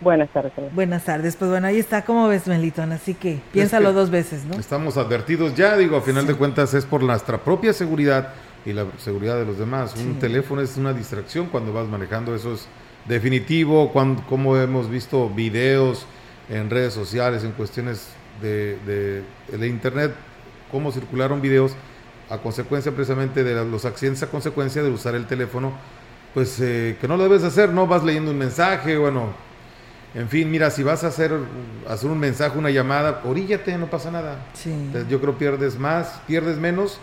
Buenas 0.01 0.29
tardes. 0.29 0.53
Buenas 0.73 1.05
tardes. 1.05 1.37
Pues 1.37 1.51
bueno, 1.51 1.67
ahí 1.67 1.79
está. 1.79 2.05
¿Cómo 2.05 2.29
ves, 2.29 2.47
Melitón? 2.47 2.93
Así 2.93 3.15
que 3.15 3.41
piénsalo 3.53 3.93
dos 3.93 4.11
veces, 4.11 4.45
¿no? 4.45 4.55
Estamos 4.55 4.97
advertidos 4.97 5.55
ya, 5.55 5.77
digo, 5.77 5.97
a 5.97 6.03
final 6.03 6.27
de 6.27 6.35
cuentas 6.35 6.75
es 6.75 6.85
por 6.85 7.03
nuestra 7.03 7.39
propia 7.39 7.73
seguridad 7.73 8.33
y 8.67 8.73
la 8.73 8.85
seguridad 8.99 9.39
de 9.39 9.47
los 9.47 9.59
demás. 9.59 9.95
Un 9.97 10.19
teléfono 10.19 10.61
es 10.61 10.77
una 10.77 10.93
distracción 10.93 11.47
cuando 11.47 11.73
vas 11.73 11.89
manejando, 11.89 12.35
eso 12.35 12.53
es 12.55 12.67
definitivo, 13.07 13.93
cuando, 13.93 14.23
como 14.27 14.57
hemos 14.57 14.91
visto 14.91 15.31
videos 15.31 16.05
en 16.51 16.69
redes 16.69 16.93
sociales, 16.93 17.45
en 17.45 17.53
cuestiones 17.53 18.09
de, 18.43 19.23
de, 19.57 19.69
Internet, 19.69 20.15
cómo 20.71 20.91
circularon 20.91 21.41
videos 21.41 21.73
a 22.29 22.39
consecuencia 22.39 22.93
precisamente 22.93 23.45
de 23.45 23.65
los 23.65 23.85
accidentes, 23.85 24.25
a 24.25 24.27
consecuencia 24.27 24.83
de 24.83 24.91
usar 24.91 25.15
el 25.15 25.27
teléfono, 25.27 25.73
pues 26.35 26.61
eh, 26.61 26.97
que 27.01 27.07
no 27.07 27.17
lo 27.17 27.23
debes 27.23 27.45
hacer, 27.45 27.71
no 27.71 27.87
vas 27.87 28.03
leyendo 28.03 28.33
un 28.33 28.39
mensaje, 28.39 28.97
bueno, 28.97 29.33
en 30.15 30.29
fin, 30.29 30.51
mira, 30.51 30.71
si 30.71 30.83
vas 30.83 31.05
a 31.05 31.09
hacer, 31.09 31.33
hacer 31.89 32.11
un 32.11 32.19
mensaje, 32.19 32.59
una 32.59 32.71
llamada, 32.71 33.23
oríllate, 33.25 33.79
no 33.79 33.87
pasa 33.87 34.11
nada. 34.11 34.39
yo 35.09 35.21
creo 35.21 35.39
pierdes 35.39 35.79
más, 35.79 36.21
pierdes 36.27 36.59
menos 36.59 36.99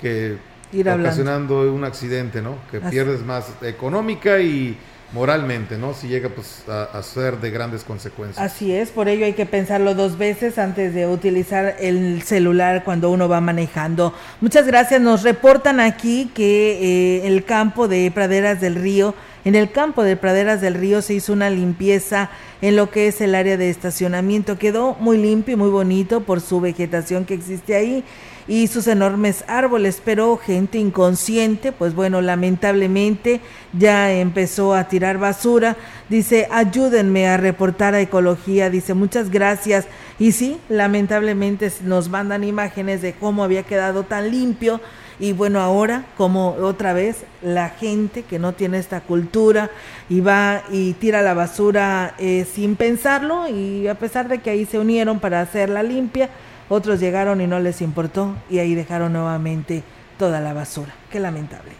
que 0.00 0.38
ir 0.72 0.88
ocasionando 0.88 1.72
un 1.72 1.84
accidente, 1.84 2.42
¿no? 2.42 2.56
Que 2.70 2.80
pierdes 2.80 3.24
más 3.24 3.46
económica 3.62 4.40
y 4.40 4.76
moralmente, 5.12 5.76
¿no? 5.76 5.92
Si 5.92 6.08
llega 6.08 6.30
pues 6.30 6.64
a, 6.68 7.02
ser 7.02 7.38
de 7.38 7.50
grandes 7.50 7.84
consecuencias. 7.84 8.44
Así 8.44 8.72
es, 8.72 8.90
por 8.90 9.08
ello 9.08 9.26
hay 9.26 9.34
que 9.34 9.46
pensarlo 9.46 9.94
dos 9.94 10.16
veces 10.16 10.58
antes 10.58 10.94
de 10.94 11.06
utilizar 11.06 11.76
el 11.80 12.22
celular 12.22 12.82
cuando 12.84 13.10
uno 13.10 13.28
va 13.28 13.40
manejando. 13.40 14.14
Muchas 14.40 14.66
gracias, 14.66 15.00
nos 15.00 15.22
reportan 15.22 15.80
aquí 15.80 16.30
que 16.34 17.18
eh, 17.20 17.26
el 17.26 17.44
campo 17.44 17.88
de 17.88 18.10
Praderas 18.10 18.60
del 18.60 18.76
Río, 18.76 19.14
en 19.44 19.54
el 19.54 19.70
campo 19.70 20.02
de 20.02 20.16
Praderas 20.16 20.60
del 20.60 20.74
Río 20.74 21.02
se 21.02 21.14
hizo 21.14 21.32
una 21.32 21.50
limpieza 21.50 22.30
en 22.62 22.76
lo 22.76 22.90
que 22.90 23.08
es 23.08 23.20
el 23.20 23.34
área 23.34 23.56
de 23.56 23.70
estacionamiento. 23.70 24.56
Quedó 24.56 24.94
muy 24.94 25.18
limpio 25.18 25.54
y 25.54 25.56
muy 25.56 25.68
bonito 25.68 26.22
por 26.22 26.40
su 26.40 26.60
vegetación 26.60 27.24
que 27.24 27.34
existe 27.34 27.74
ahí 27.74 28.04
y 28.48 28.66
sus 28.66 28.86
enormes 28.86 29.44
árboles, 29.46 30.02
pero 30.04 30.36
gente 30.36 30.78
inconsciente, 30.78 31.72
pues 31.72 31.94
bueno, 31.94 32.20
lamentablemente 32.20 33.40
ya 33.72 34.12
empezó 34.12 34.74
a 34.74 34.88
tirar 34.88 35.18
basura. 35.18 35.76
Dice, 36.08 36.48
ayúdenme 36.50 37.28
a 37.28 37.36
reportar 37.36 37.94
a 37.94 38.00
ecología, 38.00 38.70
dice, 38.70 38.94
muchas 38.94 39.30
gracias. 39.30 39.86
Y 40.18 40.32
sí, 40.32 40.58
lamentablemente 40.68 41.72
nos 41.82 42.08
mandan 42.08 42.44
imágenes 42.44 43.02
de 43.02 43.12
cómo 43.14 43.44
había 43.44 43.62
quedado 43.62 44.02
tan 44.02 44.30
limpio. 44.30 44.80
Y 45.20 45.32
bueno, 45.32 45.60
ahora 45.60 46.06
como 46.16 46.54
otra 46.54 46.92
vez 46.92 47.24
la 47.42 47.68
gente 47.68 48.22
que 48.22 48.40
no 48.40 48.54
tiene 48.54 48.78
esta 48.78 49.02
cultura 49.02 49.70
y 50.08 50.20
va 50.20 50.62
y 50.70 50.94
tira 50.94 51.22
la 51.22 51.34
basura 51.34 52.14
eh, 52.18 52.44
sin 52.52 52.74
pensarlo 52.74 53.46
y 53.46 53.86
a 53.86 53.94
pesar 53.94 54.26
de 54.28 54.38
que 54.38 54.50
ahí 54.50 54.64
se 54.64 54.80
unieron 54.80 55.20
para 55.20 55.40
hacerla 55.40 55.84
limpia, 55.84 56.28
otros 56.68 57.00
llegaron 57.00 57.40
y 57.40 57.46
no 57.46 57.60
les 57.60 57.82
importó 57.82 58.34
y 58.50 58.58
ahí 58.58 58.74
dejaron 58.74 59.12
nuevamente 59.12 59.82
toda 60.18 60.40
la 60.40 60.52
basura. 60.52 60.94
Qué 61.10 61.20
lamentable. 61.20 61.72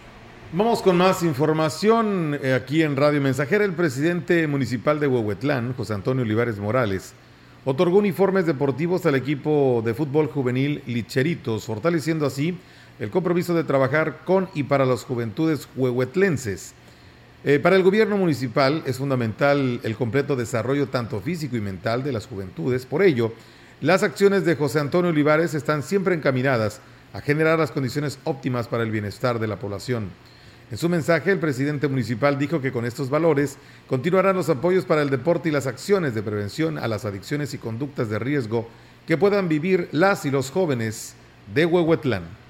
Vamos 0.52 0.82
con 0.82 0.98
más 0.98 1.22
información 1.22 2.38
eh, 2.42 2.52
aquí 2.52 2.82
en 2.82 2.96
Radio 2.96 3.20
Mensajera. 3.20 3.64
El 3.64 3.72
presidente 3.72 4.46
municipal 4.46 5.00
de 5.00 5.06
Huehuetlán, 5.06 5.72
José 5.72 5.94
Antonio 5.94 6.24
Olivares 6.24 6.58
Morales, 6.58 7.14
otorgó 7.64 7.98
uniformes 7.98 8.44
deportivos 8.44 9.06
al 9.06 9.14
equipo 9.14 9.82
de 9.84 9.94
fútbol 9.94 10.26
juvenil 10.26 10.82
Licheritos, 10.86 11.64
fortaleciendo 11.64 12.26
así 12.26 12.58
el 13.00 13.10
compromiso 13.10 13.54
de 13.54 13.64
trabajar 13.64 14.24
con 14.24 14.48
y 14.54 14.64
para 14.64 14.84
las 14.84 15.04
juventudes 15.04 15.68
huehuetlenses. 15.74 16.74
Eh, 17.44 17.58
para 17.58 17.74
el 17.74 17.82
gobierno 17.82 18.16
municipal 18.16 18.82
es 18.86 18.98
fundamental 18.98 19.80
el 19.82 19.96
completo 19.96 20.36
desarrollo 20.36 20.88
tanto 20.88 21.20
físico 21.20 21.56
y 21.56 21.60
mental 21.60 22.04
de 22.04 22.12
las 22.12 22.26
juventudes. 22.26 22.86
Por 22.86 23.02
ello, 23.02 23.32
las 23.82 24.04
acciones 24.04 24.44
de 24.44 24.54
José 24.54 24.78
Antonio 24.78 25.10
Olivares 25.10 25.54
están 25.54 25.82
siempre 25.82 26.14
encaminadas 26.14 26.80
a 27.12 27.20
generar 27.20 27.58
las 27.58 27.72
condiciones 27.72 28.16
óptimas 28.22 28.68
para 28.68 28.84
el 28.84 28.92
bienestar 28.92 29.40
de 29.40 29.48
la 29.48 29.58
población. 29.58 30.10
En 30.70 30.78
su 30.78 30.88
mensaje, 30.88 31.32
el 31.32 31.40
presidente 31.40 31.88
municipal 31.88 32.38
dijo 32.38 32.60
que 32.60 32.70
con 32.70 32.84
estos 32.84 33.10
valores 33.10 33.58
continuarán 33.88 34.36
los 34.36 34.48
apoyos 34.48 34.84
para 34.84 35.02
el 35.02 35.10
deporte 35.10 35.48
y 35.48 35.52
las 35.52 35.66
acciones 35.66 36.14
de 36.14 36.22
prevención 36.22 36.78
a 36.78 36.86
las 36.86 37.04
adicciones 37.04 37.54
y 37.54 37.58
conductas 37.58 38.08
de 38.08 38.20
riesgo 38.20 38.68
que 39.04 39.18
puedan 39.18 39.48
vivir 39.48 39.88
las 39.90 40.24
y 40.26 40.30
los 40.30 40.52
jóvenes 40.52 41.16
de 41.52 41.66
Huehuetlán. 41.66 42.41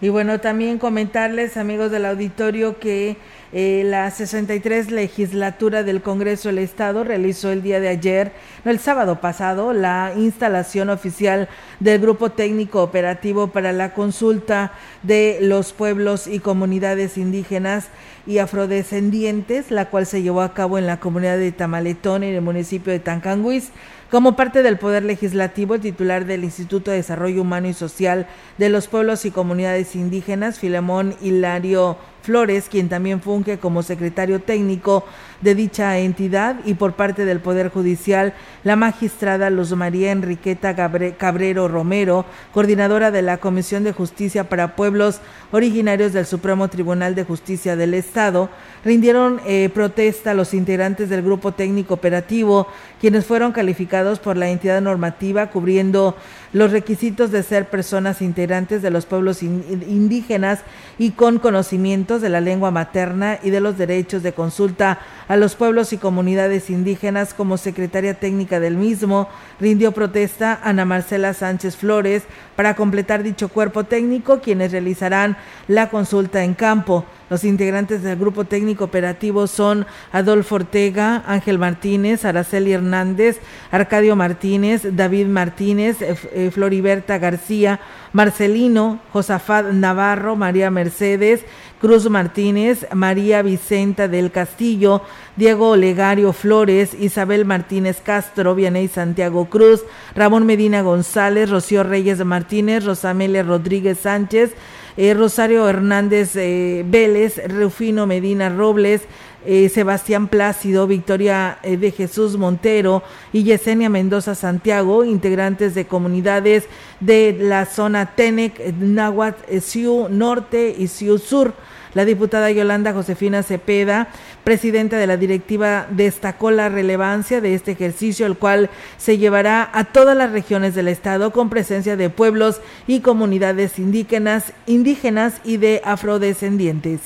Y 0.00 0.10
bueno, 0.10 0.38
también 0.38 0.78
comentarles, 0.78 1.56
amigos 1.56 1.90
del 1.90 2.06
auditorio, 2.06 2.78
que 2.78 3.16
eh, 3.52 3.82
la 3.84 4.08
63 4.10 4.92
legislatura 4.92 5.82
del 5.82 6.02
Congreso 6.02 6.50
del 6.50 6.58
Estado 6.58 7.02
realizó 7.02 7.50
el 7.50 7.62
día 7.62 7.80
de 7.80 7.88
ayer, 7.88 8.30
no, 8.64 8.70
el 8.70 8.78
sábado 8.78 9.20
pasado, 9.20 9.72
la 9.72 10.12
instalación 10.16 10.88
oficial 10.90 11.48
del 11.80 12.00
Grupo 12.00 12.30
Técnico 12.30 12.82
Operativo 12.82 13.48
para 13.48 13.72
la 13.72 13.92
Consulta 13.92 14.72
de 15.02 15.38
los 15.40 15.72
Pueblos 15.72 16.28
y 16.28 16.38
Comunidades 16.38 17.18
Indígenas 17.18 17.88
y 18.24 18.38
Afrodescendientes, 18.38 19.72
la 19.72 19.86
cual 19.86 20.06
se 20.06 20.22
llevó 20.22 20.42
a 20.42 20.54
cabo 20.54 20.78
en 20.78 20.86
la 20.86 21.00
comunidad 21.00 21.38
de 21.38 21.50
Tamaletón, 21.50 22.22
en 22.22 22.36
el 22.36 22.42
municipio 22.42 22.92
de 22.92 23.00
Tancanguis 23.00 23.72
Como 24.10 24.36
parte 24.36 24.62
del 24.62 24.78
Poder 24.78 25.04
Legislativo, 25.04 25.74
el 25.74 25.82
titular 25.82 26.24
del 26.24 26.42
Instituto 26.42 26.90
de 26.90 26.96
Desarrollo 26.96 27.42
Humano 27.42 27.68
y 27.68 27.74
Social 27.74 28.26
de 28.56 28.70
los 28.70 28.88
Pueblos 28.88 29.26
y 29.26 29.30
Comunidades 29.30 29.94
Indígenas, 29.94 30.58
Filemón 30.58 31.14
Hilario 31.20 31.98
Flores, 32.22 32.68
quien 32.70 32.88
también 32.88 33.20
funge 33.20 33.58
como 33.58 33.82
secretario 33.82 34.40
técnico 34.40 35.04
de 35.40 35.54
dicha 35.54 35.98
entidad, 35.98 36.56
y 36.64 36.74
por 36.74 36.94
parte 36.94 37.24
del 37.24 37.40
Poder 37.40 37.68
Judicial, 37.68 38.34
la 38.64 38.76
magistrada 38.76 39.50
Luz 39.50 39.72
María 39.72 40.10
Enriqueta 40.10 40.74
Cabrero 40.74 41.68
Romero, 41.68 42.24
coordinadora 42.52 43.10
de 43.10 43.22
la 43.22 43.38
Comisión 43.38 43.84
de 43.84 43.92
Justicia 43.92 44.48
para 44.48 44.74
Pueblos 44.74 45.20
originarios 45.52 46.12
del 46.12 46.26
Supremo 46.26 46.68
Tribunal 46.68 47.14
de 47.14 47.24
Justicia 47.24 47.76
del 47.76 47.94
Estado, 47.94 48.50
rindieron 48.84 49.40
eh, 49.46 49.70
protesta 49.72 50.32
a 50.32 50.34
los 50.34 50.54
integrantes 50.54 51.08
del 51.08 51.22
Grupo 51.22 51.52
Técnico 51.52 51.94
Operativo, 51.94 52.66
quienes 53.00 53.24
fueron 53.24 53.52
calificados 53.52 54.18
por 54.18 54.36
la 54.36 54.48
entidad 54.50 54.80
normativa 54.80 55.50
cubriendo 55.50 56.16
los 56.52 56.70
requisitos 56.72 57.30
de 57.30 57.42
ser 57.42 57.68
personas 57.68 58.22
integrantes 58.22 58.82
de 58.82 58.90
los 58.90 59.06
pueblos 59.06 59.42
indígenas 59.42 60.60
y 60.98 61.10
con 61.10 61.38
conocimientos 61.38 62.22
de 62.22 62.28
la 62.28 62.40
lengua 62.40 62.70
materna 62.70 63.38
y 63.42 63.50
de 63.50 63.60
los 63.60 63.76
derechos 63.76 64.22
de 64.22 64.32
consulta 64.32 64.98
a 65.28 65.36
los 65.36 65.54
pueblos 65.54 65.92
y 65.92 65.98
comunidades 65.98 66.70
indígenas 66.70 67.34
como 67.34 67.58
secretaria 67.58 68.14
técnica 68.14 68.60
del 68.60 68.76
mismo, 68.76 69.28
rindió 69.60 69.92
protesta 69.92 70.58
Ana 70.62 70.84
Marcela 70.84 71.34
Sánchez 71.34 71.76
Flores 71.76 72.22
para 72.56 72.74
completar 72.74 73.22
dicho 73.22 73.48
cuerpo 73.48 73.84
técnico, 73.84 74.40
quienes 74.40 74.72
realizarán 74.72 75.36
la 75.66 75.90
consulta 75.90 76.44
en 76.44 76.54
campo. 76.54 77.04
Los 77.30 77.44
integrantes 77.44 78.02
del 78.02 78.16
grupo 78.16 78.44
técnico 78.44 78.84
operativo 78.84 79.46
son 79.46 79.86
Adolfo 80.12 80.56
Ortega, 80.56 81.22
Ángel 81.26 81.58
Martínez, 81.58 82.24
Araceli 82.24 82.72
Hernández, 82.72 83.40
Arcadio 83.70 84.16
Martínez, 84.16 84.82
David 84.96 85.26
Martínez, 85.26 86.00
eh, 86.00 86.16
eh, 86.32 86.50
Floriberta 86.52 87.18
García, 87.18 87.80
Marcelino, 88.12 89.00
Josafat 89.12 89.72
Navarro, 89.72 90.36
María 90.36 90.70
Mercedes, 90.70 91.44
Cruz 91.80 92.08
Martínez, 92.10 92.86
María 92.92 93.42
Vicenta 93.42 94.08
del 94.08 94.32
Castillo, 94.32 95.02
Diego 95.36 95.70
Olegario 95.70 96.32
Flores, 96.32 96.94
Isabel 96.94 97.44
Martínez 97.44 98.00
Castro, 98.02 98.54
Vianey 98.54 98.88
Santiago 98.88 99.44
Cruz, 99.50 99.84
Ramón 100.16 100.46
Medina 100.46 100.82
González, 100.82 101.50
Rocío 101.50 101.84
Reyes 101.84 102.24
Martínez, 102.24 102.84
Rosamelia 102.84 103.42
Rodríguez 103.42 103.98
Sánchez, 103.98 104.52
eh, 104.98 105.14
Rosario 105.14 105.68
Hernández 105.68 106.34
eh, 106.34 106.84
Vélez, 106.86 107.40
Rufino 107.48 108.04
Medina 108.04 108.48
Robles, 108.48 109.02
eh, 109.46 109.68
Sebastián 109.68 110.26
Plácido, 110.26 110.88
Victoria 110.88 111.58
de 111.62 111.90
Jesús 111.92 112.36
Montero 112.36 113.04
y 113.32 113.44
Yesenia 113.44 113.88
Mendoza 113.88 114.34
Santiago, 114.34 115.04
integrantes 115.04 115.76
de 115.76 115.86
comunidades 115.86 116.64
de 116.98 117.36
la 117.40 117.64
zona 117.64 118.16
Tenec, 118.16 118.60
Nahuatl, 118.74 119.60
Siu 119.60 120.08
Norte 120.08 120.74
y 120.76 120.88
Siu 120.88 121.18
Sur. 121.18 121.54
La 121.94 122.04
diputada 122.04 122.50
Yolanda 122.50 122.92
Josefina 122.92 123.42
Cepeda, 123.42 124.08
presidenta 124.44 124.98
de 124.98 125.06
la 125.06 125.16
directiva, 125.16 125.86
destacó 125.90 126.50
la 126.50 126.68
relevancia 126.68 127.40
de 127.40 127.54
este 127.54 127.72
ejercicio, 127.72 128.26
el 128.26 128.36
cual 128.36 128.70
se 128.96 129.18
llevará 129.18 129.70
a 129.72 129.84
todas 129.84 130.16
las 130.16 130.32
regiones 130.32 130.74
del 130.74 130.88
estado 130.88 131.32
con 131.32 131.50
presencia 131.50 131.96
de 131.96 132.10
pueblos 132.10 132.60
y 132.86 133.00
comunidades 133.00 133.78
indígenas, 133.78 134.52
indígenas 134.66 135.40
y 135.44 135.56
de 135.56 135.80
afrodescendientes. 135.84 137.00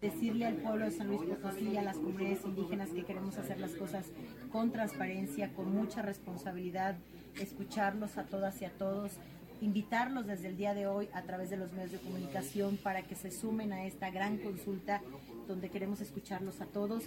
Decirle 0.00 0.46
al 0.46 0.54
pueblo 0.54 0.84
de 0.84 0.92
San 0.92 1.08
Luis 1.08 1.22
Potosí 1.22 1.70
y 1.72 1.76
a 1.76 1.82
las 1.82 1.96
comunidades 1.96 2.44
indígenas 2.44 2.88
que 2.90 3.04
queremos 3.04 3.36
hacer 3.36 3.58
las 3.58 3.72
cosas 3.72 4.06
con 4.52 4.70
transparencia, 4.70 5.50
con 5.54 5.74
mucha 5.74 6.02
responsabilidad, 6.02 6.96
escucharlos 7.40 8.16
a 8.16 8.22
todas 8.22 8.62
y 8.62 8.64
a 8.64 8.70
todos, 8.70 9.12
invitarlos 9.60 10.26
desde 10.26 10.48
el 10.48 10.56
día 10.56 10.74
de 10.74 10.86
hoy 10.86 11.08
a 11.12 11.22
través 11.22 11.50
de 11.50 11.56
los 11.56 11.72
medios 11.72 11.92
de 11.92 11.98
comunicación 11.98 12.76
para 12.76 13.02
que 13.02 13.14
se 13.14 13.30
sumen 13.30 13.72
a 13.72 13.84
esta 13.84 14.10
gran 14.10 14.38
consulta 14.38 15.00
donde 15.46 15.70
queremos 15.70 16.00
escucharlos 16.00 16.60
a 16.60 16.66
todos. 16.66 17.04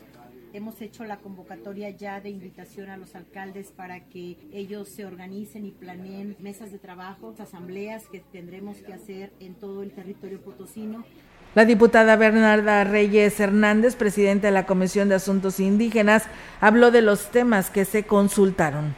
Hemos 0.53 0.81
hecho 0.81 1.05
la 1.05 1.17
convocatoria 1.17 1.89
ya 1.91 2.19
de 2.19 2.29
invitación 2.29 2.89
a 2.89 2.97
los 2.97 3.15
alcaldes 3.15 3.71
para 3.71 4.01
que 4.01 4.37
ellos 4.51 4.89
se 4.89 5.05
organicen 5.05 5.65
y 5.65 5.71
planeen 5.71 6.35
mesas 6.39 6.71
de 6.71 6.79
trabajo, 6.79 7.33
asambleas 7.39 8.03
que 8.11 8.19
tendremos 8.19 8.77
que 8.77 8.93
hacer 8.93 9.31
en 9.39 9.55
todo 9.55 9.83
el 9.83 9.91
territorio 9.91 10.41
potosino. 10.41 11.05
La 11.53 11.65
diputada 11.65 12.15
Bernarda 12.15 12.83
Reyes 12.83 13.39
Hernández, 13.39 13.95
presidenta 13.95 14.47
de 14.47 14.53
la 14.53 14.65
Comisión 14.65 15.09
de 15.09 15.15
Asuntos 15.15 15.59
Indígenas, 15.59 16.23
habló 16.61 16.91
de 16.91 17.01
los 17.01 17.29
temas 17.29 17.69
que 17.69 17.85
se 17.85 18.03
consultaron 18.03 18.95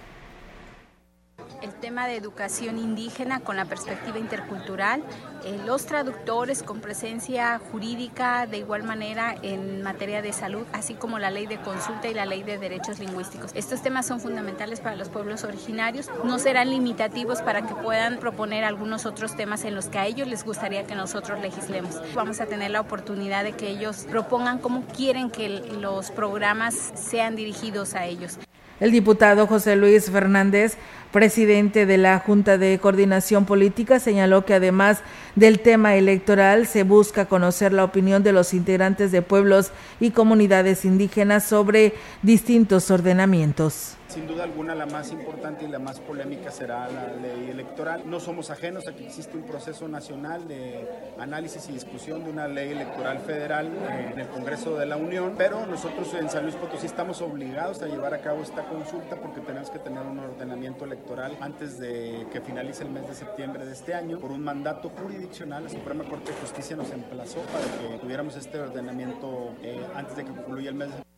el 1.64 1.74
tema 1.74 2.07
de 2.07 2.18
educación 2.18 2.78
indígena 2.78 3.39
con 3.39 3.55
la 3.55 3.66
perspectiva 3.66 4.20
intercultural, 4.20 5.01
eh, 5.45 5.57
los 5.66 5.86
traductores 5.86 6.61
con 6.61 6.82
presencia 6.82 7.59
jurídica 7.72 8.45
de 8.47 8.57
igual 8.57 8.84
manera 8.84 9.36
en 9.41 9.82
materia 9.82 10.22
de 10.22 10.34
salud, 10.34 10.66
así 10.74 10.93
como 10.93 11.20
la 11.20 11.32
ley 11.32 11.47
de 11.47 11.57
consulta 11.61 12.09
y 12.09 12.14
la 12.14 12.26
ley 12.26 12.43
de 12.43 12.57
derechos 12.57 12.99
lingüísticos. 12.99 13.51
Estos 13.55 13.82
temas 13.82 14.05
son 14.05 14.20
fundamentales 14.20 14.82
para 14.82 14.97
los 14.97 15.07
pueblos 15.07 15.45
originarios, 15.45 16.11
no 16.26 16.38
serán 16.38 16.70
limitativos 16.70 17.41
para 17.41 17.66
que 17.66 17.76
puedan 17.76 18.18
proponer 18.18 18.66
algunos 18.66 19.05
otros 19.05 19.36
temas 19.36 19.64
en 19.64 19.74
los 19.74 19.88
que 19.88 19.99
a 19.99 20.05
ellos 20.05 20.28
les 20.28 20.43
gustaría 20.43 20.86
que 20.86 20.95
nosotros 20.95 21.39
legislemos. 21.39 21.95
Vamos 22.14 22.41
a 22.41 22.45
tener 22.45 22.72
la 22.72 22.82
oportunidad 22.82 23.45
de 23.45 23.53
que 23.53 23.70
ellos 23.70 24.05
propongan 24.09 24.59
cómo 24.59 24.84
quieren 24.88 25.32
que 25.32 25.47
los 25.80 26.11
programas 26.11 26.91
sean 26.95 27.38
dirigidos 27.38 27.93
a 27.93 28.05
ellos. 28.05 28.38
El 28.84 28.92
diputado 28.92 29.48
José 29.48 29.78
Luis 29.78 30.12
Fernández 30.12 30.76
presidente 31.14 31.86
de 31.86 31.98
la 31.98 32.20
Junta 32.20 32.58
de 32.58 32.78
Coordinación 32.80 33.46
Política, 33.46 34.02
señaló 34.02 34.44
que 34.44 34.56
además 34.56 35.04
del 35.36 35.62
tema 35.62 35.96
electoral 35.96 36.68
se 36.68 36.84
busca 36.84 37.28
conocer 37.28 37.72
la 37.72 37.86
opinión 37.86 38.24
de 38.24 38.34
los 38.34 38.54
integrantes 38.54 39.14
de 39.14 39.22
pueblos 39.22 39.72
y 40.02 40.12
comunidades 40.12 40.84
indígenas 40.84 41.46
sobre 41.46 41.94
distintos 42.24 42.92
ordenamientos. 42.92 43.96
Sin 44.14 44.28
duda 44.28 44.43
alguna 44.43 44.76
la 44.76 44.86
más 44.86 45.11
importante 45.11 45.66
y 45.66 45.68
la 45.68 45.80
más 45.80 45.99
polémica 45.99 46.51
será 46.51 46.88
la 46.88 47.07
ley 47.07 47.49
electoral. 47.49 48.03
No 48.05 48.20
somos 48.20 48.51
ajenos 48.51 48.88
a 48.88 48.93
que 48.93 49.07
existe 49.07 49.36
un 49.36 49.41
proceso 49.41 49.88
nacional 49.88 50.47
de 50.47 50.88
análisis 51.18 51.68
y 51.70 51.72
discusión 51.72 52.24
de 52.24 52.30
una 52.30 52.47
ley 52.47 52.74
electoral 52.74 53.18
federal 53.22 53.72
en 54.14 54.20
el 54.20 54.28
Congreso 54.28 54.78
de 54.78 54.86
la 54.86 54.97
Unión, 54.97 55.34
pero 55.36 55.66
nosotros 55.66 56.14
en 56.14 56.30
San 56.30 56.43
Luis 56.43 56.53
Potosí 56.53 56.86
estamos 56.86 57.24
obligados 57.24 57.82
a 57.82 57.88
llevar 57.88 58.14
a 58.14 58.22
cabo 58.22 58.43
esta 58.43 58.64
consulta 58.66 59.16
porque 59.16 59.41
tenemos 59.41 59.72
que 59.72 59.80
tener 59.80 60.03
un 60.03 60.20
ordenamiento 60.20 60.86
electoral 60.86 61.36
antes 61.41 61.80
de 61.80 62.28
que 62.32 62.39
finalice 62.39 62.84
el 62.84 62.91
mes 62.91 63.07
de 63.07 63.16
septiembre 63.16 63.66
de 63.66 63.72
este 63.72 63.95
año. 63.95 64.20
Por 64.20 64.32
un 64.32 64.43
mandato 64.43 64.89
jurisdiccional, 64.89 65.64
la 65.64 65.70
Suprema 65.70 66.03
Corte 66.03 66.34
de 66.34 66.38
Justicia 66.38 66.76
nos 66.76 66.91
emplazó 66.91 67.39
para 67.45 67.66
que 67.66 67.97
tuviéramos 67.97 68.36
este 68.36 68.59
ordenamiento 68.59 69.55
eh, 69.64 69.84
antes 69.95 70.16
de 70.16 70.24
que 70.24 70.32
concluya 70.34 70.70
el 70.70 70.76
mes 70.76 70.89
de 70.89 71.12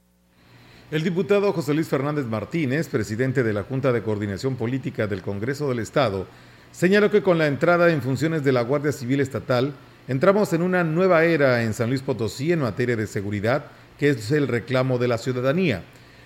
el 0.91 1.03
diputado 1.03 1.51
José 1.51 1.73
Luis 1.73 1.87
Fernández 1.87 2.25
Martínez, 2.25 2.89
presidente 2.89 3.41
de 3.41 3.53
la 3.53 3.63
Junta 3.63 3.91
de 3.91 4.03
Coordinación 4.03 4.55
Política 4.55 5.07
del 5.07 5.23
Congreso 5.23 5.67
del 5.67 5.79
Estado, 5.79 6.27
señaló 6.71 7.09
que 7.09 7.23
con 7.23 7.39
la 7.39 7.47
entrada 7.47 7.91
en 7.91 8.03
funciones 8.03 8.43
de 8.43 8.51
la 8.51 8.61
Guardia 8.61 8.91
Civil 8.91 9.19
Estatal, 9.19 9.73
entramos 10.07 10.53
en 10.53 10.61
una 10.61 10.83
nueva 10.83 11.23
era 11.23 11.63
en 11.63 11.73
San 11.73 11.89
Luis 11.89 12.03
Potosí 12.03 12.51
en 12.51 12.59
materia 12.59 12.95
de 12.95 13.07
seguridad, 13.07 13.65
que 13.97 14.09
es 14.09 14.31
el 14.31 14.47
reclamo 14.47 14.99
de 14.99 15.07
la 15.07 15.17
ciudadanía. 15.17 15.83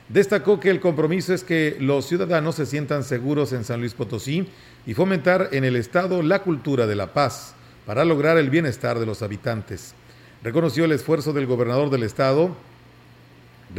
Destacó 0.09 0.59
que 0.59 0.71
el 0.71 0.81
compromiso 0.81 1.33
es 1.33 1.45
que 1.45 1.77
los 1.79 2.05
ciudadanos 2.05 2.55
se 2.55 2.65
sientan 2.65 3.05
seguros 3.05 3.53
en 3.53 3.63
San 3.63 3.79
Luis 3.79 3.93
Potosí 3.93 4.49
y 4.85 4.93
fomentar 4.93 5.49
en 5.53 5.63
el 5.63 5.77
Estado 5.77 6.21
la 6.21 6.43
cultura 6.43 6.85
de 6.85 6.95
la 6.97 7.13
paz 7.13 7.53
para 7.85 8.03
lograr 8.03 8.37
el 8.37 8.49
bienestar 8.49 8.99
de 8.99 9.05
los 9.05 9.21
habitantes. 9.21 9.93
Reconoció 10.43 10.83
el 10.83 10.91
esfuerzo 10.91 11.31
del 11.31 11.45
gobernador 11.45 11.89
del 11.89 12.03
Estado, 12.03 12.55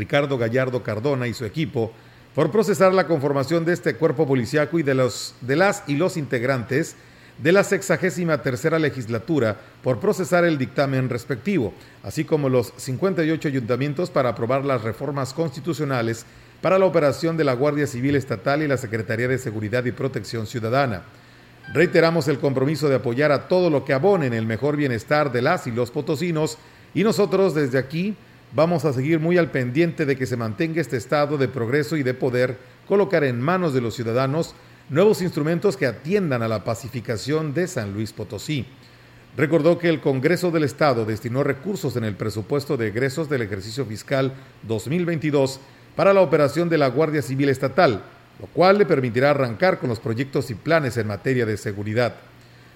Ricardo 0.00 0.38
Gallardo 0.38 0.82
Cardona 0.82 1.28
y 1.28 1.34
su 1.34 1.44
equipo 1.44 1.92
por 2.34 2.50
procesar 2.50 2.94
la 2.94 3.06
conformación 3.06 3.66
de 3.66 3.74
este 3.74 3.96
cuerpo 3.96 4.26
policiaco 4.26 4.78
y 4.78 4.82
de, 4.82 4.94
los, 4.94 5.34
de 5.42 5.56
las 5.56 5.82
y 5.86 5.96
los 5.96 6.16
integrantes 6.16 6.96
de 7.36 7.52
la 7.52 7.64
sexagésima 7.64 8.40
tercera 8.40 8.78
legislatura 8.78 9.58
por 9.82 10.00
procesar 10.00 10.46
el 10.46 10.56
dictamen 10.56 11.10
respectivo, 11.10 11.74
así 12.02 12.24
como 12.24 12.48
los 12.48 12.72
58 12.78 13.48
ayuntamientos 13.48 14.08
para 14.10 14.30
aprobar 14.30 14.64
las 14.64 14.82
reformas 14.82 15.34
constitucionales 15.34 16.24
para 16.62 16.78
la 16.78 16.86
operación 16.86 17.36
de 17.36 17.44
la 17.44 17.52
Guardia 17.52 17.86
Civil 17.86 18.16
Estatal 18.16 18.62
y 18.62 18.68
la 18.68 18.78
Secretaría 18.78 19.28
de 19.28 19.36
Seguridad 19.36 19.84
y 19.84 19.92
Protección 19.92 20.46
Ciudadana. 20.46 21.02
Reiteramos 21.74 22.26
el 22.28 22.38
compromiso 22.38 22.88
de 22.88 22.96
apoyar 22.96 23.32
a 23.32 23.48
todo 23.48 23.68
lo 23.68 23.84
que 23.84 23.92
abone 23.92 24.26
en 24.26 24.34
el 24.34 24.46
mejor 24.46 24.76
bienestar 24.76 25.30
de 25.30 25.42
las 25.42 25.66
y 25.66 25.72
los 25.72 25.90
potosinos 25.90 26.56
y 26.94 27.04
nosotros 27.04 27.54
desde 27.54 27.78
aquí 27.78 28.16
Vamos 28.52 28.84
a 28.84 28.92
seguir 28.92 29.20
muy 29.20 29.38
al 29.38 29.52
pendiente 29.52 30.04
de 30.04 30.16
que 30.16 30.26
se 30.26 30.36
mantenga 30.36 30.80
este 30.80 30.96
estado 30.96 31.38
de 31.38 31.46
progreso 31.46 31.96
y 31.96 32.02
de 32.02 32.14
poder 32.14 32.58
colocar 32.88 33.22
en 33.22 33.40
manos 33.40 33.72
de 33.72 33.80
los 33.80 33.94
ciudadanos 33.94 34.56
nuevos 34.88 35.22
instrumentos 35.22 35.76
que 35.76 35.86
atiendan 35.86 36.42
a 36.42 36.48
la 36.48 36.64
pacificación 36.64 37.54
de 37.54 37.68
San 37.68 37.94
Luis 37.94 38.12
Potosí. 38.12 38.66
Recordó 39.36 39.78
que 39.78 39.88
el 39.88 40.00
Congreso 40.00 40.50
del 40.50 40.64
Estado 40.64 41.04
destinó 41.04 41.44
recursos 41.44 41.94
en 41.94 42.02
el 42.02 42.16
presupuesto 42.16 42.76
de 42.76 42.88
egresos 42.88 43.28
del 43.28 43.42
ejercicio 43.42 43.86
fiscal 43.86 44.32
2022 44.64 45.60
para 45.94 46.12
la 46.12 46.20
operación 46.20 46.68
de 46.68 46.78
la 46.78 46.88
Guardia 46.88 47.22
Civil 47.22 47.50
Estatal, 47.50 48.02
lo 48.40 48.46
cual 48.48 48.78
le 48.78 48.86
permitirá 48.86 49.30
arrancar 49.30 49.78
con 49.78 49.88
los 49.88 50.00
proyectos 50.00 50.50
y 50.50 50.56
planes 50.56 50.96
en 50.96 51.06
materia 51.06 51.46
de 51.46 51.56
seguridad. 51.56 52.16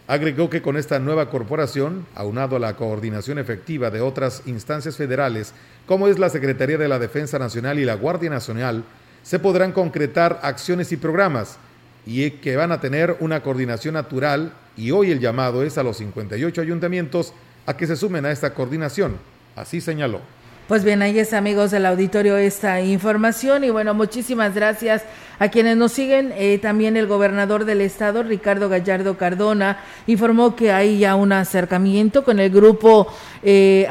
Agregó 0.07 0.51
que 0.51 0.61
con 0.61 0.77
esta 0.77 0.99
nueva 0.99 1.31
corporación, 1.31 2.07
aunado 2.15 2.57
a 2.57 2.59
la 2.59 2.77
coordinación 2.77 3.39
efectiva 3.39 3.91
de 3.91 4.03
otras 4.03 4.43
instancias 4.45 4.97
federales, 4.97 5.55
como 5.87 6.09
es 6.09 6.19
la 6.19 6.29
Secretaría 6.29 6.77
de 6.77 6.89
la 6.89 6.99
Defensa 6.99 7.39
Nacional 7.39 7.79
y 7.79 7.87
la 7.87 7.95
Guardia 7.95 8.29
Nacional, 8.29 8.85
se 9.23 9.39
podrán 9.39 9.73
concretar 9.73 10.41
acciones 10.43 10.93
y 10.93 10.99
programas 10.99 11.57
y 12.05 12.31
que 12.33 12.57
van 12.57 12.71
a 12.71 12.81
tener 12.81 13.17
una 13.21 13.43
coordinación 13.43 13.95
natural 13.95 14.53
y 14.77 14.91
hoy 14.91 15.11
el 15.11 15.21
llamado 15.21 15.63
es 15.63 15.79
a 15.79 15.83
los 15.83 15.97
58 15.97 16.61
ayuntamientos 16.61 17.33
a 17.65 17.75
que 17.75 17.87
se 17.87 17.97
sumen 17.97 18.27
a 18.27 18.31
esta 18.31 18.53
coordinación. 18.53 19.17
Así 19.57 19.81
señaló. 19.81 20.21
Pues 20.67 20.83
bien, 20.83 21.03
ahí 21.03 21.19
es 21.19 21.35
amigos 21.35 21.73
del 21.73 21.85
auditorio 21.85 22.39
esta 22.39 22.81
información 22.81 23.65
y 23.65 23.71
bueno, 23.71 23.93
muchísimas 23.93 24.55
gracias 24.55 25.03
a 25.39 25.49
quienes 25.49 25.77
nos 25.77 25.93
siguen. 25.93 26.33
Eh, 26.39 26.59
también 26.59 26.97
el 26.97 27.07
gobernador 27.07 27.67
del 27.67 27.83
estado, 27.83 28.23
Ricardo 28.23 28.71
Gallardo 28.71 29.19
Cardona, 29.19 29.81
informó 30.07 30.57
que 30.57 30.73
hay 30.73 31.01
ya 31.01 31.17
un 31.17 31.33
acercamiento 31.33 32.25
con 32.25 32.41
el 32.41 32.49
grupo 32.49 33.09
eh, 33.43 33.87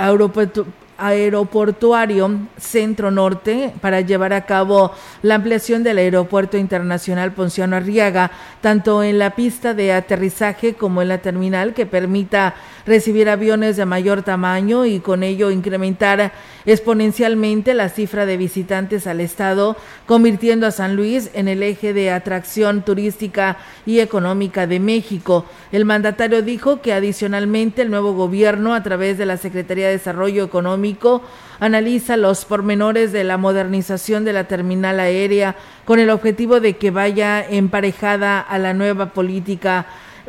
aeroportuario 1.06 2.40
Centro 2.58 3.12
Norte 3.12 3.74
para 3.82 4.02
llevar 4.02 4.34
a 4.34 4.46
cabo 4.46 4.94
la 5.22 5.36
ampliación 5.36 5.84
del 5.84 5.98
Aeropuerto 5.98 6.58
Internacional 6.58 7.34
Ponciano 7.34 7.76
Arriaga, 7.76 8.32
tanto 8.62 9.04
en 9.04 9.20
la 9.20 9.36
pista 9.36 9.74
de 9.74 9.92
aterrizaje 9.92 10.76
como 10.76 11.02
en 11.02 11.10
la 11.10 11.18
terminal, 11.18 11.74
que 11.74 11.86
permita 11.86 12.56
recibir 12.86 13.30
aviones 13.30 13.78
de 13.78 13.86
mayor 13.86 14.24
tamaño 14.24 14.86
y 14.86 15.00
con 15.00 15.24
ello 15.24 15.52
incrementar 15.52 16.32
exponencialmente 16.66 17.74
la 17.74 17.90
cifra 17.90 18.26
de 18.26 18.38
visitantes 18.38 19.08
al 19.08 19.20
estado, 19.20 19.76
convirtiendo 20.06 20.68
a 20.68 20.72
San 20.72 20.96
Luis 20.96 21.30
en 21.34 21.48
el 21.48 21.64
eje 21.64 21.94
de 21.94 22.12
atracción 22.12 22.84
turística 22.84 23.58
y 23.86 24.00
económica 24.00 24.68
de 24.68 24.80
México. 24.80 25.46
El 25.72 25.86
mandatario 25.86 26.42
dijo 26.42 26.82
que 26.82 26.94
adicionalmente 26.94 27.82
el 27.82 27.92
nuevo 27.92 28.14
gobierno, 28.14 28.74
a 28.74 28.84
través 28.84 29.18
de 29.18 29.26
la 29.26 29.38
Secretaría 29.38 29.88
de 29.88 29.94
Desarrollo 29.94 30.44
Económico, 30.44 30.93
analiza 31.60 32.18
los 32.18 32.46
pormenores 32.46 33.12
de 33.12 33.24
la 33.24 33.38
modernización 33.38 34.26
de 34.26 34.34
la 34.34 34.46
terminal 34.46 35.00
aérea 35.00 35.56
con 35.86 36.00
el 36.00 36.10
objetivo 36.10 36.60
de 36.60 36.78
que 36.78 36.92
vaya 36.92 37.46
emparejada 37.48 38.40
a 38.40 38.58
la 38.58 38.74
nueva 38.74 39.08
política 39.08 39.86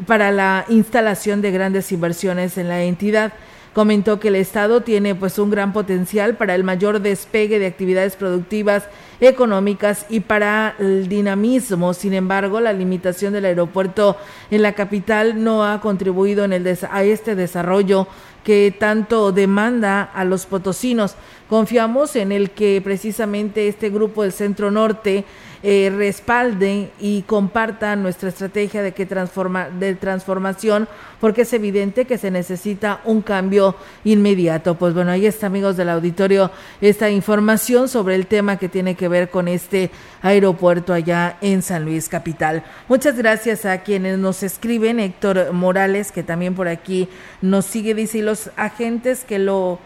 para 0.07 0.31
la 0.33 0.65
instalación 0.69 1.43
de 1.43 1.51
grandes 1.51 1.91
inversiones 1.93 2.59
en 2.59 2.69
la 2.69 2.83
entidad. 2.83 3.33
Comentó 3.73 4.21
que 4.21 4.29
el 4.29 4.37
Estado 4.37 4.83
tiene 4.83 5.17
pues 5.17 5.37
un 5.41 5.51
gran 5.51 5.73
potencial 5.73 6.37
para 6.37 6.55
el 6.55 6.62
mayor 6.62 7.01
despegue 7.01 7.59
de 7.59 7.67
actividades 7.67 8.15
productivas, 8.15 8.85
económicas 9.21 10.07
y 10.09 10.21
para 10.21 10.77
el 10.79 11.09
dinamismo. 11.09 11.93
Sin 11.93 12.15
embargo, 12.15 12.61
la 12.61 12.73
limitación 12.73 13.33
del 13.33 13.47
aeropuerto 13.47 14.17
en 14.53 14.62
la 14.62 14.75
capital 14.75 15.43
no 15.43 15.65
ha 15.65 15.81
contribuido 15.81 16.45
en 16.45 16.53
a 16.89 17.03
este 17.03 17.35
desarrollo 17.35 18.07
que 18.45 18.74
tanto 18.78 19.32
demanda 19.32 20.03
a 20.03 20.24
los 20.24 20.47
potosinos. 20.47 21.16
Confiamos 21.49 22.14
en 22.14 22.30
el 22.30 22.51
que 22.51 22.80
precisamente 22.84 23.66
este 23.66 23.90
grupo 23.90 24.22
del 24.22 24.32
Centro 24.32 24.70
Norte 24.70 25.24
eh, 25.67 25.91
respalden 25.97 26.91
y 27.01 27.23
compartan 27.23 28.03
nuestra 28.03 28.29
estrategia 28.29 28.83
de, 28.83 28.93
que 28.93 29.07
transforma, 29.07 29.71
de 29.71 29.95
transformación, 29.95 30.87
porque 31.23 31.43
es 31.43 31.53
evidente 31.55 32.05
que 32.05 32.19
se 32.19 32.31
necesita 32.31 33.01
un 33.07 33.23
cambio 33.23 33.75
inmediato. 34.05 34.75
Pues 34.75 34.93
bueno, 34.93 35.11
ahí 35.11 35.25
está, 35.25 35.47
amigos 35.47 35.79
del 35.79 35.89
auditorio, 35.89 36.51
esta 36.83 37.09
información 37.09 37.89
sobre 37.89 38.15
el 38.15 38.27
tema 38.27 38.59
que 38.59 38.69
tiene 38.69 38.95
que 38.95 39.09
ver 39.09 39.31
con 39.31 39.49
este 39.49 39.91
aeropuerto 40.21 40.93
allá 40.93 41.39
en 41.41 41.62
San 41.62 41.87
Luis 41.87 42.11
Capital. 42.11 42.62
Muchas 42.87 43.17
gracias 43.17 43.65
a 43.65 43.79
quienes 43.79 44.19
nos 44.19 44.43
escriben, 44.43 45.01
Héctor 45.01 45.55
Morales, 45.55 46.12
que 46.12 46.23
también 46.23 46.55
por 46.55 46.69
aquí 46.69 47.09
nos 47.41 47.65
sigue, 47.65 47.95
dice, 47.95 48.19
y 48.19 48.21
los 48.21 48.51
agentes 48.57 49.25
que 49.25 49.39
lo 49.39 49.79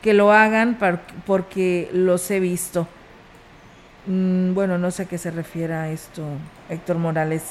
que 0.00 0.14
lo 0.14 0.32
hagan 0.32 0.78
porque 1.26 1.90
los 1.92 2.30
he 2.30 2.40
visto. 2.40 2.88
Mm, 4.10 4.54
bueno, 4.54 4.76
no 4.76 4.90
sé 4.90 5.04
a 5.04 5.04
qué 5.04 5.18
se 5.18 5.30
refiere 5.30 5.72
a 5.72 5.88
esto, 5.88 6.24
Héctor 6.68 6.98
Morales. 6.98 7.42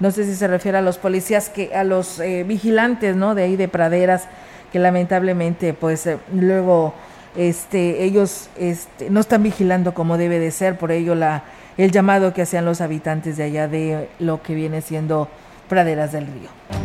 No 0.00 0.10
sé 0.10 0.24
si 0.24 0.34
se 0.34 0.48
refiere 0.48 0.78
a 0.78 0.80
los 0.80 0.96
policías, 0.96 1.50
que 1.50 1.74
a 1.74 1.84
los 1.84 2.20
eh, 2.20 2.42
vigilantes, 2.42 3.16
¿no? 3.16 3.34
De 3.34 3.42
ahí 3.42 3.56
de 3.56 3.68
praderas, 3.68 4.24
que 4.72 4.78
lamentablemente, 4.78 5.74
pues 5.74 6.06
eh, 6.06 6.16
luego, 6.32 6.94
este, 7.36 8.02
ellos, 8.02 8.48
este, 8.56 9.10
no 9.10 9.20
están 9.20 9.42
vigilando 9.42 9.92
como 9.92 10.16
debe 10.16 10.38
de 10.38 10.52
ser, 10.52 10.78
por 10.78 10.90
ello 10.90 11.14
la, 11.14 11.44
el 11.76 11.90
llamado 11.90 12.32
que 12.32 12.42
hacían 12.42 12.64
los 12.64 12.80
habitantes 12.80 13.36
de 13.36 13.42
allá 13.44 13.68
de 13.68 14.08
lo 14.20 14.42
que 14.42 14.54
viene 14.54 14.80
siendo 14.80 15.28
praderas 15.68 16.12
del 16.12 16.26
río. 16.26 16.79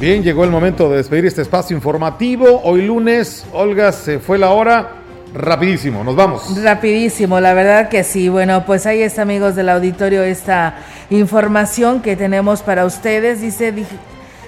Bien, 0.00 0.22
llegó 0.22 0.44
el 0.44 0.50
momento 0.50 0.88
de 0.88 0.96
despedir 0.96 1.26
este 1.26 1.42
espacio 1.42 1.76
informativo. 1.76 2.62
Hoy 2.64 2.80
lunes, 2.80 3.44
Olga, 3.52 3.92
se 3.92 4.18
fue 4.18 4.38
la 4.38 4.48
hora. 4.48 4.92
Rapidísimo, 5.34 6.02
nos 6.02 6.16
vamos. 6.16 6.58
Rapidísimo, 6.62 7.38
la 7.38 7.52
verdad 7.52 7.90
que 7.90 8.02
sí. 8.02 8.30
Bueno, 8.30 8.64
pues 8.64 8.86
ahí 8.86 9.02
está, 9.02 9.20
amigos 9.20 9.56
del 9.56 9.68
auditorio, 9.68 10.22
esta 10.22 10.76
información 11.10 12.00
que 12.00 12.16
tenemos 12.16 12.62
para 12.62 12.86
ustedes. 12.86 13.42
Dice, 13.42 13.74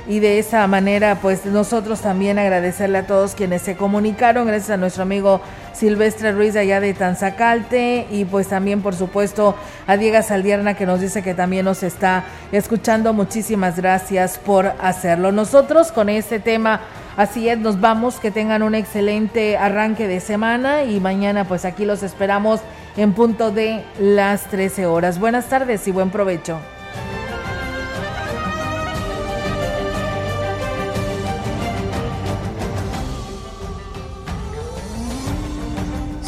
y 0.06 0.20
de 0.20 0.38
esa 0.38 0.66
manera 0.66 1.18
pues 1.20 1.46
nosotros 1.46 2.00
también 2.00 2.38
agradecerle 2.38 2.98
a 2.98 3.06
todos 3.06 3.34
quienes 3.34 3.62
se 3.62 3.76
comunicaron, 3.76 4.46
gracias 4.46 4.70
a 4.70 4.76
nuestro 4.76 5.02
amigo 5.02 5.40
Silvestre 5.72 6.32
Ruiz 6.32 6.56
allá 6.56 6.80
de 6.80 6.94
Tanzacalte 6.94 8.06
y 8.10 8.24
pues 8.24 8.48
también 8.48 8.82
por 8.82 8.94
supuesto 8.94 9.54
a 9.86 9.96
Diego 9.96 10.22
Saldierna 10.22 10.74
que 10.74 10.86
nos 10.86 11.00
dice 11.00 11.22
que 11.22 11.34
también 11.34 11.64
nos 11.64 11.82
está 11.82 12.24
escuchando, 12.52 13.12
muchísimas 13.12 13.76
gracias 13.76 14.38
por 14.38 14.72
hacerlo. 14.80 15.32
Nosotros 15.32 15.92
con 15.92 16.08
este 16.08 16.40
tema 16.40 16.80
Así 17.16 17.46
es, 17.48 17.58
nos 17.58 17.78
vamos, 17.78 18.18
que 18.20 18.30
tengan 18.30 18.62
un 18.62 18.74
excelente 18.74 19.58
arranque 19.58 20.08
de 20.08 20.20
semana 20.20 20.84
y 20.84 20.98
mañana 20.98 21.44
pues 21.44 21.66
aquí 21.66 21.84
los 21.84 22.02
esperamos 22.02 22.60
en 22.96 23.12
punto 23.12 23.50
de 23.50 23.84
las 24.00 24.44
13 24.48 24.86
horas. 24.86 25.18
Buenas 25.18 25.46
tardes 25.46 25.86
y 25.86 25.92
buen 25.92 26.10
provecho. 26.10 26.58